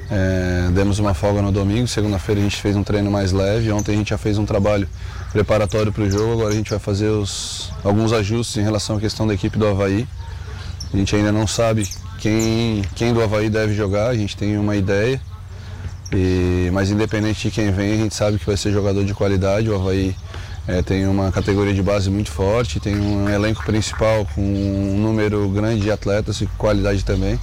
É, 0.09 0.69
demos 0.73 0.99
uma 0.99 1.13
folga 1.13 1.41
no 1.41 1.51
domingo, 1.51 1.87
segunda-feira 1.87 2.41
a 2.41 2.43
gente 2.43 2.57
fez 2.61 2.75
um 2.75 2.83
treino 2.83 3.09
mais 3.09 3.31
leve. 3.31 3.71
Ontem 3.71 3.93
a 3.93 3.95
gente 3.95 4.09
já 4.09 4.17
fez 4.17 4.37
um 4.37 4.45
trabalho 4.45 4.87
preparatório 5.31 5.91
para 5.91 6.03
o 6.03 6.11
jogo, 6.11 6.33
agora 6.33 6.49
a 6.49 6.55
gente 6.55 6.69
vai 6.69 6.79
fazer 6.79 7.07
os, 7.07 7.71
alguns 7.83 8.11
ajustes 8.11 8.57
em 8.57 8.63
relação 8.63 8.97
à 8.97 8.99
questão 8.99 9.25
da 9.25 9.33
equipe 9.33 9.57
do 9.57 9.67
Havaí. 9.67 10.07
A 10.93 10.97
gente 10.97 11.15
ainda 11.15 11.31
não 11.31 11.47
sabe 11.47 11.87
quem, 12.19 12.81
quem 12.95 13.13
do 13.13 13.21
Havaí 13.21 13.49
deve 13.49 13.73
jogar, 13.73 14.09
a 14.09 14.15
gente 14.15 14.35
tem 14.35 14.57
uma 14.57 14.75
ideia. 14.75 15.21
E, 16.13 16.69
mas 16.73 16.91
independente 16.91 17.47
de 17.47 17.51
quem 17.51 17.71
vem, 17.71 17.93
a 17.93 17.97
gente 17.97 18.13
sabe 18.13 18.37
que 18.37 18.45
vai 18.45 18.57
ser 18.57 18.71
jogador 18.71 19.05
de 19.05 19.13
qualidade. 19.13 19.69
O 19.69 19.75
Havaí 19.75 20.13
é, 20.67 20.81
tem 20.81 21.07
uma 21.07 21.31
categoria 21.31 21.73
de 21.73 21.81
base 21.81 22.09
muito 22.09 22.31
forte, 22.31 22.79
tem 22.79 22.95
um 22.95 23.29
elenco 23.29 23.63
principal 23.63 24.25
com 24.35 24.41
um 24.41 24.97
número 24.97 25.47
grande 25.49 25.81
de 25.81 25.91
atletas 25.91 26.39
e 26.41 26.45
qualidade 26.57 27.03
também. 27.03 27.39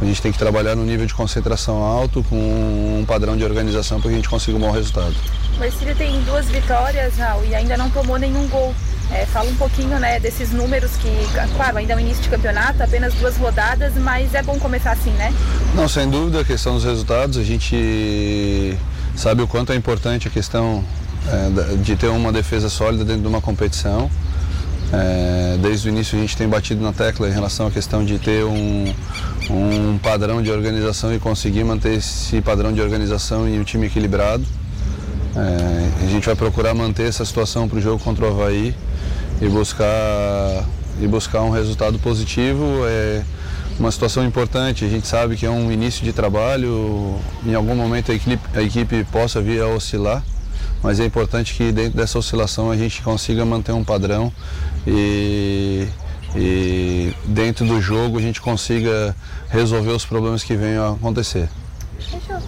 A 0.00 0.04
gente 0.04 0.22
tem 0.22 0.32
que 0.32 0.38
trabalhar 0.38 0.74
no 0.74 0.84
nível 0.84 1.06
de 1.06 1.12
concentração 1.12 1.82
alto, 1.82 2.24
com 2.24 2.36
um 2.36 3.04
padrão 3.06 3.36
de 3.36 3.44
organização 3.44 4.00
para 4.00 4.08
que 4.08 4.14
a 4.14 4.16
gente 4.16 4.28
consiga 4.28 4.56
um 4.56 4.60
bom 4.60 4.70
resultado. 4.70 5.14
O 5.58 5.64
Ercílio 5.64 5.94
tem 5.94 6.22
duas 6.22 6.46
vitórias, 6.46 7.16
Raul, 7.18 7.44
e 7.44 7.54
ainda 7.54 7.76
não 7.76 7.90
tomou 7.90 8.18
nenhum 8.18 8.48
gol. 8.48 8.74
É, 9.12 9.26
fala 9.26 9.50
um 9.50 9.56
pouquinho 9.56 9.98
né, 9.98 10.20
desses 10.20 10.52
números 10.52 10.92
que, 10.92 11.10
claro, 11.56 11.76
ainda 11.76 11.94
é 11.94 11.96
o 11.96 12.00
início 12.00 12.22
de 12.22 12.28
campeonato, 12.28 12.82
apenas 12.82 13.12
duas 13.14 13.36
rodadas, 13.36 13.92
mas 13.96 14.34
é 14.34 14.42
bom 14.42 14.58
começar 14.58 14.92
assim, 14.92 15.10
né? 15.10 15.34
Não, 15.74 15.88
sem 15.88 16.08
dúvida, 16.08 16.40
a 16.40 16.44
questão 16.44 16.74
dos 16.74 16.84
resultados, 16.84 17.36
a 17.36 17.42
gente 17.42 18.78
sabe 19.16 19.42
o 19.42 19.48
quanto 19.48 19.72
é 19.72 19.76
importante 19.76 20.28
a 20.28 20.30
questão 20.30 20.84
é, 21.28 21.76
de 21.76 21.96
ter 21.96 22.08
uma 22.08 22.32
defesa 22.32 22.68
sólida 22.68 23.04
dentro 23.04 23.22
de 23.22 23.28
uma 23.28 23.40
competição. 23.40 24.10
É, 24.92 25.56
desde 25.62 25.88
o 25.88 25.90
início 25.90 26.18
a 26.18 26.20
gente 26.20 26.36
tem 26.36 26.48
batido 26.48 26.82
na 26.82 26.92
tecla 26.92 27.28
em 27.28 27.32
relação 27.32 27.68
à 27.68 27.70
questão 27.70 28.04
de 28.04 28.18
ter 28.18 28.44
um, 28.44 28.92
um 29.48 29.98
padrão 29.98 30.42
de 30.42 30.50
organização 30.50 31.14
e 31.14 31.18
conseguir 31.20 31.62
manter 31.62 31.92
esse 31.98 32.40
padrão 32.40 32.72
de 32.72 32.80
organização 32.80 33.48
e 33.48 33.58
um 33.58 33.62
time 33.62 33.86
equilibrado. 33.86 34.44
É, 35.36 36.04
a 36.04 36.06
gente 36.08 36.26
vai 36.26 36.34
procurar 36.34 36.74
manter 36.74 37.06
essa 37.06 37.24
situação 37.24 37.68
para 37.68 37.78
o 37.78 37.80
jogo 37.80 38.02
contra 38.02 38.24
o 38.24 38.28
Havaí 38.28 38.74
e 39.40 39.48
buscar, 39.48 40.64
e 41.00 41.06
buscar 41.06 41.42
um 41.42 41.50
resultado 41.50 41.98
positivo. 42.00 42.64
É 42.86 43.22
uma 43.78 43.92
situação 43.92 44.24
importante, 44.26 44.84
a 44.84 44.88
gente 44.88 45.06
sabe 45.06 45.36
que 45.36 45.46
é 45.46 45.50
um 45.50 45.70
início 45.70 46.04
de 46.04 46.12
trabalho, 46.12 47.16
em 47.46 47.54
algum 47.54 47.74
momento 47.74 48.10
a 48.10 48.14
equipe, 48.14 48.42
a 48.54 48.60
equipe 48.60 49.04
possa 49.04 49.40
vir 49.40 49.62
a 49.62 49.68
oscilar 49.68 50.22
mas 50.82 51.00
é 51.00 51.04
importante 51.04 51.54
que 51.54 51.72
dentro 51.72 51.96
dessa 51.96 52.18
oscilação 52.18 52.70
a 52.70 52.76
gente 52.76 53.02
consiga 53.02 53.44
manter 53.44 53.72
um 53.72 53.84
padrão 53.84 54.32
e, 54.86 55.86
e 56.34 57.12
dentro 57.26 57.66
do 57.66 57.80
jogo 57.80 58.18
a 58.18 58.22
gente 58.22 58.40
consiga 58.40 59.14
resolver 59.48 59.90
os 59.90 60.04
problemas 60.04 60.42
que 60.42 60.56
venham 60.56 60.84
a 60.84 60.92
acontecer. 60.94 61.48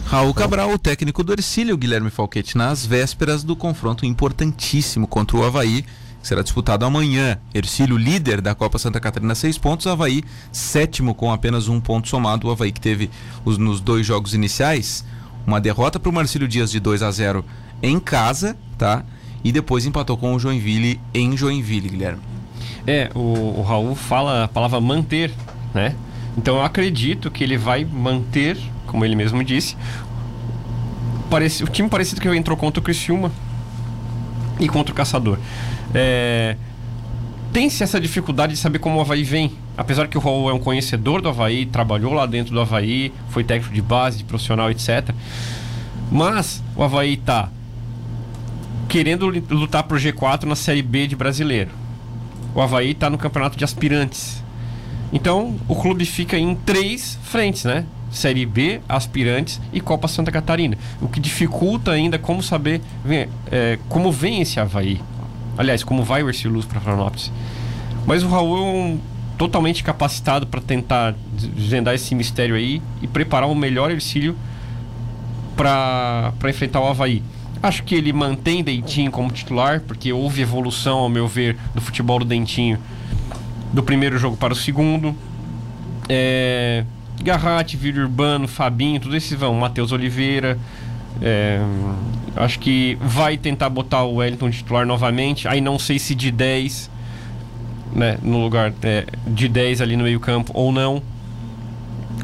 Raul 0.07 0.33
Cabral, 0.33 0.71
o 0.71 0.79
técnico 0.79 1.23
do 1.23 1.33
Ercílio, 1.33 1.77
Guilherme 1.77 2.11
Falquete, 2.11 2.57
nas 2.57 2.87
vésperas 2.87 3.45
do 3.45 3.55
confronto 3.55 4.07
importantíssimo 4.07 5.07
contra 5.07 5.37
o 5.37 5.45
Havaí, 5.45 5.83
que 6.21 6.27
será 6.27 6.42
disputado 6.42 6.85
amanhã. 6.85 7.38
Ercílio, 7.53 7.97
líder 7.97 8.40
da 8.40 8.55
Copa 8.55 8.79
Santa 8.79 8.99
Catarina, 8.99 9.35
seis 9.35 9.59
pontos. 9.59 9.87
Havaí, 9.87 10.23
sétimo, 10.51 11.14
com 11.14 11.31
apenas 11.31 11.68
um 11.68 11.81
ponto 11.81 12.09
somado. 12.09 12.49
O 12.49 12.51
Havaí 12.51 12.73
que 12.73 12.81
teve 12.81 13.11
os, 13.45 13.59
nos 13.59 13.81
dois 13.81 14.07
jogos 14.07 14.33
iniciais 14.33 15.05
uma 15.47 15.61
derrota 15.61 15.99
para 15.99 16.09
o 16.09 16.12
Marcílio 16.12 16.47
Dias 16.47 16.71
de 16.71 16.81
2 16.81 17.03
a 17.03 17.11
0 17.11 17.45
em 17.83 17.99
casa, 17.99 18.57
tá? 18.79 19.05
E 19.45 19.51
depois 19.51 19.85
empatou 19.85 20.17
com 20.17 20.35
o 20.35 20.39
Joinville 20.39 21.01
em 21.13 21.37
Joinville, 21.37 21.89
Guilherme. 21.89 22.21
É, 22.87 23.11
o, 23.15 23.59
o 23.59 23.63
Raul 23.63 23.95
fala 23.95 24.45
a 24.45 24.49
palavra 24.49 24.81
manter, 24.81 25.33
né? 25.75 25.95
Então 26.37 26.57
eu 26.57 26.63
acredito 26.63 27.31
que 27.31 27.45
ele 27.45 27.57
vai 27.57 27.85
manter, 27.85 28.57
como 28.87 29.05
ele 29.05 29.15
mesmo 29.15 29.43
disse, 29.45 29.77
parece, 31.29 31.63
o 31.65 31.67
time 31.67 31.89
parecido 31.89 32.21
que 32.21 32.29
entrou 32.29 32.57
contra 32.57 32.81
o 32.81 32.83
Criciúma 32.83 33.31
e 34.59 34.69
contra 34.69 34.93
o 34.93 34.97
Caçador. 34.97 35.39
É, 35.95 36.57
Tem-se 37.53 37.83
essa 37.83 38.01
dificuldade 38.01 38.55
de 38.55 38.59
saber 38.59 38.79
como 38.79 38.99
o 38.99 39.01
Havaí 39.01 39.25
vem. 39.25 39.53
Apesar 39.77 40.07
que 40.09 40.17
o 40.17 40.21
Raul 40.21 40.51
é 40.51 40.55
um 40.55 40.59
conhecedor 40.59 41.21
do 41.21 41.29
Havaí, 41.29 41.67
trabalhou 41.67 42.13
lá 42.13 42.27
dentro 42.27 42.55
do 42.55 42.61
Havaí, 42.61 43.13
foi 43.29 43.45
técnico 43.45 43.75
de 43.75 43.83
base, 43.83 44.19
de 44.19 44.25
profissional, 44.25 44.71
etc. 44.71 45.11
Mas 46.11 46.63
o 46.77 46.83
Havaí 46.83 47.17
tá 47.17 47.49
querendo 48.93 49.27
lutar 49.49 49.85
pro 49.85 49.97
G4 49.97 50.45
na 50.45 50.55
Série 50.55 50.83
B 50.83 51.07
de 51.07 51.17
brasileiro. 51.17 51.71
O 52.55 52.61
Havaí 52.61 52.90
está 52.90 53.09
no 53.09 53.17
campeonato 53.17 53.57
de 53.57 53.65
aspirantes. 53.65 54.45
Então, 55.11 55.57
o 55.67 55.75
clube 55.75 56.05
fica 56.05 56.38
em 56.38 56.55
três 56.55 57.19
frentes, 57.23 57.65
né? 57.65 57.87
Série 58.11 58.45
B, 58.45 58.83
aspirantes 58.87 59.59
e 59.73 59.81
Copa 59.81 60.09
Santa 60.09 60.31
Catarina. 60.31 60.77
O 61.01 61.09
que 61.09 61.21
dificulta 61.21 61.90
ainda 61.90 62.19
como 62.19 62.43
saber 62.43 62.83
é, 63.51 63.79
como 63.88 64.13
vem 64.13 64.43
esse 64.43 64.61
Havaí. 64.61 65.01
Aliás, 65.57 65.83
como 65.83 66.03
vai 66.03 66.23
o 66.23 66.29
Ercílio 66.29 66.63
para 66.63 66.79
Florianópolis. 66.79 67.33
Mas 68.07 68.23
o 68.23 68.29
Raul 68.29 68.59
é 68.59 68.61
um, 68.61 69.01
totalmente 69.38 69.83
capacitado 69.83 70.47
para 70.47 70.61
tentar 70.61 71.15
desvendar 71.33 71.95
esse 71.95 72.15
mistério 72.15 72.57
aí 72.57 72.83
e 73.01 73.07
preparar 73.07 73.49
o 73.49 73.55
melhor 73.55 73.90
Ercílio 73.90 74.37
para 75.57 76.35
enfrentar 76.47 76.81
o 76.81 76.87
Havaí. 76.87 77.23
Acho 77.63 77.85
que 77.85 77.94
ele 77.94 78.13
mantém 78.13 78.65
Dentinho 78.65 79.10
como 79.10 79.31
titular, 79.31 79.81
porque 79.81 80.13
houve 80.13 80.42
evolução, 80.42 80.98
ao 80.98 81.08
meu 81.08 81.29
ver, 81.29 81.56
do 81.75 81.81
futebol 81.81 82.19
do 82.19 82.25
Dentinho 82.25 82.79
do 83.73 83.83
primeiro 83.83 84.19
jogo 84.19 84.37
para 84.37 84.52
o 84.52 84.56
segundo. 84.56 85.15
É, 86.08 86.85
Garratti, 87.23 87.77
Vídeo 87.77 88.02
Urbano, 88.02 88.48
Fabinho, 88.48 89.00
tudo 89.00 89.17
esses 89.17 89.38
vão. 89.38 89.54
Matheus 89.54 89.92
Oliveira. 89.92 90.58
É, 91.21 91.60
acho 92.35 92.58
que 92.58 92.98
vai 93.00 93.37
tentar 93.37 93.71
botar 93.71 94.02
o 94.02 94.17
Wellington 94.17 94.50
titular 94.50 94.85
novamente. 94.85 95.46
Aí 95.46 95.60
não 95.60 95.79
sei 95.79 95.98
se 95.98 96.15
de 96.15 96.31
10, 96.31 96.90
né, 97.94 98.19
no 98.23 98.42
lugar 98.42 98.73
é, 98.83 99.06
de 99.27 99.48
10 99.48 99.81
ali 99.81 99.96
no 99.96 100.04
meio-campo 100.04 100.52
ou 100.54 100.73
não. 100.73 101.02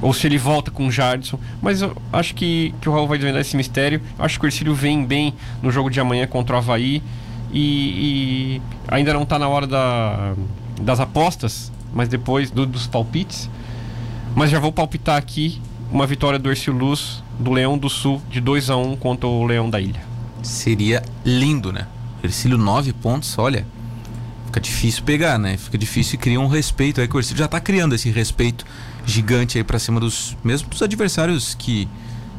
Ou 0.00 0.12
se 0.12 0.26
ele 0.26 0.38
volta 0.38 0.70
com 0.70 0.86
o 0.86 0.90
Jardson. 0.90 1.38
Mas 1.60 1.82
eu 1.82 1.96
acho 2.12 2.34
que, 2.34 2.74
que 2.80 2.88
o 2.88 2.92
Raul 2.92 3.08
vai 3.08 3.18
desvendar 3.18 3.40
esse 3.40 3.56
mistério. 3.56 4.00
Acho 4.18 4.38
que 4.38 4.46
o 4.46 4.48
Ercílio 4.48 4.74
vem 4.74 5.04
bem 5.04 5.34
no 5.62 5.70
jogo 5.70 5.90
de 5.90 6.00
amanhã 6.00 6.26
contra 6.26 6.56
o 6.56 6.58
Havaí. 6.58 7.02
E, 7.52 7.60
e 7.60 8.62
ainda 8.88 9.12
não 9.12 9.22
está 9.22 9.38
na 9.38 9.48
hora 9.48 9.66
da, 9.66 10.34
das 10.80 11.00
apostas, 11.00 11.72
mas 11.92 12.08
depois 12.08 12.50
do, 12.50 12.66
dos 12.66 12.86
palpites. 12.86 13.50
Mas 14.34 14.50
já 14.50 14.60
vou 14.60 14.70
palpitar 14.70 15.16
aqui 15.16 15.60
uma 15.90 16.06
vitória 16.06 16.38
do 16.38 16.50
Ercílio 16.50 16.78
Luz 16.78 17.22
do 17.38 17.52
Leão 17.52 17.78
do 17.78 17.88
Sul 17.88 18.20
de 18.30 18.40
2 18.40 18.70
a 18.70 18.76
1 18.76 18.92
um 18.92 18.96
contra 18.96 19.26
o 19.26 19.44
Leão 19.44 19.70
da 19.70 19.80
Ilha. 19.80 20.00
Seria 20.42 21.02
lindo, 21.24 21.72
né? 21.72 21.86
Ercílio 22.22 22.58
9 22.58 22.92
pontos, 22.92 23.36
olha. 23.38 23.66
Fica 24.46 24.60
difícil 24.60 25.02
pegar, 25.04 25.38
né? 25.38 25.56
Fica 25.56 25.76
difícil 25.76 26.14
e 26.14 26.18
cria 26.18 26.40
um 26.40 26.46
respeito 26.46 27.00
aí 27.00 27.08
que 27.08 27.16
o 27.16 27.18
Ercílio 27.18 27.38
já 27.38 27.44
está 27.44 27.60
criando 27.60 27.94
esse 27.94 28.10
respeito 28.10 28.64
gigante 29.08 29.56
aí 29.56 29.64
para 29.64 29.78
cima 29.78 29.98
dos 29.98 30.36
mesmo 30.44 30.68
dos 30.68 30.82
adversários 30.82 31.54
que 31.54 31.88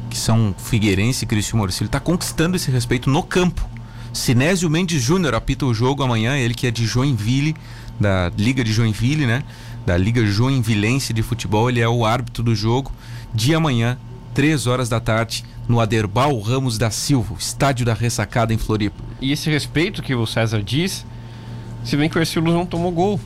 que 0.08 0.16
são 0.16 0.54
Figueirense 0.56 1.24
e 1.24 1.28
Cristiano 1.28 1.64
Ercílio 1.64 1.86
está 1.86 2.00
conquistando 2.00 2.56
esse 2.56 2.70
respeito 2.70 3.08
no 3.08 3.22
campo. 3.22 3.68
Sinésio 4.12 4.68
Mendes 4.68 5.00
Júnior 5.00 5.36
apita 5.36 5.64
o 5.64 5.72
jogo 5.72 6.02
amanhã, 6.02 6.36
ele 6.36 6.52
que 6.52 6.66
é 6.66 6.70
de 6.70 6.84
Joinville, 6.84 7.54
da 7.98 8.30
Liga 8.36 8.64
de 8.64 8.72
Joinville, 8.72 9.24
né? 9.24 9.44
Da 9.86 9.96
Liga 9.96 10.26
Joinvilense 10.26 11.12
de 11.12 11.22
Futebol, 11.22 11.70
ele 11.70 11.78
é 11.78 11.88
o 11.88 12.04
árbitro 12.04 12.42
do 12.42 12.56
jogo 12.56 12.90
de 13.32 13.54
amanhã, 13.54 13.96
3 14.34 14.66
horas 14.66 14.88
da 14.88 14.98
tarde, 14.98 15.44
no 15.68 15.78
Aderbal 15.78 16.36
Ramos 16.40 16.76
da 16.76 16.90
Silva, 16.90 17.36
estádio 17.38 17.86
da 17.86 17.94
Ressacada 17.94 18.52
em 18.52 18.58
Floripa. 18.58 19.00
E 19.20 19.30
esse 19.30 19.48
respeito 19.48 20.02
que 20.02 20.12
o 20.12 20.26
César 20.26 20.60
diz, 20.60 21.06
se 21.84 21.96
bem 21.96 22.08
que 22.08 22.18
o 22.18 22.20
Ercílio 22.20 22.52
não 22.52 22.66
tomou 22.66 22.90
gol. 22.90 23.20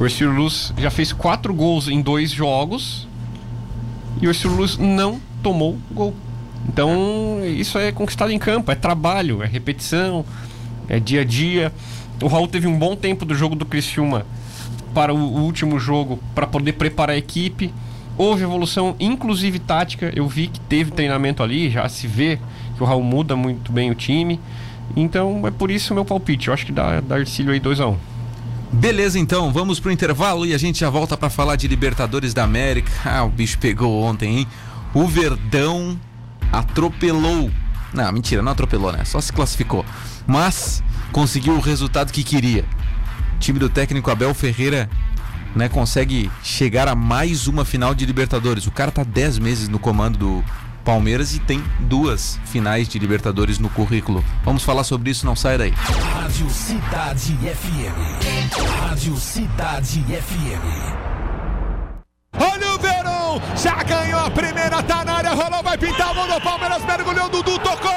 O 0.00 0.04
Ercílio 0.06 0.32
Luz 0.32 0.72
já 0.78 0.90
fez 0.90 1.12
quatro 1.12 1.52
gols 1.52 1.86
em 1.86 2.00
dois 2.00 2.30
jogos 2.30 3.06
e 4.18 4.26
o 4.26 4.30
Ercílio 4.30 4.56
Luz 4.56 4.78
não 4.78 5.20
tomou 5.42 5.76
gol. 5.92 6.14
Então, 6.66 7.42
isso 7.44 7.78
é 7.78 7.92
conquistado 7.92 8.32
em 8.32 8.38
campo, 8.38 8.72
é 8.72 8.74
trabalho, 8.74 9.42
é 9.42 9.46
repetição, 9.46 10.24
é 10.88 10.98
dia 10.98 11.20
a 11.20 11.24
dia. 11.24 11.70
O 12.22 12.28
Raul 12.28 12.48
teve 12.48 12.66
um 12.66 12.78
bom 12.78 12.96
tempo 12.96 13.26
do 13.26 13.34
jogo 13.34 13.54
do 13.54 13.66
Criciúma 13.66 14.24
para 14.94 15.12
o 15.12 15.18
último 15.18 15.78
jogo 15.78 16.18
para 16.34 16.46
poder 16.46 16.72
preparar 16.72 17.14
a 17.14 17.18
equipe. 17.18 17.70
Houve 18.16 18.42
evolução, 18.42 18.96
inclusive 18.98 19.58
tática. 19.58 20.10
Eu 20.16 20.26
vi 20.26 20.46
que 20.46 20.60
teve 20.60 20.92
treinamento 20.92 21.42
ali, 21.42 21.68
já 21.68 21.86
se 21.90 22.06
vê 22.06 22.38
que 22.74 22.82
o 22.82 22.86
Raul 22.86 23.04
muda 23.04 23.36
muito 23.36 23.70
bem 23.70 23.90
o 23.90 23.94
time. 23.94 24.40
Então 24.96 25.46
é 25.46 25.50
por 25.50 25.70
isso 25.70 25.92
o 25.92 25.94
meu 25.94 26.06
palpite. 26.06 26.48
Eu 26.48 26.54
acho 26.54 26.64
que 26.64 26.72
dá, 26.72 27.02
dá 27.02 27.16
Arcílio 27.16 27.52
aí 27.52 27.60
2x1. 27.60 27.96
Beleza, 28.72 29.18
então, 29.18 29.52
vamos 29.52 29.80
pro 29.80 29.90
intervalo 29.90 30.46
e 30.46 30.54
a 30.54 30.58
gente 30.58 30.80
já 30.80 30.88
volta 30.88 31.16
para 31.16 31.28
falar 31.28 31.56
de 31.56 31.66
Libertadores 31.66 32.32
da 32.32 32.44
América. 32.44 32.90
Ah, 33.04 33.24
o 33.24 33.28
bicho 33.28 33.58
pegou 33.58 34.02
ontem, 34.02 34.38
hein? 34.38 34.46
O 34.94 35.08
Verdão 35.08 35.98
atropelou. 36.52 37.50
Não, 37.92 38.12
mentira, 38.12 38.42
não 38.42 38.52
atropelou, 38.52 38.92
né? 38.92 39.04
Só 39.04 39.20
se 39.20 39.32
classificou. 39.32 39.84
Mas 40.26 40.82
conseguiu 41.10 41.54
o 41.54 41.60
resultado 41.60 42.12
que 42.12 42.22
queria. 42.22 42.64
O 43.34 43.38
time 43.40 43.58
do 43.58 43.68
técnico 43.68 44.10
Abel 44.10 44.32
Ferreira 44.34 44.88
né, 45.54 45.68
consegue 45.68 46.30
chegar 46.42 46.86
a 46.86 46.94
mais 46.94 47.48
uma 47.48 47.64
final 47.64 47.92
de 47.92 48.06
Libertadores. 48.06 48.66
O 48.66 48.70
cara 48.70 48.92
tá 48.92 49.02
10 49.02 49.38
meses 49.40 49.68
no 49.68 49.80
comando 49.80 50.16
do 50.16 50.44
Palmeiras 50.84 51.34
e 51.34 51.38
tem 51.38 51.62
duas 51.80 52.38
finais 52.44 52.88
de 52.88 52.98
Libertadores 52.98 53.58
no 53.58 53.68
currículo. 53.70 54.24
Vamos 54.44 54.62
falar 54.62 54.84
sobre 54.84 55.10
isso, 55.10 55.26
não 55.26 55.36
sai 55.36 55.58
daí. 55.58 55.70
Rádio 55.70 56.50
Cidade 56.50 57.36
FM. 57.36 58.80
Rádio 58.80 59.16
Cidade 59.16 60.02
FM. 60.02 61.10
Olha 62.38 62.72
o 62.74 62.78
Verão, 62.78 63.42
já 63.56 63.82
ganhou 63.82 64.20
a 64.20 64.30
primeira, 64.30 64.82
tá 64.82 65.04
na 65.04 65.14
área, 65.14 65.30
rolou, 65.30 65.62
vai 65.62 65.76
pintar 65.76 66.10
a 66.10 66.14
mão 66.14 66.28
do 66.28 66.40
Palmeiras, 66.40 66.84
mergulhou, 66.84 67.28
Dudu 67.28 67.58
tocou. 67.58 67.90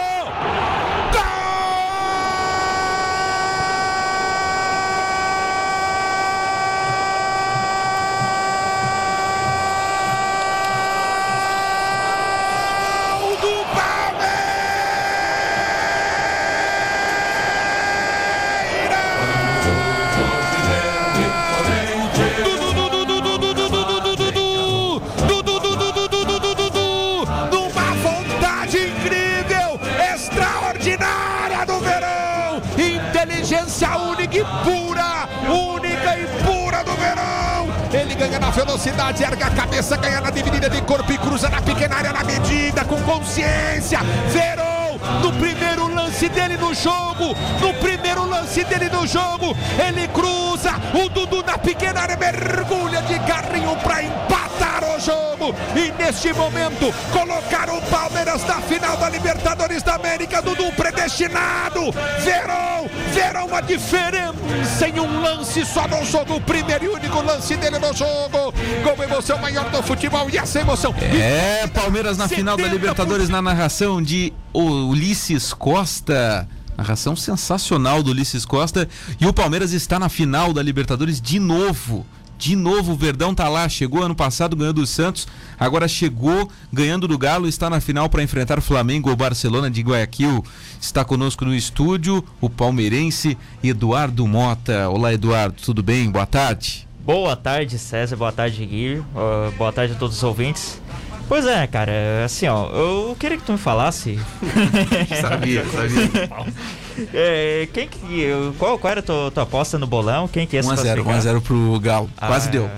Velocidade, 38.53 39.23
erga 39.23 39.47
a 39.47 39.51
cabeça, 39.51 39.97
ganha 39.97 40.21
na 40.21 40.29
dividida 40.29 40.69
de 40.69 40.81
corpo 40.81 41.11
e 41.11 41.17
cruza 41.17 41.49
na 41.49 41.61
pequena 41.61 41.95
área 41.95 42.13
na 42.13 42.23
medida, 42.23 42.85
com 42.85 43.01
consciência. 43.01 43.99
Verou 44.29 44.99
no 45.21 45.33
primeiro 45.33 45.93
lance 45.93 46.29
dele 46.29 46.55
no 46.57 46.73
jogo, 46.73 47.35
no 47.59 47.73
primeiro 47.75 48.25
lance 48.29 48.63
dele 48.63 48.89
no 48.89 49.05
jogo, 49.07 49.55
ele 49.85 50.07
cruza, 50.09 50.71
o 50.93 51.09
Dudu 51.09 51.43
na 51.43 51.57
pequena 51.57 52.01
área 52.01 52.17
mergulha 52.17 53.01
de 53.01 53.19
carrinho 53.19 53.75
para 53.77 54.03
empatar 54.03 54.82
o 54.95 54.99
jogo 54.99 55.55
e 55.75 55.91
neste 56.01 56.31
momento 56.33 56.93
colocar 57.11 57.69
o 57.69 57.81
Palmeiras 57.83 58.45
na 58.45 58.61
final 58.61 58.95
da 58.97 59.09
Libertadores 59.09 59.81
da 59.81 59.95
América, 59.95 60.41
Dudu 60.41 60.71
predestinado, 60.73 61.91
Verão, 62.19 62.89
Verão 63.11 63.55
a 63.55 63.61
diferença 63.61 64.87
em 64.87 64.99
um 64.99 65.21
lance 65.21 65.65
só 65.65 65.87
no 65.87 66.05
jogo, 66.05 66.35
o 66.35 66.41
primeiro 66.41 66.85
e 66.85 66.87
único 66.89 67.21
lance 67.21 67.55
dele 67.55 67.79
no 67.79 67.93
jogo, 67.93 68.53
com 68.83 69.03
emoção 69.03 69.37
maior 69.39 69.69
do 69.69 69.81
futebol 69.81 70.29
e 70.29 70.37
essa 70.37 70.59
emoção. 70.59 70.93
É, 70.99 71.67
Palmeiras 71.67 72.17
na 72.17 72.27
final 72.27 72.55
da 72.55 72.67
Libertadores 72.67 73.29
na 73.29 73.41
narração 73.41 74.01
de 74.01 74.31
Ulisses 74.53 75.53
Costa. 75.53 76.47
Narração 76.77 77.15
sensacional 77.15 78.01
do 78.01 78.11
Ulisses 78.11 78.45
Costa. 78.45 78.87
E 79.19 79.25
o 79.25 79.33
Palmeiras 79.33 79.73
está 79.73 79.99
na 79.99 80.09
final 80.09 80.53
da 80.53 80.61
Libertadores 80.61 81.21
de 81.21 81.39
novo. 81.39 82.05
De 82.43 82.57
novo, 82.57 82.91
o 82.91 82.95
Verdão 82.97 83.33
tá 83.33 83.47
lá, 83.47 83.69
chegou 83.69 84.03
ano 84.03 84.13
passado 84.13 84.53
ganhando 84.53 84.81
do 84.81 84.85
Santos, 84.85 85.25
agora 85.57 85.87
chegou 85.87 86.51
ganhando 86.73 87.07
do 87.07 87.17
Galo, 87.17 87.47
está 87.47 87.69
na 87.69 87.79
final 87.79 88.09
para 88.09 88.21
enfrentar 88.21 88.59
o 88.59 88.61
Flamengo 88.61 89.09
ou 89.09 89.15
Barcelona 89.15 89.71
de 89.71 89.81
Guayaquil. 89.81 90.43
Está 90.77 91.05
conosco 91.05 91.45
no 91.45 91.55
estúdio 91.55 92.21
o 92.41 92.49
palmeirense 92.49 93.37
Eduardo 93.63 94.27
Mota. 94.27 94.89
Olá, 94.89 95.13
Eduardo, 95.13 95.55
tudo 95.63 95.81
bem? 95.81 96.11
Boa 96.11 96.25
tarde. 96.25 96.85
Boa 97.05 97.33
tarde, 97.37 97.79
César. 97.79 98.17
Boa 98.17 98.33
tarde, 98.33 98.65
Gui. 98.65 98.97
Uh, 98.97 99.49
boa 99.57 99.71
tarde 99.71 99.93
a 99.93 99.95
todos 99.95 100.17
os 100.17 100.23
ouvintes. 100.23 100.81
Pois 101.29 101.45
é, 101.45 101.65
cara, 101.65 102.25
assim, 102.25 102.45
ó, 102.47 102.67
eu 102.67 103.15
queria 103.17 103.37
que 103.37 103.43
tu 103.45 103.53
me 103.53 103.57
falasse. 103.57 104.19
sabia, 105.21 105.63
sabia. 105.63 106.29
É, 107.13 107.67
quem 107.73 107.87
que. 107.87 108.27
Qual, 108.57 108.77
qual 108.77 108.91
era 108.91 108.99
a 108.99 109.03
tua, 109.03 109.31
tua 109.31 109.43
aposta 109.43 109.77
no 109.79 109.87
bolão? 109.87 110.27
Quem 110.27 110.45
que 110.47 110.55
ia 110.55 110.61
1x0, 110.63 111.03
1x0 111.03 111.41
pro 111.41 111.79
Galo. 111.79 112.09
Quase 112.17 112.47
Ah, 112.47 112.51
deu. 112.51 112.69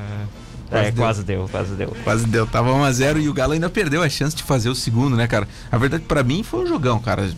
é, 0.72 0.92
deu. 0.92 0.94
quase 1.04 1.24
deu, 1.24 1.48
quase 1.50 1.76
deu. 1.76 1.96
Quase 2.04 2.26
deu. 2.28 2.48
Tava 2.48 2.72
1x0 2.72 3.22
e 3.22 3.30
o 3.30 3.34
Galo 3.34 3.54
ainda 3.54 3.70
perdeu 3.70 4.02
a 4.02 4.10
chance 4.10 4.36
de 4.36 4.44
fazer 4.44 4.70
o 4.70 4.76
segundo, 4.76 5.16
né, 5.16 5.28
cara? 5.28 5.48
A 5.72 5.78
verdade, 5.78 6.04
pra 6.08 6.24
mim, 6.24 6.44
foi 6.44 6.64
um 6.64 6.68
jogão, 6.68 7.00
cara. 7.00 7.30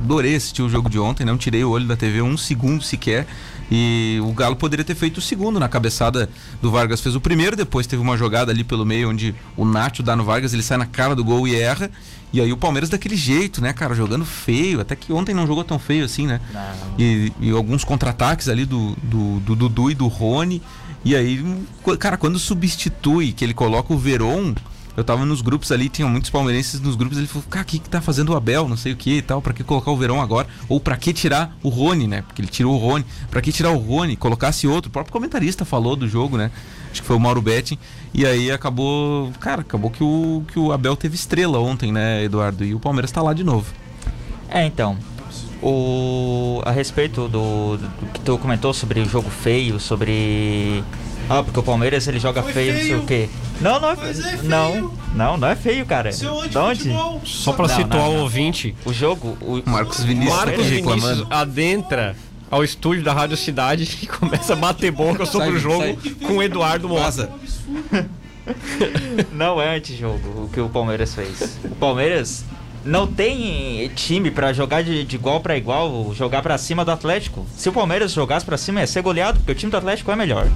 Adorei 0.00 0.34
assistir 0.34 0.62
o 0.62 0.68
jogo 0.68 0.88
de 0.90 0.98
ontem, 0.98 1.24
não 1.24 1.36
tirei 1.38 1.62
o 1.64 1.70
olho 1.70 1.86
da 1.86 1.96
TV 1.96 2.22
um 2.22 2.36
segundo 2.36 2.82
sequer. 2.82 3.26
E 3.74 4.18
o 4.22 4.32
Galo 4.34 4.54
poderia 4.56 4.84
ter 4.84 4.94
feito 4.94 5.16
o 5.16 5.20
segundo 5.22 5.58
na 5.58 5.66
cabeçada 5.66 6.28
do 6.60 6.70
Vargas. 6.70 7.00
Fez 7.00 7.14
o 7.16 7.20
primeiro, 7.20 7.56
depois 7.56 7.86
teve 7.86 8.02
uma 8.02 8.18
jogada 8.18 8.52
ali 8.52 8.64
pelo 8.64 8.84
meio 8.84 9.08
onde 9.08 9.34
o 9.56 9.64
Nacho 9.64 10.02
dá 10.02 10.14
no 10.14 10.24
Vargas, 10.24 10.52
ele 10.52 10.62
sai 10.62 10.76
na 10.76 10.84
cara 10.84 11.14
do 11.16 11.24
gol 11.24 11.48
e 11.48 11.54
erra. 11.58 11.90
E 12.32 12.40
aí 12.40 12.52
o 12.52 12.56
Palmeiras 12.56 12.88
daquele 12.88 13.16
jeito, 13.16 13.60
né, 13.60 13.72
cara, 13.72 13.94
jogando 13.94 14.24
feio. 14.24 14.80
Até 14.80 14.96
que 14.96 15.12
ontem 15.12 15.34
não 15.34 15.46
jogou 15.46 15.62
tão 15.64 15.78
feio 15.78 16.04
assim, 16.04 16.26
né? 16.26 16.40
E, 16.98 17.32
e 17.40 17.50
alguns 17.50 17.84
contra-ataques 17.84 18.48
ali 18.48 18.64
do, 18.64 18.96
do, 19.02 19.40
do 19.40 19.54
Dudu 19.56 19.90
e 19.90 19.94
do 19.94 20.06
Rony. 20.06 20.62
E 21.04 21.16
aí, 21.16 21.44
cara, 21.98 22.16
quando 22.16 22.38
substitui, 22.38 23.32
que 23.32 23.44
ele 23.44 23.52
coloca 23.52 23.92
o 23.92 23.98
Veron, 23.98 24.54
eu 24.96 25.02
tava 25.02 25.24
nos 25.24 25.40
grupos 25.40 25.72
ali, 25.72 25.88
tinham 25.88 26.08
muitos 26.08 26.30
palmeirenses 26.30 26.80
nos 26.80 26.94
grupos, 26.94 27.18
ele 27.18 27.26
falou, 27.26 27.44
cara, 27.48 27.64
o 27.64 27.66
que, 27.66 27.78
que 27.78 27.88
tá 27.88 28.00
fazendo 28.00 28.30
o 28.30 28.36
Abel, 28.36 28.68
não 28.68 28.76
sei 28.76 28.92
o 28.92 28.96
que 28.96 29.18
e 29.18 29.22
tal, 29.22 29.40
pra 29.40 29.52
que 29.52 29.64
colocar 29.64 29.90
o 29.90 29.96
Verão 29.96 30.20
agora? 30.20 30.46
Ou 30.68 30.78
pra 30.78 30.96
que 30.96 31.12
tirar 31.12 31.56
o 31.62 31.68
Rony, 31.68 32.06
né? 32.06 32.22
Porque 32.22 32.42
ele 32.42 32.48
tirou 32.48 32.74
o 32.74 32.78
Rony, 32.78 33.04
pra 33.30 33.40
que 33.40 33.50
tirar 33.50 33.70
o 33.70 33.78
Rony, 33.78 34.16
colocasse 34.16 34.66
outro, 34.66 34.90
o 34.90 34.92
próprio 34.92 35.12
comentarista 35.12 35.64
falou 35.64 35.96
do 35.96 36.08
jogo, 36.08 36.36
né? 36.36 36.50
Acho 36.92 37.00
que 37.00 37.06
foi 37.08 37.16
o 37.16 37.20
Mauro 37.20 37.40
Betting, 37.40 37.78
e 38.12 38.26
aí 38.26 38.50
acabou, 38.52 39.32
cara, 39.40 39.62
acabou 39.62 39.90
que 39.90 40.04
o, 40.04 40.44
que 40.52 40.58
o 40.58 40.72
Abel 40.72 40.94
teve 40.94 41.14
estrela 41.14 41.58
ontem, 41.58 41.90
né, 41.90 42.22
Eduardo? 42.22 42.64
E 42.64 42.74
o 42.74 42.78
Palmeiras 42.78 43.10
tá 43.10 43.22
lá 43.22 43.32
de 43.32 43.42
novo. 43.42 43.72
É, 44.50 44.66
então, 44.66 44.98
o, 45.62 46.60
a 46.66 46.70
respeito 46.70 47.28
do, 47.28 47.78
do 47.78 48.06
que 48.12 48.20
tu 48.20 48.36
comentou 48.36 48.74
sobre 48.74 49.00
o 49.00 49.08
jogo 49.08 49.30
feio, 49.30 49.80
sobre 49.80 50.84
ah, 51.30 51.42
porque 51.42 51.58
o 51.58 51.62
Palmeiras 51.62 52.06
ele 52.08 52.18
joga 52.18 52.42
feio, 52.42 52.74
não 52.74 52.80
sei 52.80 52.94
o 52.96 53.06
quê. 53.06 53.28
Não, 53.60 53.80
não 53.80 53.90
é, 53.90 53.94
é 53.94 54.42
não, 54.42 54.92
não, 55.14 55.36
não 55.36 55.48
é 55.48 55.56
feio, 55.56 55.86
cara. 55.86 56.10
De 56.10 56.26
onde? 56.26 56.92
Só 57.24 57.52
pra 57.52 57.68
Não, 57.68 57.74
situar 57.74 58.04
não, 58.04 58.10
o 58.10 58.14
não. 58.14 58.22
ouvinte, 58.22 58.74
O 58.84 58.92
jogo, 58.92 59.38
o 59.40 59.62
Marcos 59.64 60.02
Vinícius 60.02 60.36
Marcos 60.36 60.66
reclamando. 60.66 61.06
Vinícius 61.06 61.26
adentra 61.30 62.16
ao 62.52 62.62
estúdio 62.62 63.02
da 63.02 63.14
Rádio 63.14 63.34
Cidade 63.38 63.88
e 64.02 64.06
começa 64.06 64.52
a 64.52 64.56
bater 64.56 64.92
boca 64.92 65.24
sobre 65.24 65.48
Sai, 65.48 65.56
o 65.56 65.58
jogo 65.58 65.78
sai. 66.02 66.14
com 66.26 66.36
o 66.36 66.42
Eduardo 66.42 66.86
Moza. 66.86 67.32
Não 69.32 69.60
é 69.60 69.74
antijogo 69.74 70.44
o 70.44 70.50
que 70.52 70.60
o 70.60 70.68
Palmeiras 70.68 71.14
fez. 71.14 71.58
O 71.64 71.74
Palmeiras 71.76 72.44
não 72.84 73.06
tem 73.06 73.88
time 73.94 74.30
pra 74.32 74.52
jogar 74.52 74.82
de, 74.82 75.04
de 75.04 75.14
igual 75.14 75.40
pra 75.40 75.56
igual, 75.56 76.12
jogar 76.12 76.42
pra 76.42 76.58
cima 76.58 76.84
do 76.84 76.90
Atlético. 76.90 77.46
Se 77.56 77.68
o 77.68 77.72
Palmeiras 77.72 78.12
jogasse 78.12 78.44
pra 78.44 78.58
cima 78.58 78.80
ia 78.80 78.86
ser 78.86 79.00
goleado, 79.00 79.38
porque 79.38 79.52
o 79.52 79.54
time 79.54 79.70
do 79.70 79.76
Atlético 79.76 80.10
é 80.10 80.16
melhor. 80.16 80.48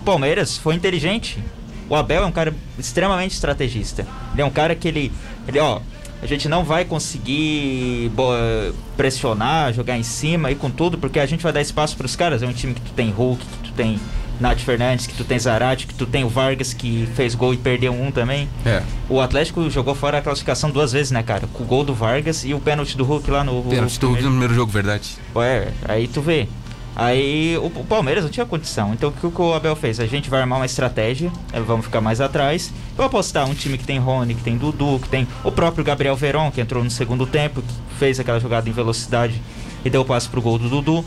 O 0.00 0.04
Palmeiras 0.04 0.58
foi 0.58 0.74
inteligente. 0.74 1.38
O 1.88 1.94
Abel 1.94 2.24
é 2.24 2.26
um 2.26 2.32
cara 2.32 2.52
extremamente 2.76 3.32
estrategista. 3.32 4.06
Ele 4.32 4.42
é 4.42 4.44
um 4.44 4.50
cara 4.50 4.74
que 4.74 4.88
ele, 4.88 5.12
ele 5.46 5.60
ó, 5.60 5.80
a 6.22 6.26
gente 6.26 6.48
não 6.48 6.64
vai 6.64 6.84
conseguir 6.84 8.10
pressionar, 8.96 9.72
jogar 9.72 9.96
em 9.96 10.02
cima 10.02 10.50
e 10.50 10.54
com 10.54 10.70
tudo, 10.70 10.98
porque 10.98 11.18
a 11.18 11.26
gente 11.26 11.42
vai 11.42 11.52
dar 11.52 11.60
espaço 11.60 11.96
pros 11.96 12.14
caras. 12.16 12.42
É 12.42 12.46
um 12.46 12.52
time 12.52 12.74
que 12.74 12.80
tu 12.80 12.92
tem 12.92 13.10
Hulk, 13.10 13.44
que 13.44 13.68
tu 13.68 13.72
tem 13.72 13.98
Nath 14.38 14.58
Fernandes, 14.60 15.06
que 15.06 15.14
tu 15.14 15.24
tem 15.24 15.38
Zarate, 15.38 15.86
que 15.86 15.94
tu 15.94 16.06
tem 16.06 16.24
o 16.24 16.28
Vargas 16.28 16.72
que 16.72 17.06
fez 17.14 17.34
gol 17.34 17.52
e 17.52 17.56
perdeu 17.56 17.92
um 17.92 18.10
também. 18.10 18.48
É, 18.64 18.82
O 19.08 19.20
Atlético 19.20 19.68
jogou 19.70 19.94
fora 19.94 20.18
a 20.18 20.22
classificação 20.22 20.70
duas 20.70 20.92
vezes, 20.92 21.10
né, 21.10 21.22
cara? 21.22 21.46
Com 21.52 21.62
o 21.62 21.66
gol 21.66 21.84
do 21.84 21.94
Vargas 21.94 22.44
e 22.44 22.54
o 22.54 22.60
pênalti 22.60 22.96
do 22.96 23.04
Hulk 23.04 23.30
lá 23.30 23.44
no. 23.44 23.62
pênalti 23.62 23.98
do 24.00 24.08
Hulk 24.08 24.22
no 24.22 24.30
primeiro 24.30 24.54
jogo, 24.54 24.72
verdade. 24.72 25.16
É, 25.36 25.68
aí 25.86 26.08
tu 26.08 26.20
vê. 26.20 26.48
Aí 26.96 27.56
o, 27.58 27.66
o 27.66 27.84
Palmeiras 27.84 28.24
não 28.24 28.30
tinha 28.30 28.44
condição. 28.44 28.92
Então 28.92 29.10
o 29.10 29.30
que, 29.30 29.42
o 29.42 29.54
Abel 29.54 29.74
fez? 29.76 30.00
A 30.00 30.06
gente 30.06 30.28
vai 30.28 30.40
armar 30.40 30.58
uma 30.58 30.66
estratégia, 30.66 31.32
eh, 31.52 31.60
vamos 31.60 31.86
ficar 31.86 32.00
mais 32.00 32.20
atrás. 32.20 32.72
Vou 32.96 33.06
apostar 33.06 33.48
um 33.48 33.54
time 33.54 33.78
que 33.78 33.84
tem 33.84 33.98
Rony, 33.98 34.34
que 34.34 34.42
tem 34.42 34.56
Dudu, 34.58 34.98
que 35.00 35.08
tem 35.08 35.26
o 35.44 35.50
próprio 35.52 35.84
Gabriel 35.84 36.16
Veron, 36.16 36.50
que 36.50 36.60
entrou 36.60 36.82
no 36.84 36.90
segundo 36.90 37.26
tempo, 37.26 37.62
que 37.62 37.94
fez 37.98 38.18
aquela 38.20 38.40
jogada 38.40 38.68
em 38.68 38.72
velocidade 38.72 39.40
e 39.84 39.88
deu 39.88 40.02
o 40.02 40.04
passe 40.04 40.28
pro 40.28 40.42
gol 40.42 40.58
do 40.58 40.68
Dudu. 40.68 41.04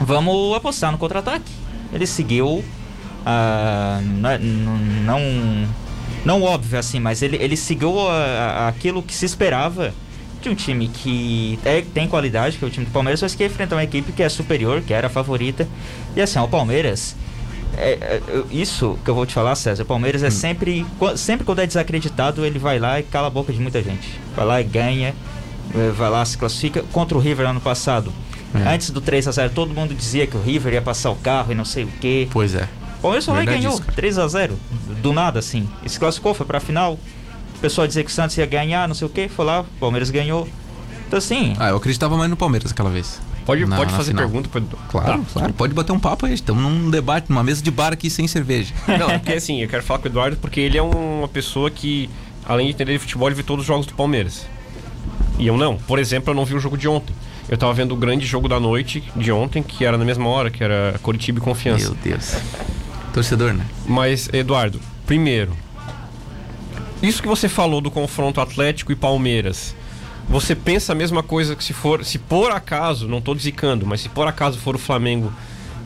Vamos 0.00 0.56
apostar 0.56 0.92
no 0.92 0.98
contra-ataque. 0.98 1.50
Ele 1.92 2.06
seguiu. 2.06 2.64
ah, 3.26 4.00
não, 4.02 4.30
é- 4.30 4.38
não, 4.38 5.20
não 6.24 6.42
óbvio 6.42 6.78
assim, 6.78 6.98
mas 7.00 7.20
ele, 7.22 7.36
ele 7.36 7.56
seguiu 7.56 7.98
a- 8.08 8.14
a- 8.14 8.68
aquilo 8.68 9.02
que 9.02 9.14
se 9.14 9.24
esperava 9.26 9.92
um 10.48 10.54
time 10.54 10.88
que 10.88 11.58
é- 11.64 11.82
tem 11.94 12.08
qualidade, 12.08 12.56
que 12.58 12.64
é 12.64 12.68
o 12.68 12.70
time 12.70 12.86
do 12.86 12.92
Palmeiras, 12.92 13.20
mas 13.22 13.34
que 13.34 13.42
ia 13.42 13.46
enfrentar 13.46 13.76
uma 13.76 13.84
equipe 13.84 14.12
que 14.12 14.22
é 14.22 14.28
superior, 14.28 14.80
que 14.82 14.92
era 14.92 15.06
a 15.06 15.10
favorita. 15.10 15.66
E 16.16 16.20
assim, 16.20 16.38
ó, 16.38 16.44
o 16.44 16.48
Palmeiras. 16.48 17.14
é- 17.76 17.92
é- 18.00 18.22
isso 18.50 18.98
que 19.04 19.10
eu 19.10 19.14
vou 19.14 19.24
te 19.26 19.34
falar, 19.34 19.54
César, 19.54 19.82
o 19.82 19.86
Palmeiras 19.86 20.22
é 20.22 20.30
sempre. 20.30 20.84
qu- 20.98 21.16
Sempre 21.16 21.44
quando 21.44 21.60
é 21.60 21.66
desacreditado, 21.66 22.44
ele 22.44 22.58
vai 22.58 22.78
lá 22.78 22.98
e 22.98 23.02
cala 23.04 23.26
a 23.28 23.30
boca 23.30 23.52
de 23.52 23.60
muita 23.60 23.80
gente. 23.82 24.18
Vai 24.34 24.44
lá 24.46 24.60
e 24.60 24.64
ganha, 24.64 25.14
eh, 25.74 25.92
vai 25.96 26.10
lá, 26.10 26.24
se 26.24 26.36
classifica. 26.36 26.82
Contra 26.92 27.16
o 27.16 27.20
River 27.20 27.46
ano 27.46 27.60
passado. 27.60 28.12
Antes 28.66 28.90
do 28.90 29.00
3 29.02 29.28
a 29.28 29.30
0 29.30 29.50
todo 29.54 29.72
mundo 29.74 29.94
dizia 29.94 30.26
que 30.26 30.36
o 30.36 30.40
River 30.42 30.72
ia 30.72 30.82
passar 30.82 31.10
o 31.10 31.16
carro 31.16 31.52
e 31.52 31.54
não 31.54 31.64
sei 31.66 31.84
o 31.84 31.88
quê. 32.00 32.26
Pois 32.32 32.54
é. 32.54 32.66
O 32.98 33.02
Palmeiras 33.02 33.24
só 33.26 33.32
e 33.32 33.36
Verdade 33.36 33.58
ganhou 33.58 33.72
isso, 33.74 33.82
cara. 33.82 33.92
3 33.94 34.18
a 34.18 34.26
0 34.26 34.58
do 35.02 35.12
nada 35.12 35.38
assim. 35.38 35.68
E 35.84 35.88
se 35.88 35.98
classificou, 36.00 36.32
foi 36.34 36.46
pra 36.46 36.58
final. 36.58 36.98
O 37.58 37.60
pessoal 37.60 37.86
dizia 37.86 38.02
que 38.04 38.10
o 38.10 38.14
Santos 38.14 38.36
ia 38.38 38.46
ganhar, 38.46 38.86
não 38.88 38.94
sei 38.94 39.06
o 39.06 39.10
que, 39.10 39.28
foi 39.28 39.44
lá, 39.44 39.60
o 39.60 39.64
Palmeiras 39.80 40.10
ganhou. 40.10 40.48
Então 41.06 41.18
assim, 41.18 41.54
Ah, 41.58 41.70
eu 41.70 41.76
acreditava 41.76 42.16
mais 42.16 42.30
no 42.30 42.36
Palmeiras 42.36 42.70
aquela 42.70 42.90
vez. 42.90 43.20
Pode, 43.44 43.64
Na- 43.66 43.76
pode 43.76 43.90
na 43.90 43.96
fazer 43.96 44.10
final. 44.10 44.24
pergunta 44.26 44.48
pro 44.48 44.60
Edu. 44.60 44.78
Claro, 44.88 45.18
Tá. 45.22 45.26
claro. 45.32 45.52
Pode 45.54 45.74
bater 45.74 45.92
um 45.92 45.98
papo 45.98 46.26
aí. 46.26 46.34
Estamos 46.34 46.62
num 46.62 46.90
debate, 46.90 47.30
numa 47.30 47.42
mesa 47.42 47.62
de 47.62 47.70
bar 47.70 47.92
aqui 47.92 48.10
sem 48.10 48.28
cerveja. 48.28 48.74
Não, 48.98 49.10
é 49.10 49.18
porque 49.18 49.32
assim, 49.32 49.62
eu 49.62 49.68
quero 49.68 49.82
falar 49.82 49.98
com 50.00 50.04
o 50.06 50.08
Eduardo 50.10 50.36
porque 50.36 50.60
ele 50.60 50.76
é 50.78 50.82
um- 50.82 51.20
uma 51.20 51.28
pessoa 51.28 51.70
que, 51.70 52.08
além 52.46 52.66
de 52.66 52.72
entender 52.74 52.92
de 52.92 52.98
futebol, 52.98 53.26
ele 53.28 53.34
vê 53.34 53.42
todos 53.42 53.62
os 53.62 53.66
jogos 53.66 53.86
do 53.86 53.94
Palmeiras. 53.94 54.46
E 55.38 55.46
eu 55.46 55.56
não. 55.56 55.76
Por 55.78 55.98
exemplo, 55.98 56.30
eu 56.30 56.34
não 56.34 56.44
vi 56.44 56.54
o 56.54 56.60
jogo 56.60 56.76
de 56.76 56.86
ontem. 56.86 57.14
Eu 57.48 57.56
tava 57.56 57.72
vendo 57.72 57.92
o 57.92 57.96
grande 57.96 58.26
jogo 58.26 58.46
da 58.48 58.60
noite 58.60 59.02
de 59.16 59.32
ontem, 59.32 59.62
que 59.62 59.84
era 59.84 59.96
na 59.96 60.04
mesma 60.04 60.28
hora, 60.28 60.50
que 60.50 60.62
era 60.62 60.98
Coritiba 61.02 61.38
e 61.38 61.42
Confiança. 61.42 61.86
Meu 61.86 61.94
Deus. 62.04 62.36
Torcedor, 63.14 63.54
né? 63.54 63.64
Mas, 63.86 64.28
Eduardo, 64.32 64.78
primeiro, 65.06 65.52
isso 67.02 67.22
que 67.22 67.28
você 67.28 67.48
falou 67.48 67.80
do 67.80 67.90
confronto 67.90 68.40
Atlético 68.40 68.92
e 68.92 68.96
Palmeiras, 68.96 69.74
você 70.28 70.54
pensa 70.54 70.92
a 70.92 70.94
mesma 70.94 71.22
coisa 71.22 71.54
que 71.56 71.64
se 71.64 71.72
for, 71.72 72.04
se 72.04 72.18
por 72.18 72.50
acaso, 72.50 73.08
não 73.08 73.20
tô 73.20 73.34
zicando, 73.34 73.86
mas 73.86 74.00
se 74.00 74.08
por 74.08 74.26
acaso 74.26 74.58
for 74.58 74.74
o 74.74 74.78
Flamengo 74.78 75.32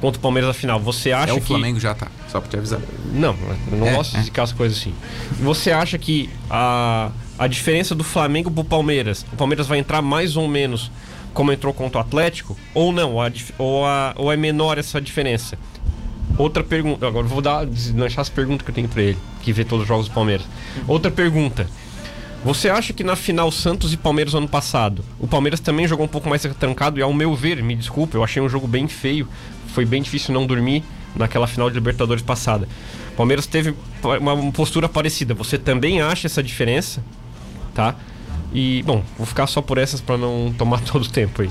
contra 0.01 0.19
o 0.19 0.23
Palmeiras 0.23 0.49
na 0.49 0.55
final, 0.55 0.81
você 0.81 1.13
acha 1.13 1.31
é 1.31 1.35
o 1.35 1.41
que 1.41 1.47
Flamengo 1.47 1.79
já 1.79 1.95
tá, 1.95 2.09
só 2.29 2.41
pra 2.41 2.51
te 2.51 2.57
avisar. 2.57 2.81
não, 3.13 3.37
eu 3.71 3.79
não 3.79 3.87
É, 3.87 3.95
gosto 3.95 4.17
é. 4.17 4.19
de 4.19 4.25
zicar 4.25 4.43
as 4.43 4.53
coisas 4.53 4.79
assim. 4.79 4.93
Você 5.41 5.71
acha 5.71 5.97
que 5.97 6.29
a, 6.51 7.11
a 7.39 7.47
diferença 7.47 7.95
do 7.95 8.03
Flamengo 8.03 8.51
pro 8.51 8.65
Palmeiras, 8.65 9.25
o 9.33 9.37
Palmeiras 9.37 9.67
vai 9.69 9.79
entrar 9.79 10.03
mais 10.03 10.37
ou 10.37 10.49
menos 10.49 10.91
como 11.33 11.53
entrou 11.53 11.73
contra 11.73 11.99
o 11.99 12.01
Atlético? 12.01 12.59
Ou 12.75 12.91
não? 12.93 13.21
A 13.21 13.31
ou, 13.59 13.87
a- 13.87 14.13
ou 14.17 14.33
é 14.33 14.37
menor 14.37 14.77
essa 14.77 15.01
diferença? 15.01 15.57
Outra 16.39 16.65
pergunta, 16.65 17.07
agora 17.07 17.27
vou 17.27 17.41
dar, 17.41 17.67
deslanchar 17.67 18.21
as 18.21 18.29
perguntas 18.29 18.65
que 18.65 18.71
eu 18.71 18.75
tenho 18.75 18.89
pra 18.89 19.03
ele, 19.03 19.19
que 19.43 19.53
vê 19.53 19.65
todos 19.65 19.83
os 19.83 19.89
jogos 19.89 20.09
do 20.09 20.15
Palmeiras. 20.15 20.47
Outra 20.89 21.11
pergunta. 21.11 21.67
Você 22.45 22.69
acha 22.69 22.93
que 22.93 23.05
na 23.05 23.15
final 23.15 23.53
Santos 23.53 23.93
e 23.93 23.97
Palmeiras 23.97 24.35
ano 24.35 24.49
passado, 24.49 25.05
o 25.21 25.29
Palmeiras 25.29 25.61
também 25.61 25.87
jogou 25.87 26.07
um 26.07 26.09
pouco 26.09 26.29
mais 26.29 26.43
trancado 26.59 26.99
e 26.99 27.03
ao 27.03 27.13
meu 27.13 27.37
ver, 27.37 27.63
me 27.63 27.77
desculpe, 27.77 28.17
eu 28.17 28.25
achei 28.25 28.43
um 28.43 28.49
jogo 28.49 28.67
bem 28.67 28.89
feio, 28.89 29.29
foi 29.69 29.85
bem 29.85 30.03
difícil 30.03 30.35
não 30.35 30.45
dormir 30.45 30.83
naquela 31.15 31.47
final 31.47 31.69
de 31.69 31.75
Libertadores 31.75 32.23
passada. 32.23 32.67
O 33.13 33.17
Palmeiras 33.17 33.47
teve 33.47 33.75
uma 34.21 34.51
postura 34.53 34.89
parecida. 34.89 35.35
Você 35.35 35.57
também 35.59 36.01
acha 36.01 36.27
essa 36.27 36.43
diferença? 36.43 37.05
Tá? 37.75 37.95
E, 38.53 38.83
bom, 38.83 39.05
vou 39.17 39.27
ficar 39.27 39.47
só 39.47 39.63
por 39.63 39.79
essas 39.79 40.01
pra 40.01 40.17
não 40.17 40.53
tomar 40.57 40.81
todo 40.85 41.05
o 41.05 41.09
tempo 41.09 41.43
aí. 41.43 41.51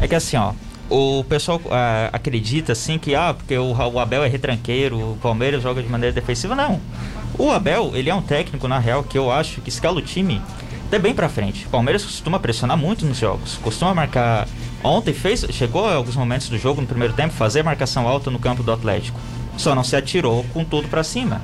é 0.00 0.08
que 0.08 0.14
assim, 0.14 0.36
ó, 0.36 0.52
o 0.90 1.24
pessoal 1.24 1.60
ah, 1.70 2.10
acredita 2.12 2.72
assim 2.72 2.98
que, 2.98 3.14
ah, 3.14 3.34
porque 3.34 3.56
o, 3.56 3.72
o 3.72 3.98
Abel 3.98 4.22
é 4.24 4.28
retranqueiro, 4.28 5.12
o 5.12 5.18
Palmeiras 5.20 5.62
joga 5.62 5.82
de 5.82 5.88
maneira 5.88 6.14
defensiva. 6.14 6.54
Não. 6.54 6.80
O 7.38 7.50
Abel, 7.50 7.92
ele 7.94 8.10
é 8.10 8.14
um 8.14 8.22
técnico, 8.22 8.68
na 8.68 8.78
real, 8.78 9.02
que 9.02 9.18
eu 9.18 9.30
acho 9.30 9.60
que 9.60 9.68
escala 9.68 9.98
o 9.98 10.02
time 10.02 10.40
até 10.86 10.98
bem 10.98 11.14
pra 11.14 11.28
frente. 11.28 11.66
O 11.66 11.70
Palmeiras 11.70 12.04
costuma 12.04 12.38
pressionar 12.38 12.76
muito 12.76 13.04
nos 13.04 13.18
jogos, 13.18 13.58
costuma 13.62 13.92
marcar. 13.94 14.46
Ontem 14.82 15.14
fez, 15.14 15.44
chegou 15.50 15.86
a 15.88 15.94
alguns 15.94 16.14
momentos 16.14 16.48
do 16.48 16.58
jogo 16.58 16.80
no 16.80 16.86
primeiro 16.86 17.14
tempo 17.14 17.32
fazer 17.32 17.62
marcação 17.62 18.06
alta 18.06 18.30
no 18.30 18.38
campo 18.38 18.62
do 18.62 18.70
Atlético. 18.70 19.18
Só 19.56 19.74
não 19.74 19.82
se 19.82 19.96
atirou 19.96 20.44
com 20.52 20.64
tudo 20.64 20.88
pra 20.88 21.02
cima. 21.02 21.40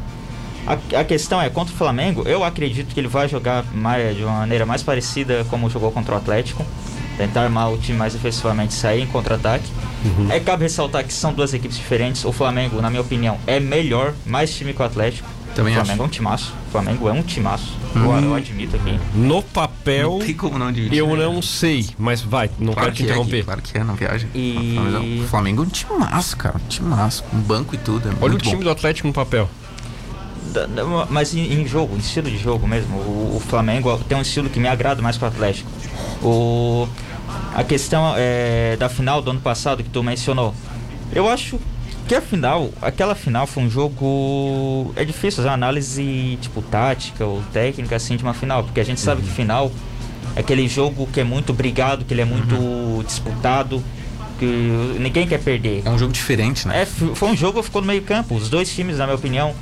A, 0.66 1.00
a 1.00 1.04
questão 1.04 1.40
é, 1.40 1.48
contra 1.48 1.74
o 1.74 1.76
Flamengo, 1.76 2.22
eu 2.26 2.44
acredito 2.44 2.92
que 2.92 3.00
ele 3.00 3.08
vai 3.08 3.28
jogar 3.28 3.64
mais, 3.72 4.16
de 4.16 4.22
uma 4.22 4.40
maneira 4.40 4.66
mais 4.66 4.82
parecida 4.82 5.44
como 5.48 5.70
jogou 5.70 5.90
contra 5.90 6.14
o 6.14 6.18
Atlético. 6.18 6.64
Tentar 7.16 7.42
armar 7.42 7.70
o 7.70 7.76
time 7.78 7.98
mais 7.98 8.14
efetivamente, 8.14 8.72
sair 8.72 9.02
em 9.02 9.06
contra-ataque. 9.06 9.64
É, 10.30 10.40
cabe 10.40 10.62
ressaltar 10.62 11.04
que 11.04 11.12
são 11.12 11.32
duas 11.34 11.52
equipes 11.52 11.76
diferentes. 11.76 12.24
O 12.24 12.32
Flamengo, 12.32 12.80
na 12.80 12.88
minha 12.88 13.02
opinião, 13.02 13.38
é 13.46 13.60
melhor, 13.60 14.14
mais 14.24 14.54
time 14.54 14.72
que 14.72 14.80
o 14.80 14.84
Atlético. 14.84 15.28
Também 15.54 15.72
o 15.72 15.76
Flamengo 15.84 16.04
é 16.04 16.06
um 16.06 16.08
timaço. 16.08 16.54
O 16.68 16.70
Flamengo 16.70 17.08
é 17.08 17.12
um 17.12 17.22
timaço. 17.22 17.76
Eu, 17.94 18.02
eu 18.22 18.34
admito 18.36 18.76
aqui. 18.76 18.98
No 19.14 19.42
papel, 19.42 20.12
Não 20.12 20.18
tem 20.20 20.34
como 20.34 20.56
não 20.58 20.70
dividir. 20.72 20.96
eu 20.96 21.08
né? 21.16 21.24
não 21.24 21.42
sei, 21.42 21.90
mas 21.98 22.20
vai, 22.22 22.48
não 22.56 22.72
Claro 22.72 22.86
quero 22.86 22.94
te 22.94 22.96
que 22.98 23.02
é, 23.02 23.06
interromper. 23.06 23.36
Gui, 23.38 23.42
claro 23.42 23.62
que 23.62 23.76
é, 23.76 23.82
não 23.84 23.94
viaja. 23.96 24.28
E- 24.32 25.20
O 25.24 25.26
Flamengo 25.28 25.64
é 25.66 25.92
um 25.92 25.98
massa, 25.98 26.36
cara. 26.36 26.60
Um 26.80 26.84
massa. 26.88 27.24
Com 27.24 27.36
banco 27.38 27.74
e 27.74 27.78
tudo. 27.78 28.08
É 28.08 28.12
Olha 28.20 28.34
o 28.36 28.38
time 28.38 28.56
bom. 28.56 28.62
do 28.62 28.70
Atlético 28.70 29.08
no 29.08 29.12
papel. 29.12 29.50
Mas 31.08 31.34
em, 31.34 31.66
jogo, 31.66 31.94
em 31.96 31.98
estilo 31.98 32.30
de 32.30 32.38
jogo 32.38 32.66
mesmo, 32.66 32.96
o, 32.96 33.36
o 33.36 33.40
Flamengo 33.40 33.96
tem 34.08 34.16
um 34.16 34.22
estilo 34.22 34.48
que 34.48 34.60
me 34.60 34.68
agrada 34.68 35.02
mais 35.02 35.16
que 35.16 35.24
o 35.24 35.26
Atlético. 35.26 35.70
O, 36.22 36.88
a 37.54 37.64
questão 37.64 38.14
é, 38.16 38.76
da 38.78 38.88
final 38.88 39.22
do 39.22 39.30
ano 39.30 39.40
passado 39.40 39.82
que 39.82 39.90
tu 39.90 40.02
mencionou. 40.02 40.54
Eu 41.12 41.28
acho 41.28 41.58
que 42.06 42.14
a 42.14 42.20
final, 42.20 42.70
aquela 42.82 43.14
final 43.14 43.46
foi 43.46 43.62
um 43.62 43.70
jogo. 43.70 44.92
É 44.96 45.04
difícil 45.04 45.36
fazer 45.36 45.48
uma 45.48 45.54
análise 45.54 46.38
tipo 46.40 46.60
tática 46.62 47.24
ou 47.24 47.42
técnica 47.52 47.96
assim 47.96 48.16
de 48.16 48.22
uma 48.22 48.34
final, 48.34 48.64
porque 48.64 48.80
a 48.80 48.84
gente 48.84 49.00
sabe 49.00 49.22
que 49.22 49.28
final 49.28 49.70
é 50.34 50.40
aquele 50.40 50.66
jogo 50.68 51.06
que 51.12 51.20
é 51.20 51.24
muito 51.24 51.52
brigado, 51.52 52.04
que 52.04 52.14
ele 52.14 52.22
é 52.22 52.24
muito 52.24 53.04
disputado, 53.04 53.82
que 54.38 54.46
ninguém 54.98 55.26
quer 55.26 55.38
perder. 55.38 55.82
É 55.84 55.90
um 55.90 55.98
jogo 55.98 56.12
diferente, 56.12 56.66
né? 56.66 56.82
É, 56.82 56.86
foi 56.86 57.28
um 57.28 57.36
jogo 57.36 57.60
que 57.60 57.66
ficou 57.66 57.80
no 57.80 57.86
meio 57.86 58.02
campo. 58.02 58.34
Os 58.34 58.48
dois 58.48 58.72
times, 58.74 58.98
na 58.98 59.04
minha 59.04 59.16
opinião, 59.16 59.54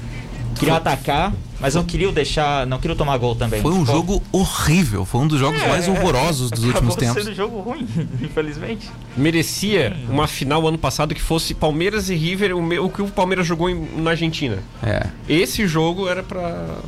queriam 0.56 0.76
atacar, 0.76 1.32
mas 1.60 1.74
não 1.74 1.84
queriam 1.84 2.12
deixar, 2.12 2.66
não 2.66 2.78
queriam 2.78 2.96
tomar 2.96 3.16
gol 3.18 3.34
também. 3.34 3.60
Foi 3.62 3.72
um 3.72 3.84
jogo 3.84 4.22
horrível, 4.32 5.04
foi 5.04 5.20
um 5.20 5.28
dos 5.28 5.38
jogos 5.40 5.60
é, 5.62 5.68
mais 5.68 5.86
é, 5.86 5.90
horrorosos 5.90 6.50
dos 6.50 6.64
últimos 6.64 6.94
tempos. 6.96 7.22
sendo 7.22 7.32
um 7.32 7.34
jogo 7.36 7.60
ruim, 7.60 7.86
infelizmente. 8.22 8.88
Merecia 9.16 9.96
uma 10.08 10.26
final 10.26 10.66
ano 10.66 10.78
passado 10.78 11.14
que 11.14 11.20
fosse 11.22 11.54
Palmeiras 11.54 12.08
e 12.10 12.14
River, 12.14 12.56
o, 12.56 12.62
meu- 12.62 12.84
o 12.84 12.88
que 12.90 13.02
o 13.02 13.08
Palmeiras 13.08 13.46
jogou 13.46 13.68
em- 13.68 13.88
na 14.00 14.10
Argentina. 14.10 14.58
É. 14.82 15.06
Esse 15.28 15.66
jogo 15.66 16.08
era 16.08 16.22
pra. 16.22 16.78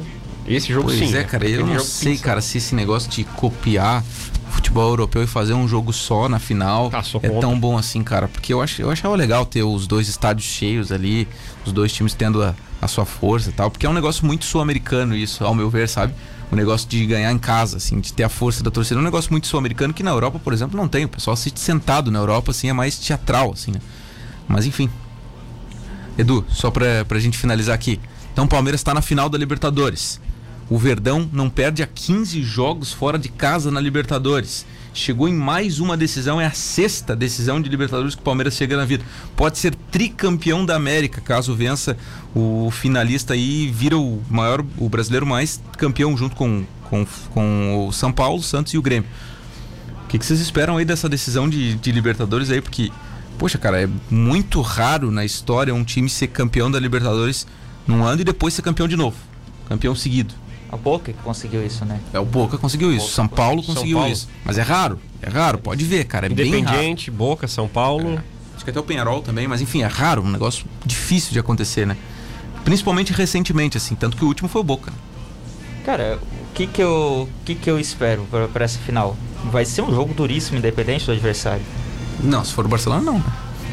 Esse 0.47 0.73
jogo 0.73 0.87
Pois 0.89 0.99
sim. 0.99 1.15
é, 1.17 1.23
cara, 1.23 1.47
eu 1.49 1.65
não 1.67 1.79
sei, 1.81 2.13
pinça. 2.13 2.25
cara, 2.25 2.41
se 2.41 2.59
esse 2.59 2.75
negócio 2.75 3.09
de 3.11 3.23
copiar 3.25 4.03
o 4.49 4.53
futebol 4.53 4.89
europeu 4.89 5.23
e 5.23 5.27
fazer 5.27 5.53
um 5.53 5.69
jogo 5.69 5.93
só 5.93 6.29
na 6.29 6.41
final 6.41 6.91
Ah, 6.93 7.03
é 7.23 7.29
tão 7.41 7.59
bom 7.61 7.77
assim, 7.79 8.03
cara. 8.03 8.27
Porque 8.27 8.53
eu, 8.53 8.61
ach, 8.61 8.81
eu 8.81 8.91
achava 8.91 9.15
legal 9.15 9.45
ter 9.47 9.63
os 9.63 9.87
dois 9.87 10.09
estádios 10.09 10.47
cheios 10.49 10.91
ali, 10.91 11.29
os 11.65 11.73
dois 11.73 11.93
times 11.93 12.15
tendo 12.15 12.43
a, 12.43 12.55
a 12.81 12.89
sua 12.89 13.05
força 13.05 13.51
e 13.51 13.53
tal. 13.53 13.71
Porque 13.71 13.87
é 13.87 13.89
um 13.89 13.93
negócio 13.93 14.25
muito 14.27 14.45
sul-americano 14.45 15.15
isso, 15.15 15.45
ao 15.45 15.55
meu 15.55 15.69
ver, 15.69 15.89
sabe? 15.89 16.15
O 16.51 16.57
negócio 16.57 16.89
de 16.89 17.05
ganhar 17.07 17.31
em 17.31 17.39
casa, 17.39 17.77
assim, 17.77 18.01
de 18.01 18.13
ter 18.13 18.25
a 18.25 18.29
força 18.29 18.63
da 18.63 18.71
torcida. 18.71 18.99
É 18.99 19.01
um 19.01 19.05
negócio 19.05 19.31
muito 19.31 19.47
sul-americano 19.47 19.95
que 19.95 20.03
na 20.03 20.11
Europa, 20.11 20.41
por 20.43 20.53
exemplo, 20.53 20.77
não 20.77 20.89
tem. 20.89 21.05
O 21.05 21.09
pessoal 21.09 21.35
assiste 21.35 21.61
sentado 21.61 22.11
na 22.11 22.19
Europa, 22.19 22.51
assim, 22.51 22.69
é 22.69 22.73
mais 22.73 22.99
teatral, 22.99 23.53
assim, 23.53 23.71
né? 23.73 23.81
Mas 24.49 24.67
enfim. 24.67 24.91
Edu, 26.19 26.45
só 26.49 26.71
pra, 26.71 27.05
pra 27.05 27.21
gente 27.21 27.39
finalizar 27.39 27.75
aqui. 27.75 28.01
Então 28.33 28.45
o 28.45 28.49
Palmeiras 28.49 28.83
tá 28.83 28.93
na 28.93 29.03
final 29.03 29.29
da 29.29 29.39
Libertadores. 29.39 30.21
O 30.69 30.79
Verdão 30.79 31.29
não 31.33 31.51
perde 31.51 31.83
a 31.83 31.87
15 31.87 32.43
jogos 32.43 32.93
fora 32.93 33.19
de 33.19 33.29
casa 33.29 33.71
na 33.71 33.81
Libertadores. 33.81 34.67
Chegou 34.93 35.29
em 35.29 35.33
mais 35.33 35.79
uma 35.79 35.97
decisão, 35.97 36.41
é 36.41 36.47
a 36.47 36.51
sexta 36.51 37.15
decisão 37.15 37.61
de 37.61 37.69
Libertadores 37.69 38.17
que 38.17 38.21
o 38.21 38.25
Palmeiras 38.25 38.55
chega 38.55 38.77
na 38.77 38.85
vida. 38.85 39.05
Pode 39.37 39.59
ser 39.59 39.75
tricampeão 39.75 40.67
da 40.67 40.75
América, 40.75 41.21
caso 41.21 41.55
vença 41.55 41.97
o 42.35 42.71
finalista 42.73 43.37
e 43.37 43.69
vira 43.69 43.97
o 43.97 44.21
maior, 44.29 44.65
o 44.77 44.89
brasileiro 44.89 45.25
mais 45.25 45.61
campeão 45.79 46.17
junto 46.17 46.35
com, 46.35 46.65
com, 46.85 47.07
com 47.33 47.87
o 47.87 47.93
São 47.93 48.13
Paulo, 48.13 48.43
Santos 48.43 48.75
e 48.75 48.79
o 48.79 48.83
Grêmio. 48.83 49.09
O 50.05 50.09
que, 50.09 50.19
que 50.19 50.27
vocês 50.27 50.41
esperam 50.41 50.77
aí 50.77 50.85
dessa 50.85 51.09
decisão 51.09 51.49
de, 51.49 51.75
de 51.75 51.93
Libertadores 51.93 52.51
aí? 52.51 52.61
Porque, 52.61 52.91
poxa, 53.39 53.59
cara, 53.59 53.83
é 53.83 53.89
muito 54.11 54.61
raro 54.61 55.13
na 55.13 55.25
história 55.25 55.73
um 55.73 55.85
time 55.85 56.11
ser 56.11 56.27
campeão 56.27 56.69
da 56.69 56.81
Libertadores 56.81 57.47
num 57.87 58.05
ano 58.05 58.23
e 58.23 58.25
depois 58.25 58.55
ser 58.55 58.63
campeão 58.63 58.89
de 58.89 58.97
novo. 58.97 59.17
Campeão 59.69 59.95
seguido. 59.95 60.35
A 60.71 60.77
Boca 60.77 61.13
que 61.13 61.19
conseguiu 61.23 61.67
isso, 61.67 61.85
né? 61.85 61.99
É 62.13 62.21
o 62.21 62.25
Boca 62.25 62.57
conseguiu 62.57 62.93
isso, 62.93 63.09
São 63.11 63.27
Paulo 63.27 63.63
São 63.63 63.75
conseguiu 63.75 63.99
Paulo. 63.99 64.13
isso. 64.13 64.29
Mas 64.45 64.57
é 64.57 64.63
raro, 64.63 65.01
é 65.21 65.29
raro, 65.29 65.59
pode 65.59 65.85
ver, 65.85 66.05
cara, 66.05 66.27
é 66.27 66.29
bem 66.29 66.47
raro. 66.47 66.59
Independiente, 66.59 67.11
Boca, 67.11 67.49
São 67.49 67.67
Paulo. 67.67 68.21
Acho 68.55 68.65
que 68.65 68.71
até 68.71 68.79
o 68.79 68.83
Penharol 68.83 69.21
também, 69.21 69.49
mas 69.49 69.61
enfim, 69.61 69.83
é 69.83 69.87
raro, 69.87 70.23
um 70.23 70.31
negócio 70.31 70.65
difícil 70.85 71.33
de 71.33 71.39
acontecer, 71.39 71.87
né? 71.87 71.97
Principalmente 72.65 73.13
recentemente, 73.13 73.77
assim, 73.77 73.95
tanto 73.95 74.17
que 74.17 74.25
o 74.25 74.29
último 74.29 74.49
foi 74.49 74.61
o 74.61 74.65
Boca. 74.65 74.93
Cara, 75.85 76.19
o 76.23 76.55
que 76.55 76.67
que 76.67 76.83
eu, 76.83 77.29
o 77.29 77.45
que 77.45 77.55
que 77.55 77.71
eu 77.71 77.81
espero 77.81 78.27
pra, 78.31 78.47
pra 78.47 78.65
essa 78.65 78.79
final? 78.79 79.17
Vai 79.47 79.65
ser 79.65 79.83
um 79.83 79.91
jogo 79.91 80.13
duríssimo, 80.15 80.59
independente 80.59 81.07
do 81.07 81.13
adversário. 81.13 81.63
Não, 82.23 82.45
se 82.45 82.53
for 82.53 82.67
o 82.67 82.69
Barcelona, 82.69 83.03
não. 83.03 83.25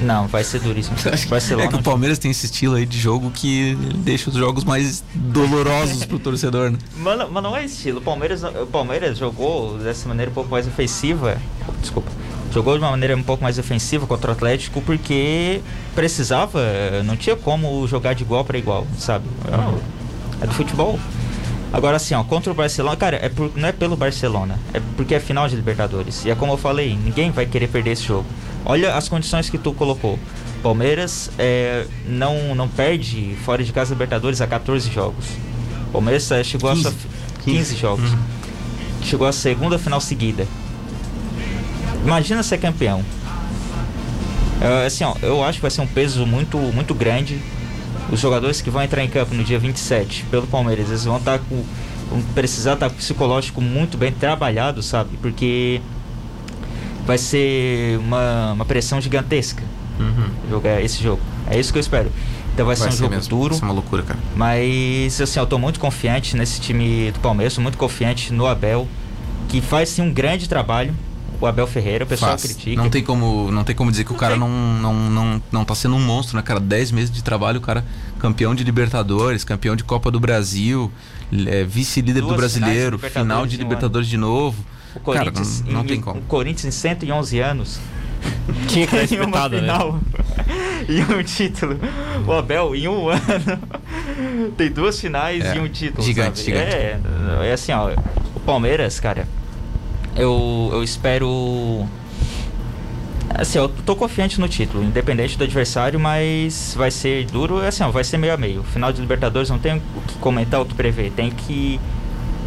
Não, 0.01 0.27
vai 0.27 0.43
ser 0.43 0.59
duríssimo. 0.61 0.95
Barcelona 1.29 1.65
É 1.65 1.67
que 1.69 1.75
o 1.75 1.81
Palmeiras 1.83 2.17
tem 2.19 2.29
esse 2.31 2.45
estilo 2.45 2.75
aí 2.75 2.85
de 2.85 2.99
jogo 2.99 3.31
que 3.31 3.75
deixa 3.97 4.29
os 4.29 4.35
jogos 4.35 4.63
mais 4.63 5.03
dolorosos 5.15 6.05
pro 6.05 6.19
torcedor, 6.19 6.71
né? 6.71 6.77
Mas, 6.97 7.17
não- 7.17 7.29
mas 7.31 7.43
não 7.43 7.55
é 7.55 7.65
estilo. 7.65 7.99
O 7.99 8.01
Palmeiras, 8.01 8.43
o 8.43 8.65
Palmeiras 8.67 9.17
jogou 9.17 9.77
dessa 9.77 10.07
maneira 10.07 10.29
um 10.29 10.33
pouco 10.33 10.49
mais 10.51 10.67
ofensiva. 10.67 11.37
Desculpa. 11.81 12.11
Jogou 12.53 12.73
de 12.77 12.83
uma 12.83 12.91
maneira 12.91 13.15
um 13.15 13.23
pouco 13.23 13.43
mais 13.43 13.57
ofensiva 13.59 14.07
contra 14.07 14.31
o 14.31 14.33
Atlético 14.33 14.81
porque 14.81 15.61
precisava, 15.93 16.59
não 17.03 17.17
tinha 17.17 17.35
como 17.35 17.85
jogar 17.87 18.13
de 18.13 18.23
igual 18.23 18.45
para 18.45 18.57
igual, 18.57 18.87
sabe? 18.97 19.25
É, 20.41 20.43
é 20.43 20.47
do 20.47 20.53
futebol. 20.53 20.97
Agora 21.73 21.97
assim, 21.97 22.13
ó, 22.15 22.23
contra 22.23 22.51
o 22.51 22.55
Barcelona, 22.55 22.95
cara, 22.95 23.17
é 23.17 23.27
por- 23.27 23.51
não 23.55 23.67
é 23.67 23.71
pelo 23.73 23.97
Barcelona, 23.97 24.57
é 24.73 24.81
porque 24.95 25.13
é 25.13 25.19
final 25.19 25.49
de 25.49 25.55
Libertadores. 25.57 26.23
E 26.23 26.29
é 26.29 26.35
como 26.35 26.53
eu 26.53 26.57
falei, 26.57 26.95
ninguém 26.95 27.29
vai 27.29 27.45
querer 27.45 27.67
perder 27.67 27.91
esse 27.91 28.03
jogo. 28.03 28.25
Olha 28.69 28.95
as 28.95 29.07
condições 29.07 29.49
que 29.49 29.57
tu 29.57 29.71
colocou. 29.71 30.19
Palmeiras 30.61 31.31
é, 31.39 31.87
não, 32.05 32.53
não 32.53 32.67
perde 32.67 33.33
fora 33.45 33.63
de 33.63 33.71
casa 33.71 33.93
Libertadores 33.93 34.41
há 34.41 34.47
14 34.47 34.91
jogos. 34.91 35.25
Palmeiras 35.93 36.29
é, 36.31 36.43
chegou 36.43 36.69
a 36.69 36.73
15. 36.73 36.83
sua, 36.83 36.93
15 37.45 37.75
jogos. 37.77 38.09
Chegou 39.03 39.25
à 39.25 39.31
segunda 39.31 39.79
final 39.79 40.01
seguida. 40.01 40.45
Imagina 42.03 42.43
ser 42.43 42.57
campeão. 42.57 43.05
É, 44.59 44.85
assim, 44.85 45.05
ó, 45.05 45.15
eu 45.21 45.41
acho 45.45 45.59
que 45.59 45.61
vai 45.61 45.71
ser 45.71 45.79
um 45.79 45.87
peso 45.87 46.25
muito, 46.25 46.57
muito 46.57 46.93
grande. 46.93 47.39
Os 48.11 48.19
jogadores 48.19 48.59
que 48.59 48.69
vão 48.69 48.83
entrar 48.83 49.01
em 49.01 49.07
campo 49.07 49.33
no 49.33 49.45
dia 49.45 49.59
27 49.59 50.25
pelo 50.29 50.45
Palmeiras, 50.45 50.89
eles 50.89 51.05
vão 51.05 51.17
estar 51.17 51.39
com. 51.39 51.63
vão 52.09 52.21
precisar 52.35 52.73
estar 52.73 52.89
com 52.89 52.95
o 52.95 52.97
psicológico 52.97 53.61
muito 53.61 53.97
bem 53.97 54.11
trabalhado, 54.11 54.83
sabe? 54.83 55.15
Porque 55.21 55.81
vai 57.07 57.17
ser 57.17 57.97
uma, 57.99 58.51
uma 58.51 58.65
pressão 58.65 59.01
gigantesca 59.01 59.63
jogar 60.49 60.81
esse 60.81 61.01
jogo. 61.01 61.21
É 61.49 61.59
isso 61.59 61.71
que 61.71 61.77
eu 61.77 61.81
espero. 61.81 62.11
Então 62.53 62.65
vai, 62.65 62.75
ser 62.75 62.87
um 62.87 62.91
jogo 62.91 63.15
mesmo, 63.15 63.29
duro. 63.29 63.49
Vai 63.49 63.59
ser 63.59 63.65
uma 63.65 63.73
loucura, 63.73 64.03
cara. 64.03 64.19
Mas 64.35 65.21
assim, 65.21 65.39
eu 65.39 65.45
tô 65.45 65.59
muito 65.59 65.79
confiante 65.79 66.35
nesse 66.35 66.59
time 66.59 67.11
do 67.11 67.19
Palmeiras, 67.19 67.57
muito 67.57 67.77
confiante 67.77 68.33
no 68.33 68.47
Abel, 68.47 68.87
que 69.47 69.61
faz 69.61 69.89
sim 69.89 70.01
um 70.01 70.11
grande 70.11 70.49
trabalho. 70.49 70.93
O 71.39 71.45
Abel 71.45 71.67
Ferreira, 71.67 72.03
o 72.03 72.07
pessoal 72.07 72.31
Faz. 72.31 72.41
critica. 72.41 72.81
Não 72.81 72.89
tem 72.89 73.03
como, 73.03 73.51
não 73.51 73.63
tem 73.63 73.75
como 73.75 73.91
dizer 73.91 74.03
que 74.03 74.11
o 74.11 74.15
cara 74.15 74.31
tem. 74.31 74.39
não, 74.39 74.49
não, 74.49 74.93
não, 75.09 75.43
não 75.51 75.63
tá 75.63 75.75
sendo 75.75 75.95
um 75.95 75.99
monstro, 75.99 76.35
né, 76.35 76.41
cara? 76.41 76.59
10 76.59 76.91
meses 76.91 77.11
de 77.11 77.23
trabalho, 77.23 77.59
o 77.59 77.61
cara 77.61 77.85
campeão 78.17 78.55
de 78.55 78.63
Libertadores, 78.63 79.43
campeão 79.43 79.75
de 79.75 79.83
Copa 79.83 80.09
do 80.09 80.19
Brasil, 80.19 80.91
é, 81.45 81.63
vice-líder 81.63 82.21
do 82.21 82.29
Duas 82.29 82.37
finais 82.37 82.53
de 82.53 82.59
brasileiro, 82.59 82.95
Libertadores 82.95 83.31
final 83.31 83.45
de 83.45 83.55
um 83.55 83.59
Libertadores 83.59 84.07
de 84.07 84.17
novo. 84.17 84.65
O 84.97 85.13
Cara, 85.13 85.19
Corinthians, 85.31 85.63
não, 85.65 85.83
não 85.83 85.85
em. 85.93 85.99
O 85.99 86.21
Corinthians 86.27 86.65
em 86.65 86.71
111 86.71 87.39
anos. 87.39 87.79
Tinha 88.67 88.87
que 88.87 89.07
ter 89.07 89.21
uma 89.21 89.47
né? 89.49 89.59
final 89.59 89.99
e 90.89 91.01
um 91.01 91.23
título. 91.23 91.77
O 92.25 92.31
Abel, 92.33 92.75
em 92.75 92.87
um 92.87 93.09
ano, 93.09 93.21
tem 94.57 94.69
duas 94.71 94.99
finais 94.99 95.45
É, 95.45 95.55
e 95.55 95.59
um 95.59 95.67
título. 95.69 96.03
gigante, 96.03 96.39
sabe? 96.39 96.51
gigante. 96.51 96.75
É, 96.75 96.99
é 97.43 97.51
assim, 97.53 97.71
ó. 97.71 97.91
O 98.35 98.39
Palmeiras, 98.39 98.99
cara, 98.99 99.27
eu, 100.15 100.69
eu 100.73 100.83
espero. 100.83 101.85
Assim, 103.35 103.59
eu 103.59 103.67
tô 103.69 103.95
confiante 103.95 104.39
no 104.39 104.47
título, 104.47 104.83
independente 104.83 105.37
do 105.37 105.43
adversário, 105.43 105.99
mas 105.99 106.73
vai 106.75 106.89
ser 106.89 107.25
duro, 107.25 107.59
assim, 107.59 107.83
ó, 107.83 107.91
vai 107.91 108.03
ser 108.03 108.17
meio 108.17 108.33
a 108.33 108.37
meio. 108.37 108.63
Final 108.63 108.91
de 108.91 109.01
Libertadores 109.01 109.49
não 109.49 109.59
tem 109.59 109.75
o 109.75 110.01
que 110.07 110.15
comentar, 110.19 110.61
o 110.61 110.65
que 110.65 110.73
prever, 110.73 111.11
tem 111.11 111.29
que 111.29 111.79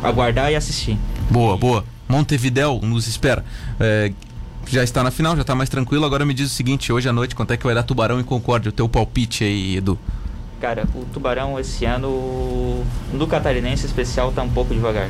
aguardar 0.03 0.51
e 0.51 0.57
assistir. 0.57 0.99
Boa, 1.31 1.57
boa. 1.57 1.85
Montevidéu 2.11 2.81
nos 2.83 3.07
espera. 3.07 3.45
É, 3.79 4.13
já 4.67 4.83
está 4.83 5.03
na 5.03 5.11
final, 5.11 5.37
já 5.37 5.43
está 5.43 5.55
mais 5.55 5.69
tranquilo. 5.69 6.05
Agora 6.05 6.25
me 6.25 6.35
diz 6.35 6.51
o 6.51 6.55
seguinte, 6.55 6.93
hoje 6.93 7.09
à 7.09 7.13
noite, 7.13 7.35
quanto 7.35 7.53
é 7.53 7.57
que 7.57 7.65
vai 7.65 7.75
dar 7.75 7.83
Tubarão 7.83 8.21
e 8.21 8.25
Concórdia? 8.25 8.69
O 8.69 8.73
teu 8.73 8.89
palpite 8.89 9.45
aí, 9.45 9.77
Edu. 9.77 9.99
Cara, 10.61 10.87
o 10.95 11.05
Tubarão 11.07 11.59
esse 11.59 11.85
ano, 11.85 12.85
no 13.13 13.27
Catarinense 13.27 13.87
especial, 13.87 14.31
tá 14.33 14.43
um 14.43 14.51
pouco 14.51 14.75
devagar. 14.75 15.09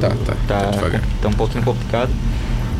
Tá, 0.00 0.08
tá, 0.08 0.36
tá 0.46 0.70
devagar. 0.70 1.02
Tá 1.22 1.28
um 1.28 1.32
pouquinho 1.32 1.62
complicado. 1.62 2.10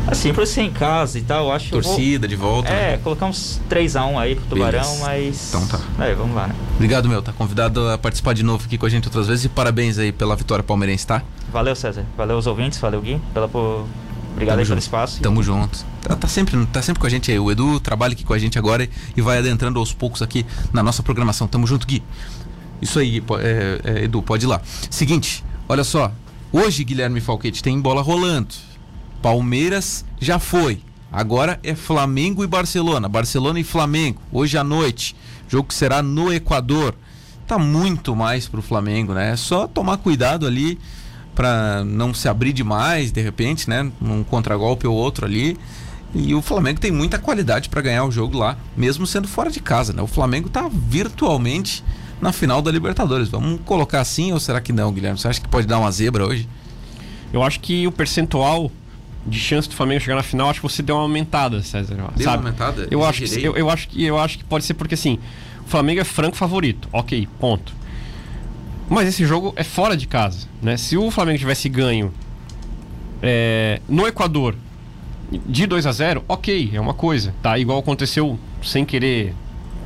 Assim, 0.07 0.33
por 0.33 0.47
ser 0.47 0.61
em 0.63 0.71
casa 0.71 1.19
e 1.19 1.21
tal, 1.21 1.51
acho 1.51 1.67
eu 1.73 1.81
vou- 1.81 1.93
Torcida 1.93 2.27
de 2.27 2.35
volta. 2.35 2.69
É, 2.69 2.91
né? 2.93 2.97
colocar 3.03 3.27
uns 3.27 3.61
3x1 3.69 4.17
aí 4.17 4.35
pro 4.35 4.45
Tubarão, 4.45 4.81
Beleza. 4.81 5.05
mas. 5.05 5.49
Então 5.53 5.67
tá. 5.67 5.79
É, 6.03 6.15
vamos 6.15 6.35
lá, 6.35 6.47
né? 6.47 6.55
Obrigado, 6.75 7.07
meu. 7.07 7.21
Tá 7.21 7.31
convidado 7.31 7.87
a 7.89 7.97
participar 7.97 8.33
de 8.33 8.41
novo 8.41 8.65
aqui 8.65 8.77
com 8.77 8.85
a 8.85 8.89
gente 8.89 9.05
outras 9.05 9.27
vezes 9.27 9.45
e 9.45 9.49
parabéns 9.49 9.99
aí 9.99 10.11
pela 10.11 10.35
vitória 10.35 10.63
palmeirense, 10.63 11.05
tá? 11.05 11.21
Valeu, 11.51 11.75
César. 11.75 12.05
Valeu 12.17 12.37
os 12.37 12.47
ouvintes, 12.47 12.79
valeu, 12.79 13.01
Gui. 13.01 13.21
Pela, 13.33 13.47
por... 13.47 13.85
Obrigado 14.31 14.55
Tamo 14.55 14.59
aí 14.61 14.65
junto. 14.65 14.69
pelo 14.69 14.79
espaço. 14.79 15.21
Tamo 15.21 15.43
junto. 15.43 15.85
Tá, 16.01 16.15
tá 16.15 16.27
sempre, 16.27 16.65
tá 16.67 16.81
sempre 16.81 16.99
com 17.01 17.05
a 17.07 17.09
gente 17.09 17.31
aí. 17.31 17.37
O 17.39 17.51
Edu 17.51 17.79
trabalha 17.79 18.13
aqui 18.13 18.23
com 18.23 18.33
a 18.33 18.39
gente 18.39 18.57
agora 18.57 18.83
e, 18.85 18.89
e 19.17 19.21
vai 19.21 19.37
adentrando 19.37 19.77
aos 19.79 19.91
poucos 19.93 20.21
aqui 20.21 20.45
na 20.73 20.81
nossa 20.81 21.03
programação. 21.03 21.47
Tamo 21.47 21.67
junto, 21.67 21.85
Gui. 21.85 22.01
Isso 22.81 22.97
aí, 22.99 23.21
é, 23.41 23.81
é, 23.83 24.03
Edu, 24.05 24.21
pode 24.23 24.45
ir 24.45 24.47
lá. 24.47 24.61
Seguinte, 24.89 25.43
olha 25.67 25.83
só. 25.83 26.11
Hoje, 26.51 26.83
Guilherme 26.83 27.19
Falquete, 27.21 27.61
tem 27.61 27.79
bola 27.79 28.01
rolando. 28.01 28.55
Palmeiras 29.21 30.05
já 30.19 30.39
foi. 30.39 30.81
Agora 31.11 31.59
é 31.63 31.73
Flamengo 31.73 32.43
e 32.43 32.47
Barcelona. 32.47 33.09
Barcelona 33.09 33.59
e 33.59 33.63
Flamengo. 33.63 34.21
Hoje 34.31 34.57
à 34.57 34.63
noite. 34.63 35.15
Jogo 35.47 35.69
que 35.69 35.73
será 35.73 36.01
no 36.01 36.31
Equador. 36.31 36.93
Tá 37.47 37.57
muito 37.57 38.15
mais 38.15 38.47
pro 38.47 38.61
Flamengo, 38.61 39.13
né? 39.13 39.31
É 39.31 39.35
só 39.35 39.67
tomar 39.67 39.97
cuidado 39.97 40.45
ali 40.45 40.77
para 41.33 41.83
não 41.83 42.13
se 42.13 42.27
abrir 42.27 42.53
demais, 42.53 43.11
de 43.11 43.21
repente, 43.21 43.69
né? 43.69 43.91
Um 44.01 44.23
contragolpe 44.23 44.85
ou 44.85 44.95
outro 44.95 45.25
ali. 45.25 45.57
E 46.13 46.33
o 46.35 46.41
Flamengo 46.41 46.79
tem 46.79 46.91
muita 46.91 47.17
qualidade 47.17 47.69
para 47.69 47.81
ganhar 47.81 48.03
o 48.03 48.11
jogo 48.11 48.37
lá, 48.37 48.57
mesmo 48.75 49.05
sendo 49.07 49.27
fora 49.27 49.49
de 49.49 49.59
casa, 49.59 49.93
né? 49.93 50.01
O 50.01 50.07
Flamengo 50.07 50.49
tá 50.49 50.69
virtualmente 50.71 51.83
na 52.21 52.31
final 52.31 52.61
da 52.61 52.71
Libertadores. 52.71 53.29
Vamos 53.29 53.61
colocar 53.65 54.01
assim 54.01 54.31
ou 54.31 54.39
será 54.39 54.59
que 54.61 54.73
não, 54.73 54.91
Guilherme? 54.91 55.17
Você 55.17 55.27
acha 55.27 55.41
que 55.41 55.47
pode 55.47 55.65
dar 55.65 55.79
uma 55.79 55.91
zebra 55.91 56.25
hoje? 56.25 56.47
Eu 57.31 57.43
acho 57.43 57.59
que 57.59 57.85
o 57.87 57.91
percentual 57.91 58.71
de 59.25 59.39
chance 59.39 59.67
do 59.67 59.75
Flamengo 59.75 59.99
chegar 60.01 60.15
na 60.15 60.23
final, 60.23 60.49
acho 60.49 60.61
que 60.61 60.67
você 60.67 60.81
deu 60.81 60.95
uma 60.95 61.03
aumentada, 61.03 61.61
César. 61.61 61.95
Deu 61.95 62.25
sabe? 62.25 62.43
uma 62.43 62.49
aumentada? 62.49 62.87
Eu 62.89 63.03
acho, 63.03 63.23
que, 63.23 63.43
eu, 63.43 63.55
eu 63.55 63.69
acho 63.69 63.87
que 63.87 64.03
eu 64.03 64.17
acho 64.17 64.37
que 64.37 64.43
pode 64.43 64.63
ser 64.63 64.73
porque 64.73 64.95
assim, 64.95 65.19
o 65.65 65.69
Flamengo 65.69 66.01
é 66.01 66.03
franco 66.03 66.35
favorito. 66.35 66.87
OK, 66.91 67.27
ponto. 67.39 67.73
Mas 68.89 69.07
esse 69.07 69.25
jogo 69.25 69.53
é 69.55 69.63
fora 69.63 69.95
de 69.95 70.07
casa, 70.07 70.47
né? 70.61 70.75
Se 70.77 70.97
o 70.97 71.11
Flamengo 71.11 71.37
tivesse 71.37 71.69
ganho 71.69 72.11
é, 73.21 73.81
no 73.87 74.07
Equador 74.07 74.55
de 75.45 75.67
2 75.67 75.85
a 75.85 75.91
0, 75.91 76.23
OK, 76.27 76.71
é 76.73 76.81
uma 76.81 76.93
coisa, 76.93 77.35
tá? 77.41 77.57
Igual 77.59 77.79
aconteceu 77.79 78.39
sem 78.63 78.83
querer 78.83 79.35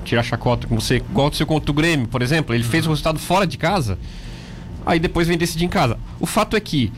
tirar 0.05 0.23
chacota 0.23 0.67
com 0.67 0.79
você, 0.79 0.97
igual 0.97 1.27
aconteceu 1.27 1.45
contra 1.45 1.71
o 1.71 1.73
Grêmio, 1.73 2.07
por 2.07 2.21
exemplo, 2.21 2.53
ele 2.53 2.63
fez 2.63 2.85
o 2.85 2.89
resultado 2.89 3.19
fora 3.19 3.45
de 3.45 3.57
casa. 3.57 3.97
Aí 4.85 4.99
depois 4.99 5.27
vem 5.27 5.37
decidir 5.37 5.65
em 5.65 5.69
casa. 5.69 5.97
O 6.19 6.25
fato 6.25 6.55
é 6.55 6.59
que 6.59 6.91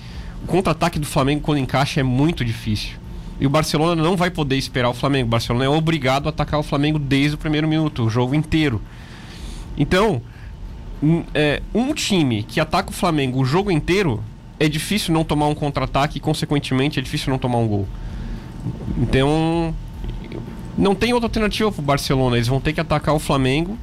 o 0.43 0.47
contra-ataque 0.47 0.99
do 0.99 1.05
Flamengo 1.05 1.41
quando 1.41 1.59
encaixa 1.59 1.99
é 1.99 2.03
muito 2.03 2.43
difícil. 2.43 2.97
E 3.39 3.45
o 3.45 3.49
Barcelona 3.49 4.01
não 4.01 4.15
vai 4.15 4.29
poder 4.29 4.57
esperar 4.57 4.89
o 4.89 4.93
Flamengo. 4.93 5.27
O 5.27 5.29
Barcelona 5.29 5.65
é 5.65 5.69
obrigado 5.69 6.27
a 6.27 6.29
atacar 6.29 6.59
o 6.59 6.63
Flamengo 6.63 6.97
desde 6.97 7.35
o 7.35 7.37
primeiro 7.37 7.67
minuto, 7.67 8.03
o 8.03 8.09
jogo 8.09 8.33
inteiro. 8.33 8.81
Então, 9.77 10.21
um, 11.03 11.23
é, 11.33 11.61
um 11.73 11.93
time 11.93 12.43
que 12.43 12.59
ataca 12.59 12.89
o 12.89 12.93
Flamengo 12.93 13.41
o 13.41 13.45
jogo 13.45 13.69
inteiro 13.69 14.23
é 14.57 14.69
difícil 14.69 15.13
não 15.13 15.23
tomar 15.23 15.47
um 15.47 15.55
contra-ataque 15.55 16.17
e, 16.17 16.21
consequentemente, 16.21 16.97
é 16.97 17.01
difícil 17.01 17.29
não 17.29 17.37
tomar 17.37 17.57
um 17.57 17.67
gol. 17.67 17.87
Então, 18.97 19.75
não 20.77 20.95
tem 20.95 21.13
outra 21.13 21.27
alternativa 21.27 21.71
pro 21.71 21.81
Barcelona. 21.81 22.37
Eles 22.37 22.47
vão 22.47 22.61
ter 22.61 22.73
que 22.73 22.79
atacar 22.79 23.13
o 23.13 23.19
Flamengo. 23.19 23.77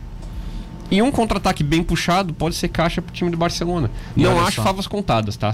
E 0.90 1.00
um 1.00 1.10
contra-ataque 1.10 1.62
bem 1.62 1.82
puxado 1.82 2.34
pode 2.34 2.54
ser 2.54 2.68
caixa 2.68 3.00
pro 3.00 3.12
time 3.12 3.30
do 3.30 3.36
Barcelona. 3.36 3.90
E 4.16 4.22
não 4.22 4.40
acho 4.40 4.56
só. 4.56 4.62
favas 4.62 4.86
contadas, 4.86 5.36
tá, 5.36 5.52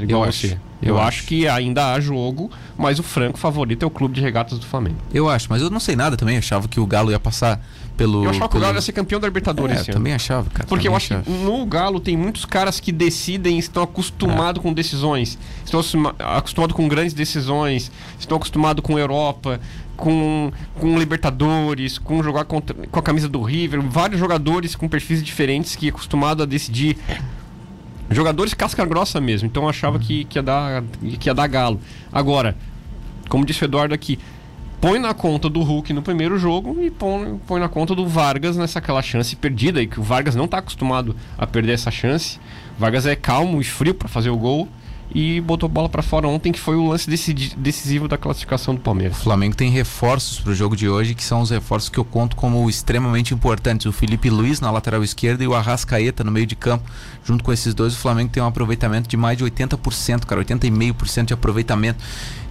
César? 0.00 0.10
Igual 0.10 0.22
Eu 0.24 0.28
acho, 0.28 0.46
Eu, 0.46 0.58
eu 0.82 0.98
acho. 0.98 1.08
acho. 1.08 1.24
que 1.26 1.48
ainda 1.48 1.92
há 1.92 2.00
jogo, 2.00 2.50
mas 2.76 2.98
o 2.98 3.02
franco 3.02 3.38
favorito 3.38 3.82
é 3.82 3.86
o 3.86 3.90
clube 3.90 4.14
de 4.14 4.20
regatas 4.20 4.58
do 4.58 4.66
Flamengo. 4.66 4.96
Eu 5.12 5.28
acho, 5.28 5.46
mas 5.50 5.60
eu 5.62 5.70
não 5.70 5.80
sei 5.80 5.96
nada 5.96 6.16
também. 6.16 6.34
Eu 6.36 6.38
achava 6.40 6.68
que 6.68 6.78
o 6.80 6.86
Galo 6.86 7.10
ia 7.10 7.18
passar 7.20 7.60
pelo. 7.96 8.24
Eu 8.24 8.30
achava 8.30 8.40
que 8.42 8.46
o 8.46 8.48
pelo- 8.50 8.62
Galo 8.62 8.74
ia 8.76 8.80
ser 8.82 8.92
campeão 8.92 9.18
da 9.20 9.26
Libertadores 9.26 9.78
É, 9.78 9.90
eu 9.90 9.94
também 9.94 10.12
achava, 10.14 10.48
cara. 10.50 10.66
Porque 10.68 10.86
eu 10.86 10.94
acho 10.94 11.08
que 11.08 11.14
achava. 11.14 11.30
no 11.30 11.66
Galo 11.66 11.98
tem 12.00 12.16
muitos 12.16 12.44
caras 12.44 12.78
que 12.80 12.92
decidem, 12.92 13.58
estão 13.58 13.82
acostumados 13.82 14.62
com 14.62 14.72
decisões, 14.72 15.36
estão 15.64 15.80
acostuma- 15.80 16.14
acostumados 16.18 16.76
com 16.76 16.86
grandes 16.88 17.12
decisões, 17.14 17.90
estão 18.18 18.36
acostumados 18.36 18.82
com 18.84 18.96
Europa, 18.98 19.60
com, 19.96 20.52
com 20.78 20.96
Libertadores, 20.96 21.98
com 21.98 22.22
jogar 22.22 22.44
contra- 22.44 22.76
com 22.86 22.98
a 23.00 23.02
camisa 23.02 23.28
do 23.28 23.42
River, 23.42 23.82
vários 23.82 24.20
jogadores 24.20 24.76
com 24.76 24.88
perfis 24.88 25.22
diferentes 25.22 25.74
que 25.74 25.88
acostumados 25.88 26.42
a 26.42 26.46
decidir. 26.46 26.96
Jogadores 28.10 28.54
casca 28.54 28.84
grossa 28.84 29.20
mesmo, 29.20 29.46
então 29.46 29.64
eu 29.64 29.68
achava 29.68 29.98
que, 29.98 30.24
que, 30.24 30.38
ia 30.38 30.42
dar, 30.42 30.82
que 31.20 31.28
ia 31.28 31.34
dar 31.34 31.46
galo. 31.46 31.80
Agora, 32.12 32.56
como 33.28 33.44
disse 33.44 33.62
o 33.62 33.66
Eduardo 33.66 33.94
aqui, 33.94 34.18
põe 34.80 34.98
na 34.98 35.12
conta 35.12 35.48
do 35.50 35.60
Hulk 35.60 35.92
no 35.92 36.02
primeiro 36.02 36.38
jogo 36.38 36.80
e 36.80 36.90
põe, 36.90 37.38
põe 37.46 37.60
na 37.60 37.68
conta 37.68 37.94
do 37.94 38.06
Vargas 38.06 38.56
nessa 38.56 38.78
aquela 38.78 39.02
chance 39.02 39.36
perdida, 39.36 39.82
e 39.82 39.86
que 39.86 40.00
o 40.00 40.02
Vargas 40.02 40.34
não 40.34 40.46
está 40.46 40.58
acostumado 40.58 41.14
a 41.36 41.46
perder 41.46 41.72
essa 41.72 41.90
chance. 41.90 42.38
O 42.76 42.80
Vargas 42.80 43.04
é 43.04 43.14
calmo 43.14 43.60
e 43.60 43.64
frio 43.64 43.94
para 43.94 44.08
fazer 44.08 44.30
o 44.30 44.36
gol 44.36 44.68
e 45.14 45.40
botou 45.40 45.68
bola 45.68 45.88
para 45.88 46.02
fora 46.02 46.28
ontem, 46.28 46.52
que 46.52 46.60
foi 46.60 46.76
o 46.76 46.88
lance 46.88 47.08
decisivo 47.56 48.06
da 48.06 48.18
classificação 48.18 48.74
do 48.74 48.78
O 48.78 48.82
Palmeiras. 48.82 49.16
Flamengo 49.16 49.56
tem 49.56 49.70
reforços 49.70 50.40
pro 50.40 50.54
jogo 50.54 50.76
de 50.76 50.88
hoje, 50.88 51.14
que 51.14 51.24
são 51.24 51.40
os 51.40 51.50
reforços 51.50 51.88
que 51.88 51.98
eu 51.98 52.04
conto 52.04 52.36
como 52.36 52.68
extremamente 52.68 53.32
importantes. 53.32 53.86
O 53.86 53.92
Felipe 53.92 54.28
Luiz 54.28 54.60
na 54.60 54.70
lateral 54.70 55.02
esquerda 55.02 55.42
e 55.42 55.48
o 55.48 55.54
Arrascaeta 55.54 56.22
no 56.22 56.30
meio 56.30 56.46
de 56.46 56.54
campo. 56.54 56.90
Junto 57.24 57.42
com 57.42 57.52
esses 57.52 57.72
dois, 57.74 57.94
o 57.94 57.96
Flamengo 57.96 58.30
tem 58.30 58.42
um 58.42 58.46
aproveitamento 58.46 59.08
de 59.08 59.16
mais 59.16 59.38
de 59.38 59.44
80%, 59.44 60.26
cara, 60.26 60.44
80,5% 60.44 61.26
de 61.26 61.34
aproveitamento. 61.34 62.04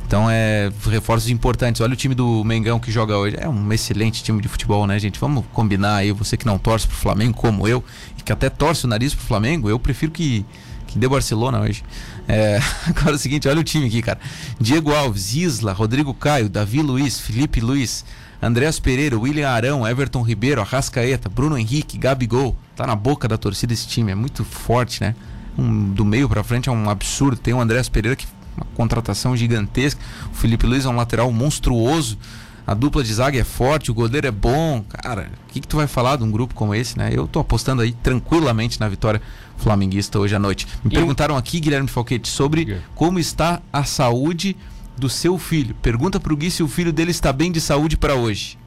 Então 0.07 0.27
é 0.29 0.71
reforços 0.89 1.29
importantes. 1.29 1.81
Olha 1.81 1.93
o 1.93 1.95
time 1.95 2.15
do 2.15 2.43
Mengão 2.43 2.79
que 2.79 2.89
joga 2.89 3.17
hoje. 3.17 3.35
É 3.37 3.47
um 3.47 3.73
excelente 3.73 4.23
time 4.23 4.41
de 4.41 4.47
futebol, 4.47 4.87
né, 4.87 4.97
gente? 4.97 5.19
Vamos 5.19 5.43
combinar 5.51 5.97
aí, 5.97 6.11
você 6.11 6.37
que 6.37 6.45
não 6.45 6.57
torce 6.57 6.87
pro 6.87 6.95
Flamengo 6.95 7.37
como 7.37 7.67
eu, 7.67 7.83
e 8.17 8.23
que 8.23 8.31
até 8.31 8.49
torce 8.49 8.85
o 8.85 8.87
nariz 8.87 9.13
pro 9.13 9.25
Flamengo, 9.25 9.69
eu 9.69 9.77
prefiro 9.77 10.11
que 10.11 10.45
que 10.87 10.97
dê 10.97 11.07
Barcelona 11.07 11.59
hoje. 11.59 11.83
É, 12.27 12.59
agora 12.85 13.11
é 13.11 13.15
o 13.15 13.17
seguinte, 13.17 13.47
olha 13.47 13.61
o 13.61 13.63
time 13.63 13.87
aqui, 13.87 14.01
cara. 14.01 14.19
Diego 14.59 14.93
Alves, 14.93 15.33
Isla, 15.33 15.73
Rodrigo 15.73 16.13
Caio, 16.13 16.49
Davi 16.49 16.81
Luiz, 16.81 17.19
Felipe 17.19 17.61
Luiz, 17.61 18.03
Andréas 18.41 18.79
Pereira, 18.79 19.17
William 19.17 19.49
Arão, 19.49 19.87
Everton 19.87 20.21
Ribeiro, 20.21 20.61
Arrascaeta, 20.61 21.29
Bruno 21.29 21.57
Henrique, 21.57 21.97
Gabigol. 21.97 22.55
Tá 22.75 22.85
na 22.85 22.95
boca 22.95 23.27
da 23.27 23.37
torcida 23.37 23.73
esse 23.73 23.87
time, 23.87 24.11
é 24.11 24.15
muito 24.15 24.43
forte, 24.43 25.01
né? 25.01 25.15
Um, 25.57 25.91
do 25.91 26.05
meio 26.05 26.29
pra 26.29 26.43
frente 26.43 26.69
é 26.69 26.71
um 26.71 26.89
absurdo. 26.89 27.37
Tem 27.37 27.53
o 27.53 27.59
Andréas 27.59 27.89
Pereira 27.89 28.15
que 28.15 28.27
uma 28.55 28.65
contratação 28.75 29.35
gigantesca. 29.35 30.01
O 30.31 30.35
Felipe 30.35 30.65
Luiz 30.65 30.85
é 30.85 30.89
um 30.89 30.95
lateral 30.95 31.31
monstruoso. 31.31 32.17
A 32.65 32.73
dupla 32.73 33.01
de 33.01 33.13
zaga 33.13 33.39
é 33.39 33.43
forte, 33.45 33.89
o 33.89 33.93
goleiro 33.93 34.27
é 34.27 34.31
bom. 34.31 34.83
Cara, 34.89 35.31
o 35.47 35.53
que, 35.53 35.61
que 35.61 35.67
tu 35.67 35.77
vai 35.77 35.87
falar 35.87 36.17
de 36.17 36.23
um 36.23 36.29
grupo 36.29 36.53
como 36.53 36.75
esse, 36.75 36.97
né? 36.97 37.09
Eu 37.13 37.25
tô 37.25 37.39
apostando 37.39 37.81
aí 37.81 37.93
tranquilamente 37.93 38.79
na 38.79 38.89
vitória 38.89 39.21
flamenguista 39.57 40.19
hoje 40.19 40.35
à 40.35 40.39
noite. 40.39 40.67
Me 40.83 40.91
E 40.91 40.95
perguntaram 40.95 41.35
aqui, 41.35 41.59
Guilherme 41.59 41.87
Falquete, 41.89 42.27
sobre 42.29 42.77
como 42.95 43.19
está 43.19 43.61
a 43.71 43.83
saúde 43.83 44.55
do 44.97 45.09
seu 45.09 45.37
filho. 45.37 45.75
Pergunta 45.81 46.19
pro 46.19 46.35
Gui 46.37 46.49
se 46.49 46.63
o 46.63 46.67
filho 46.67 46.91
dele 46.93 47.11
está 47.11 47.31
bem 47.33 47.51
de 47.51 47.59
saúde 47.61 47.97
para 47.97 48.15
hoje. 48.15 48.57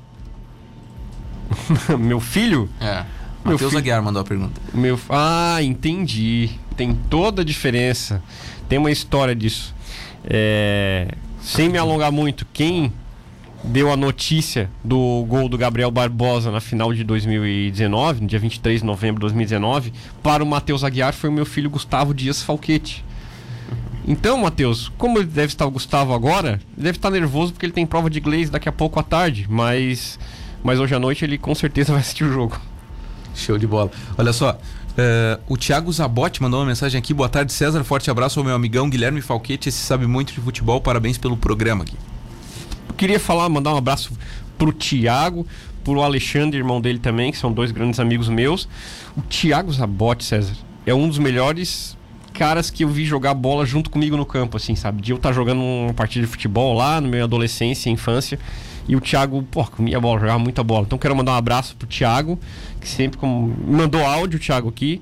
Meu 1.99 2.21
filho? 2.21 2.69
É. 2.81 3.05
Meu 3.45 3.53
Matheus 3.55 3.71
filho- 3.71 3.79
Aguiar 3.79 4.03
mandou 4.03 4.23
a 4.23 4.25
pergunta. 4.25 4.61
Meu, 4.75 4.99
ah, 5.09 5.59
entendi. 5.63 6.51
Tem 6.77 6.95
toda 7.09 7.43
a 7.43 7.45
diferença. 7.45 8.23
Tem 8.69 8.79
uma 8.79 8.91
história 8.91 9.35
disso. 9.35 9.75
É, 10.25 11.09
sem 11.43 11.69
me 11.69 11.79
alongar 11.79 12.13
muito, 12.13 12.47
quem 12.53 12.93
deu 13.63 13.93
a 13.93 13.97
notícia 13.97 14.71
do 14.83 15.25
gol 15.29 15.49
do 15.49 15.59
Gabriel 15.59 15.91
Barbosa 15.91 16.51
na 16.51 16.61
final 16.61 16.93
de 16.93 17.05
2019, 17.05 18.23
no 18.23 18.27
dia 18.27 18.39
23 18.39 18.81
de 18.81 18.87
novembro 18.87 19.17
de 19.17 19.21
2019, 19.23 19.93
para 20.23 20.43
o 20.43 20.47
Matheus 20.47 20.83
Aguiar 20.83 21.13
foi 21.13 21.29
o 21.31 21.33
meu 21.33 21.45
filho 21.45 21.69
Gustavo 21.69 22.15
Dias 22.15 22.43
Falquete. 22.43 23.05
Então, 24.07 24.39
Matheus, 24.39 24.91
como 24.97 25.19
ele 25.19 25.27
deve 25.27 25.49
estar 25.49 25.67
o 25.67 25.71
Gustavo 25.71 26.15
agora, 26.15 26.61
ele 26.77 26.85
deve 26.85 26.99
estar 26.99 27.11
nervoso 27.11 27.53
porque 27.53 27.67
ele 27.67 27.73
tem 27.73 27.87
prova 27.87 28.09
de 28.09 28.19
inglês 28.19 28.49
daqui 28.49 28.69
a 28.69 28.73
pouco 28.73 28.99
à 28.99 29.03
tarde, 29.03 29.47
mas, 29.49 30.19
mas 30.65 30.81
hoje 30.81 30.95
à 30.95 30.99
noite 30.99 31.25
ele 31.25 31.37
com 31.37 31.55
certeza 31.55 31.93
vai 31.93 32.01
assistir 32.01 32.25
o 32.25 32.33
jogo. 32.33 32.59
Show 33.35 33.59
de 33.59 33.67
bola. 33.67 33.91
Olha 34.19 34.33
só, 34.33 34.59
eh, 34.97 35.39
o 35.47 35.57
Thiago 35.57 35.93
Zabotti 35.93 36.43
mandou 36.43 36.61
uma 36.61 36.67
mensagem 36.67 36.99
aqui. 36.99 37.15
Boa 37.15 37.29
tarde, 37.29 37.53
César. 37.53 37.85
Forte 37.85 38.11
abraço 38.11 38.41
ao 38.41 38.45
meu 38.45 38.55
amigão 38.55 38.91
Guilherme 38.91 39.21
Falquete. 39.21 39.69
Esse 39.69 39.79
sabe 39.79 40.07
muito 40.07 40.33
de 40.33 40.41
futebol. 40.41 40.81
Parabéns 40.81 41.17
pelo 41.17 41.37
programa 41.37 41.85
aqui. 41.85 41.97
Queria 43.01 43.19
falar, 43.19 43.49
mandar 43.49 43.73
um 43.73 43.79
abraço 43.79 44.13
pro 44.59 44.75
Tiago, 44.75 45.47
pro 45.83 46.03
Alexandre, 46.03 46.59
irmão 46.59 46.83
dele 46.83 46.99
também, 46.99 47.33
que 47.33 47.39
são 47.39 47.51
dois 47.51 47.73
grandes 47.73 47.99
amigos 47.99 48.29
meus. 48.29 48.69
O 49.17 49.23
Tiago 49.23 49.73
Zabotti, 49.73 50.23
César, 50.23 50.53
é 50.85 50.93
um 50.93 51.09
dos 51.09 51.17
melhores 51.17 51.97
caras 52.35 52.69
que 52.69 52.85
eu 52.85 52.91
vi 52.91 53.07
jogar 53.07 53.33
bola 53.33 53.65
junto 53.65 53.89
comigo 53.89 54.19
no 54.19 54.27
campo, 54.27 54.59
assim, 54.59 54.77
sabe? 54.77 55.01
De 55.01 55.13
eu 55.13 55.17
estar 55.17 55.33
jogando 55.33 55.63
uma 55.63 55.95
partida 55.95 56.27
de 56.27 56.31
futebol 56.31 56.77
lá, 56.77 57.01
no 57.01 57.09
minha 57.09 57.25
adolescência 57.25 57.89
infância. 57.89 58.39
E 58.87 58.95
o 58.95 59.01
Thiago, 59.01 59.43
pô, 59.45 59.65
comia 59.65 59.99
bola, 59.99 60.21
jogava 60.21 60.39
muita 60.39 60.63
bola. 60.63 60.85
Então 60.85 60.99
quero 60.99 61.17
mandar 61.17 61.33
um 61.33 61.37
abraço 61.37 61.75
pro 61.77 61.89
Thiago, 61.89 62.39
que 62.79 62.87
sempre 62.87 63.17
como, 63.17 63.57
mandou 63.67 64.05
áudio, 64.05 64.37
o 64.37 64.43
Thiago, 64.43 64.69
aqui, 64.69 65.01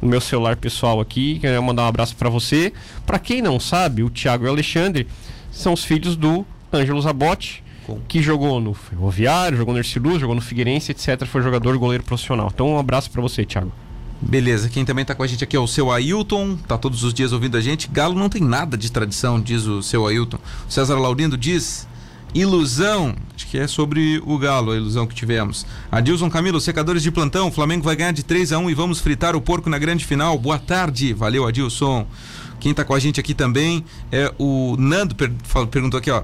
no 0.00 0.08
meu 0.08 0.22
celular 0.22 0.56
pessoal 0.56 0.98
aqui. 0.98 1.40
Quero 1.40 1.62
mandar 1.62 1.82
um 1.82 1.88
abraço 1.88 2.16
para 2.16 2.30
você. 2.30 2.72
Para 3.04 3.18
quem 3.18 3.42
não 3.42 3.60
sabe, 3.60 4.02
o 4.02 4.08
Thiago 4.08 4.46
e 4.46 4.48
o 4.48 4.50
Alexandre 4.50 5.06
são 5.50 5.74
os 5.74 5.84
filhos 5.84 6.16
do 6.16 6.46
Ângelo 6.76 7.00
Zabotti, 7.00 7.62
que 8.08 8.22
jogou 8.22 8.60
no 8.60 8.72
Ferroviário, 8.74 9.56
jogou 9.58 9.74
no 9.74 9.80
Ercilus, 9.80 10.20
jogou 10.20 10.34
no 10.34 10.40
Figueirense, 10.40 10.90
etc. 10.92 11.24
Foi 11.26 11.42
jogador 11.42 11.76
goleiro 11.78 12.02
profissional. 12.04 12.50
Então 12.52 12.68
um 12.70 12.78
abraço 12.78 13.10
para 13.10 13.20
você, 13.22 13.44
Thiago. 13.44 13.72
Beleza, 14.22 14.70
quem 14.70 14.84
também 14.86 15.04
tá 15.04 15.14
com 15.14 15.22
a 15.22 15.26
gente 15.26 15.44
aqui 15.44 15.54
é 15.54 15.60
o 15.60 15.66
seu 15.66 15.90
Ailton, 15.92 16.56
tá 16.66 16.78
todos 16.78 17.02
os 17.04 17.12
dias 17.12 17.32
ouvindo 17.32 17.56
a 17.58 17.60
gente. 17.60 17.88
Galo 17.88 18.14
não 18.18 18.28
tem 18.30 18.40
nada 18.40 18.76
de 18.76 18.90
tradição, 18.90 19.38
diz 19.40 19.66
o 19.66 19.82
seu 19.82 20.06
Ailton. 20.06 20.38
O 20.66 20.72
César 20.72 20.96
Laurindo 20.98 21.36
diz: 21.36 21.86
ilusão. 22.34 23.14
Acho 23.36 23.46
que 23.48 23.58
é 23.58 23.66
sobre 23.66 24.22
o 24.24 24.38
Galo, 24.38 24.70
a 24.72 24.76
ilusão 24.76 25.06
que 25.06 25.14
tivemos. 25.14 25.66
Adilson 25.90 26.30
Camilo, 26.30 26.60
secadores 26.60 27.02
de 27.02 27.10
plantão. 27.10 27.50
Flamengo 27.50 27.84
vai 27.84 27.96
ganhar 27.96 28.12
de 28.12 28.22
3 28.22 28.52
a 28.52 28.58
1 28.58 28.70
e 28.70 28.74
vamos 28.74 29.00
fritar 29.00 29.36
o 29.36 29.40
porco 29.40 29.68
na 29.68 29.78
grande 29.78 30.04
final. 30.04 30.38
Boa 30.38 30.58
tarde, 30.58 31.12
valeu, 31.12 31.46
Adilson. 31.46 32.06
Quem 32.60 32.72
tá 32.72 32.84
com 32.84 32.94
a 32.94 32.98
gente 32.98 33.20
aqui 33.20 33.34
também 33.34 33.84
é 34.10 34.32
o 34.38 34.74
Nando, 34.78 35.14
per- 35.14 35.32
perguntou 35.70 35.98
aqui, 35.98 36.10
ó. 36.10 36.22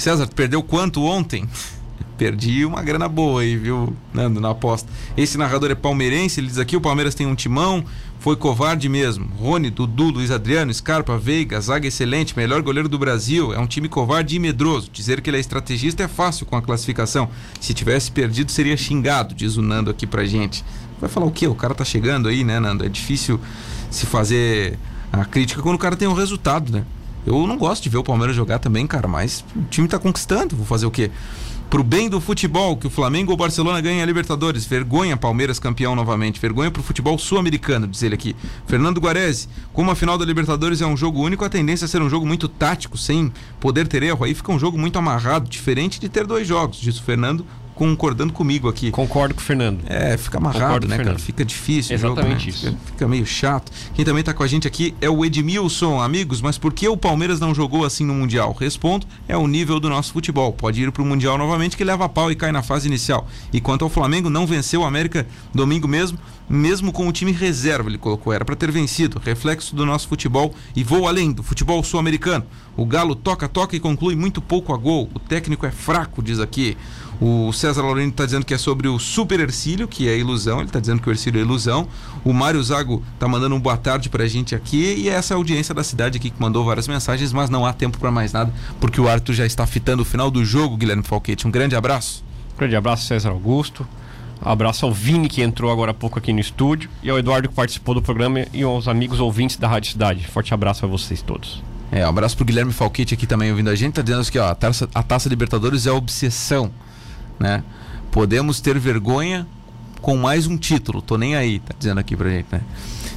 César, 0.00 0.28
perdeu 0.28 0.62
quanto 0.62 1.04
ontem? 1.04 1.48
Perdi 2.16 2.66
uma 2.66 2.82
grana 2.82 3.08
boa 3.08 3.40
aí, 3.40 3.56
viu, 3.56 3.96
Nando, 4.12 4.40
na 4.40 4.50
aposta. 4.50 4.90
Esse 5.16 5.38
narrador 5.38 5.70
é 5.70 5.74
palmeirense, 5.74 6.38
ele 6.38 6.48
diz 6.48 6.58
aqui: 6.58 6.76
o 6.76 6.80
Palmeiras 6.80 7.14
tem 7.14 7.26
um 7.26 7.34
timão, 7.34 7.82
foi 8.18 8.36
covarde 8.36 8.90
mesmo. 8.90 9.26
Rony, 9.38 9.70
Dudu, 9.70 10.10
Luiz 10.10 10.30
Adriano, 10.30 10.72
Scarpa, 10.72 11.16
Veiga, 11.16 11.58
zaga 11.60 11.88
excelente, 11.88 12.36
melhor 12.36 12.60
goleiro 12.60 12.90
do 12.90 12.98
Brasil. 12.98 13.54
É 13.54 13.58
um 13.58 13.66
time 13.66 13.88
covarde 13.88 14.36
e 14.36 14.38
medroso. 14.38 14.90
Dizer 14.92 15.22
que 15.22 15.30
ele 15.30 15.38
é 15.38 15.40
estrategista 15.40 16.02
é 16.02 16.08
fácil 16.08 16.44
com 16.44 16.56
a 16.56 16.60
classificação. 16.60 17.30
Se 17.58 17.72
tivesse 17.72 18.10
perdido, 18.10 18.50
seria 18.50 18.76
xingado, 18.76 19.34
diz 19.34 19.56
o 19.56 19.62
Nando 19.62 19.90
aqui 19.90 20.06
pra 20.06 20.26
gente. 20.26 20.62
Vai 21.00 21.08
falar 21.08 21.24
o 21.24 21.30
quê? 21.30 21.46
O 21.46 21.54
cara 21.54 21.74
tá 21.74 21.84
chegando 21.84 22.28
aí, 22.28 22.44
né, 22.44 22.60
Nando? 22.60 22.84
É 22.84 22.88
difícil 22.90 23.40
se 23.90 24.04
fazer 24.04 24.78
a 25.10 25.24
crítica 25.24 25.62
quando 25.62 25.76
o 25.76 25.78
cara 25.78 25.96
tem 25.96 26.06
um 26.06 26.12
resultado, 26.12 26.70
né? 26.70 26.84
Eu 27.26 27.46
não 27.46 27.56
gosto 27.56 27.82
de 27.82 27.88
ver 27.88 27.98
o 27.98 28.04
Palmeiras 28.04 28.34
jogar 28.34 28.58
também, 28.58 28.86
cara, 28.86 29.06
mas 29.06 29.44
o 29.54 29.62
time 29.70 29.86
tá 29.86 29.98
conquistando, 29.98 30.56
vou 30.56 30.66
fazer 30.66 30.86
o 30.86 30.90
quê? 30.90 31.10
Pro 31.70 31.84
bem 31.84 32.08
do 32.08 32.20
futebol, 32.20 32.76
que 32.76 32.88
o 32.88 32.90
Flamengo 32.90 33.30
ou 33.30 33.36
Barcelona 33.36 33.80
ganhem 33.80 34.02
a 34.02 34.06
Libertadores. 34.06 34.64
Vergonha, 34.64 35.16
Palmeiras 35.16 35.60
campeão 35.60 35.94
novamente. 35.94 36.40
Vergonha 36.40 36.68
pro 36.68 36.82
futebol 36.82 37.16
sul-americano, 37.16 37.86
diz 37.86 38.02
ele 38.02 38.16
aqui. 38.16 38.34
Fernando 38.66 39.00
Guarese, 39.00 39.48
como 39.72 39.88
a 39.88 39.94
final 39.94 40.18
da 40.18 40.24
Libertadores 40.24 40.80
é 40.80 40.86
um 40.86 40.96
jogo 40.96 41.20
único, 41.20 41.44
a 41.44 41.48
tendência 41.48 41.84
é 41.84 41.88
ser 41.88 42.02
um 42.02 42.10
jogo 42.10 42.26
muito 42.26 42.48
tático, 42.48 42.98
sem 42.98 43.32
poder 43.60 43.86
ter 43.86 44.02
erro. 44.02 44.24
Aí 44.24 44.34
fica 44.34 44.50
um 44.50 44.58
jogo 44.58 44.76
muito 44.76 44.98
amarrado, 44.98 45.48
diferente 45.48 46.00
de 46.00 46.08
ter 46.08 46.26
dois 46.26 46.44
jogos, 46.44 46.80
diz 46.80 46.98
o 46.98 47.04
Fernando, 47.04 47.46
concordando 47.80 48.30
comigo 48.30 48.68
aqui. 48.68 48.90
Concordo 48.90 49.34
com 49.34 49.40
o 49.40 49.42
Fernando. 49.42 49.80
É, 49.86 50.14
fica 50.18 50.36
amarrado, 50.36 50.64
Concordo 50.64 50.88
né, 50.88 50.96
o 50.96 51.02
cara? 51.02 51.18
Fica 51.18 51.42
difícil. 51.42 51.92
o 51.92 51.98
Exatamente 51.98 52.28
jogo, 52.28 52.44
né? 52.44 52.48
isso. 52.50 52.66
Fica, 52.66 52.92
fica 52.92 53.08
meio 53.08 53.24
chato. 53.24 53.72
Quem 53.94 54.04
também 54.04 54.22
tá 54.22 54.34
com 54.34 54.42
a 54.42 54.46
gente 54.46 54.68
aqui 54.68 54.94
é 55.00 55.08
o 55.08 55.24
Edmilson. 55.24 55.98
Amigos, 55.98 56.42
mas 56.42 56.58
por 56.58 56.74
que 56.74 56.86
o 56.86 56.94
Palmeiras 56.94 57.40
não 57.40 57.54
jogou 57.54 57.86
assim 57.86 58.04
no 58.04 58.12
Mundial? 58.12 58.52
Respondo, 58.52 59.06
é 59.26 59.34
o 59.34 59.46
nível 59.46 59.80
do 59.80 59.88
nosso 59.88 60.12
futebol. 60.12 60.52
Pode 60.52 60.82
ir 60.82 60.92
pro 60.92 61.06
Mundial 61.06 61.38
novamente 61.38 61.74
que 61.74 61.82
leva 61.82 62.06
pau 62.06 62.30
e 62.30 62.36
cai 62.36 62.52
na 62.52 62.62
fase 62.62 62.86
inicial. 62.86 63.26
E 63.50 63.62
quanto 63.62 63.82
ao 63.82 63.88
Flamengo, 63.88 64.28
não 64.28 64.46
venceu 64.46 64.82
o 64.82 64.84
América 64.84 65.26
domingo 65.54 65.88
mesmo, 65.88 66.18
mesmo 66.50 66.92
com 66.92 67.08
o 67.08 67.12
time 67.12 67.32
reserva, 67.32 67.88
ele 67.88 67.96
colocou. 67.96 68.30
Era 68.30 68.44
para 68.44 68.56
ter 68.56 68.70
vencido. 68.70 69.18
Reflexo 69.24 69.74
do 69.74 69.86
nosso 69.86 70.06
futebol 70.06 70.54
e 70.76 70.84
vou 70.84 71.08
além 71.08 71.32
do 71.32 71.42
futebol 71.42 71.82
sul-americano. 71.82 72.44
O 72.76 72.84
Galo 72.84 73.14
toca, 73.14 73.48
toca 73.48 73.74
e 73.74 73.80
conclui 73.80 74.14
muito 74.14 74.42
pouco 74.42 74.74
a 74.74 74.76
gol. 74.76 75.08
O 75.14 75.18
técnico 75.18 75.64
é 75.64 75.70
fraco, 75.70 76.22
diz 76.22 76.40
aqui. 76.40 76.76
O 77.20 77.52
César 77.52 77.82
Laurino 77.82 78.08
está 78.08 78.24
dizendo 78.24 78.46
que 78.46 78.54
é 78.54 78.58
sobre 78.58 78.88
o 78.88 78.98
Super 78.98 79.40
Ercílio, 79.40 79.86
que 79.86 80.08
é 80.08 80.16
ilusão. 80.16 80.58
Ele 80.58 80.68
está 80.68 80.80
dizendo 80.80 81.02
que 81.02 81.08
o 81.08 81.12
Ercílio 81.12 81.38
é 81.38 81.42
ilusão. 81.42 81.86
O 82.24 82.32
Mário 82.32 82.62
Zago 82.62 83.02
está 83.14 83.28
mandando 83.28 83.54
um 83.54 83.60
boa 83.60 83.76
tarde 83.76 84.08
pra 84.08 84.26
gente 84.26 84.54
aqui. 84.54 84.94
E 84.96 85.08
essa 85.08 85.32
é 85.32 85.34
a 85.34 85.38
audiência 85.38 85.74
da 85.74 85.84
cidade 85.84 86.16
aqui 86.16 86.30
que 86.30 86.40
mandou 86.40 86.64
várias 86.64 86.88
mensagens, 86.88 87.30
mas 87.32 87.50
não 87.50 87.66
há 87.66 87.74
tempo 87.74 87.98
para 87.98 88.10
mais 88.10 88.32
nada, 88.32 88.52
porque 88.80 89.00
o 89.00 89.06
Arthur 89.06 89.34
já 89.34 89.44
está 89.44 89.66
fitando 89.66 90.02
o 90.02 90.04
final 90.04 90.30
do 90.30 90.44
jogo, 90.44 90.78
Guilherme 90.78 91.02
Falquete. 91.02 91.46
Um 91.46 91.50
grande 91.50 91.76
abraço. 91.76 92.24
Grande 92.56 92.74
abraço, 92.74 93.06
César 93.06 93.30
Augusto. 93.30 93.86
Abraço 94.42 94.86
ao 94.86 94.92
Vini, 94.92 95.28
que 95.28 95.42
entrou 95.42 95.70
agora 95.70 95.90
há 95.90 95.94
pouco 95.94 96.18
aqui 96.18 96.32
no 96.32 96.40
estúdio. 96.40 96.88
E 97.02 97.10
ao 97.10 97.18
Eduardo, 97.18 97.50
que 97.50 97.54
participou 97.54 97.94
do 97.94 98.00
programa. 98.00 98.46
E 98.54 98.62
aos 98.62 98.88
amigos 98.88 99.20
ouvintes 99.20 99.58
da 99.58 99.68
Rádio 99.68 99.92
Cidade. 99.92 100.26
Forte 100.26 100.54
abraço 100.54 100.86
a 100.86 100.88
vocês 100.88 101.20
todos. 101.20 101.62
É, 101.92 102.06
um 102.06 102.08
abraço 102.08 102.36
pro 102.36 102.46
Guilherme 102.46 102.72
Falquete 102.72 103.14
aqui 103.14 103.26
também 103.26 103.50
ouvindo 103.50 103.68
a 103.68 103.74
gente. 103.74 103.94
Tá 103.94 104.02
dizendo 104.02 104.24
que 104.30 104.38
ó, 104.38 104.48
a, 104.48 104.54
taça, 104.54 104.88
a 104.94 105.02
taça 105.02 105.28
Libertadores 105.28 105.86
é 105.86 105.92
obsessão, 105.92 106.70
né? 107.40 107.64
Podemos 108.12 108.60
ter 108.60 108.78
vergonha 108.78 109.46
com 110.00 110.16
mais 110.16 110.46
um 110.46 110.56
título. 110.56 111.00
Tô 111.00 111.16
nem 111.16 111.34
aí, 111.34 111.58
tá 111.58 111.74
dizendo 111.76 111.98
aqui 111.98 112.16
pra 112.16 112.28
gente, 112.28 112.46
né? 112.52 112.60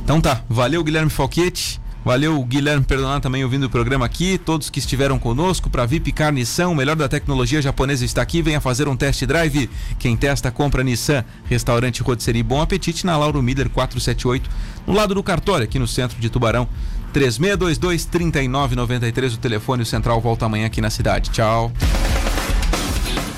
Então 0.04 0.20
tá, 0.22 0.42
valeu 0.50 0.84
Guilherme 0.84 1.10
Falquete. 1.10 1.84
Valeu 2.06 2.44
Guilherme 2.44 2.84
Perdonar 2.84 3.22
também 3.22 3.46
ouvindo 3.46 3.64
o 3.64 3.70
programa 3.70 4.06
aqui, 4.06 4.38
todos 4.38 4.70
que 4.70 4.80
estiveram 4.80 5.18
conosco 5.18 5.70
para 5.70 5.86
VIP 5.86 6.12
Car 6.12 6.34
Nissan, 6.34 6.68
o 6.68 6.76
melhor 6.76 6.98
da 6.98 7.08
tecnologia 7.08 7.62
japonesa 7.62 8.04
está 8.04 8.22
aqui, 8.22 8.42
venha 8.42 8.60
fazer 8.60 8.90
um 8.90 8.96
test 8.98 9.24
drive. 9.26 9.70
Quem 9.98 10.18
testa 10.18 10.52
compra 10.52 10.84
Nissan. 10.84 11.24
Restaurante 11.46 12.04
Rotisserie 12.04 12.44
Bom 12.44 12.62
Apetite 12.62 13.06
na 13.06 13.16
Lauro 13.16 13.42
Miller 13.42 13.70
478, 13.70 14.50
no 14.86 14.94
lado 14.94 15.16
do 15.16 15.24
cartório, 15.24 15.64
aqui 15.64 15.80
no 15.80 15.88
centro 15.88 16.20
de 16.20 16.30
Tubarão. 16.30 16.68
3622 17.14 18.06
3993 18.06 19.36
o 19.36 19.38
telefone 19.38 19.84
o 19.84 19.86
central 19.86 20.20
volta 20.20 20.46
amanhã 20.46 20.66
aqui 20.66 20.82
na 20.82 20.90
cidade. 20.90 21.30
Tchau. 21.30 21.72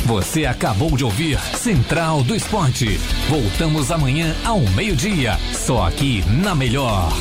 Você 0.06 0.46
acabou 0.46 0.96
de 0.96 1.04
ouvir 1.04 1.40
Central 1.56 2.22
do 2.22 2.36
Esporte. 2.36 3.00
Voltamos 3.28 3.90
amanhã 3.90 4.36
ao 4.46 4.60
meio-dia, 4.60 5.36
só 5.52 5.88
aqui 5.88 6.24
na 6.30 6.54
Melhor. 6.54 7.12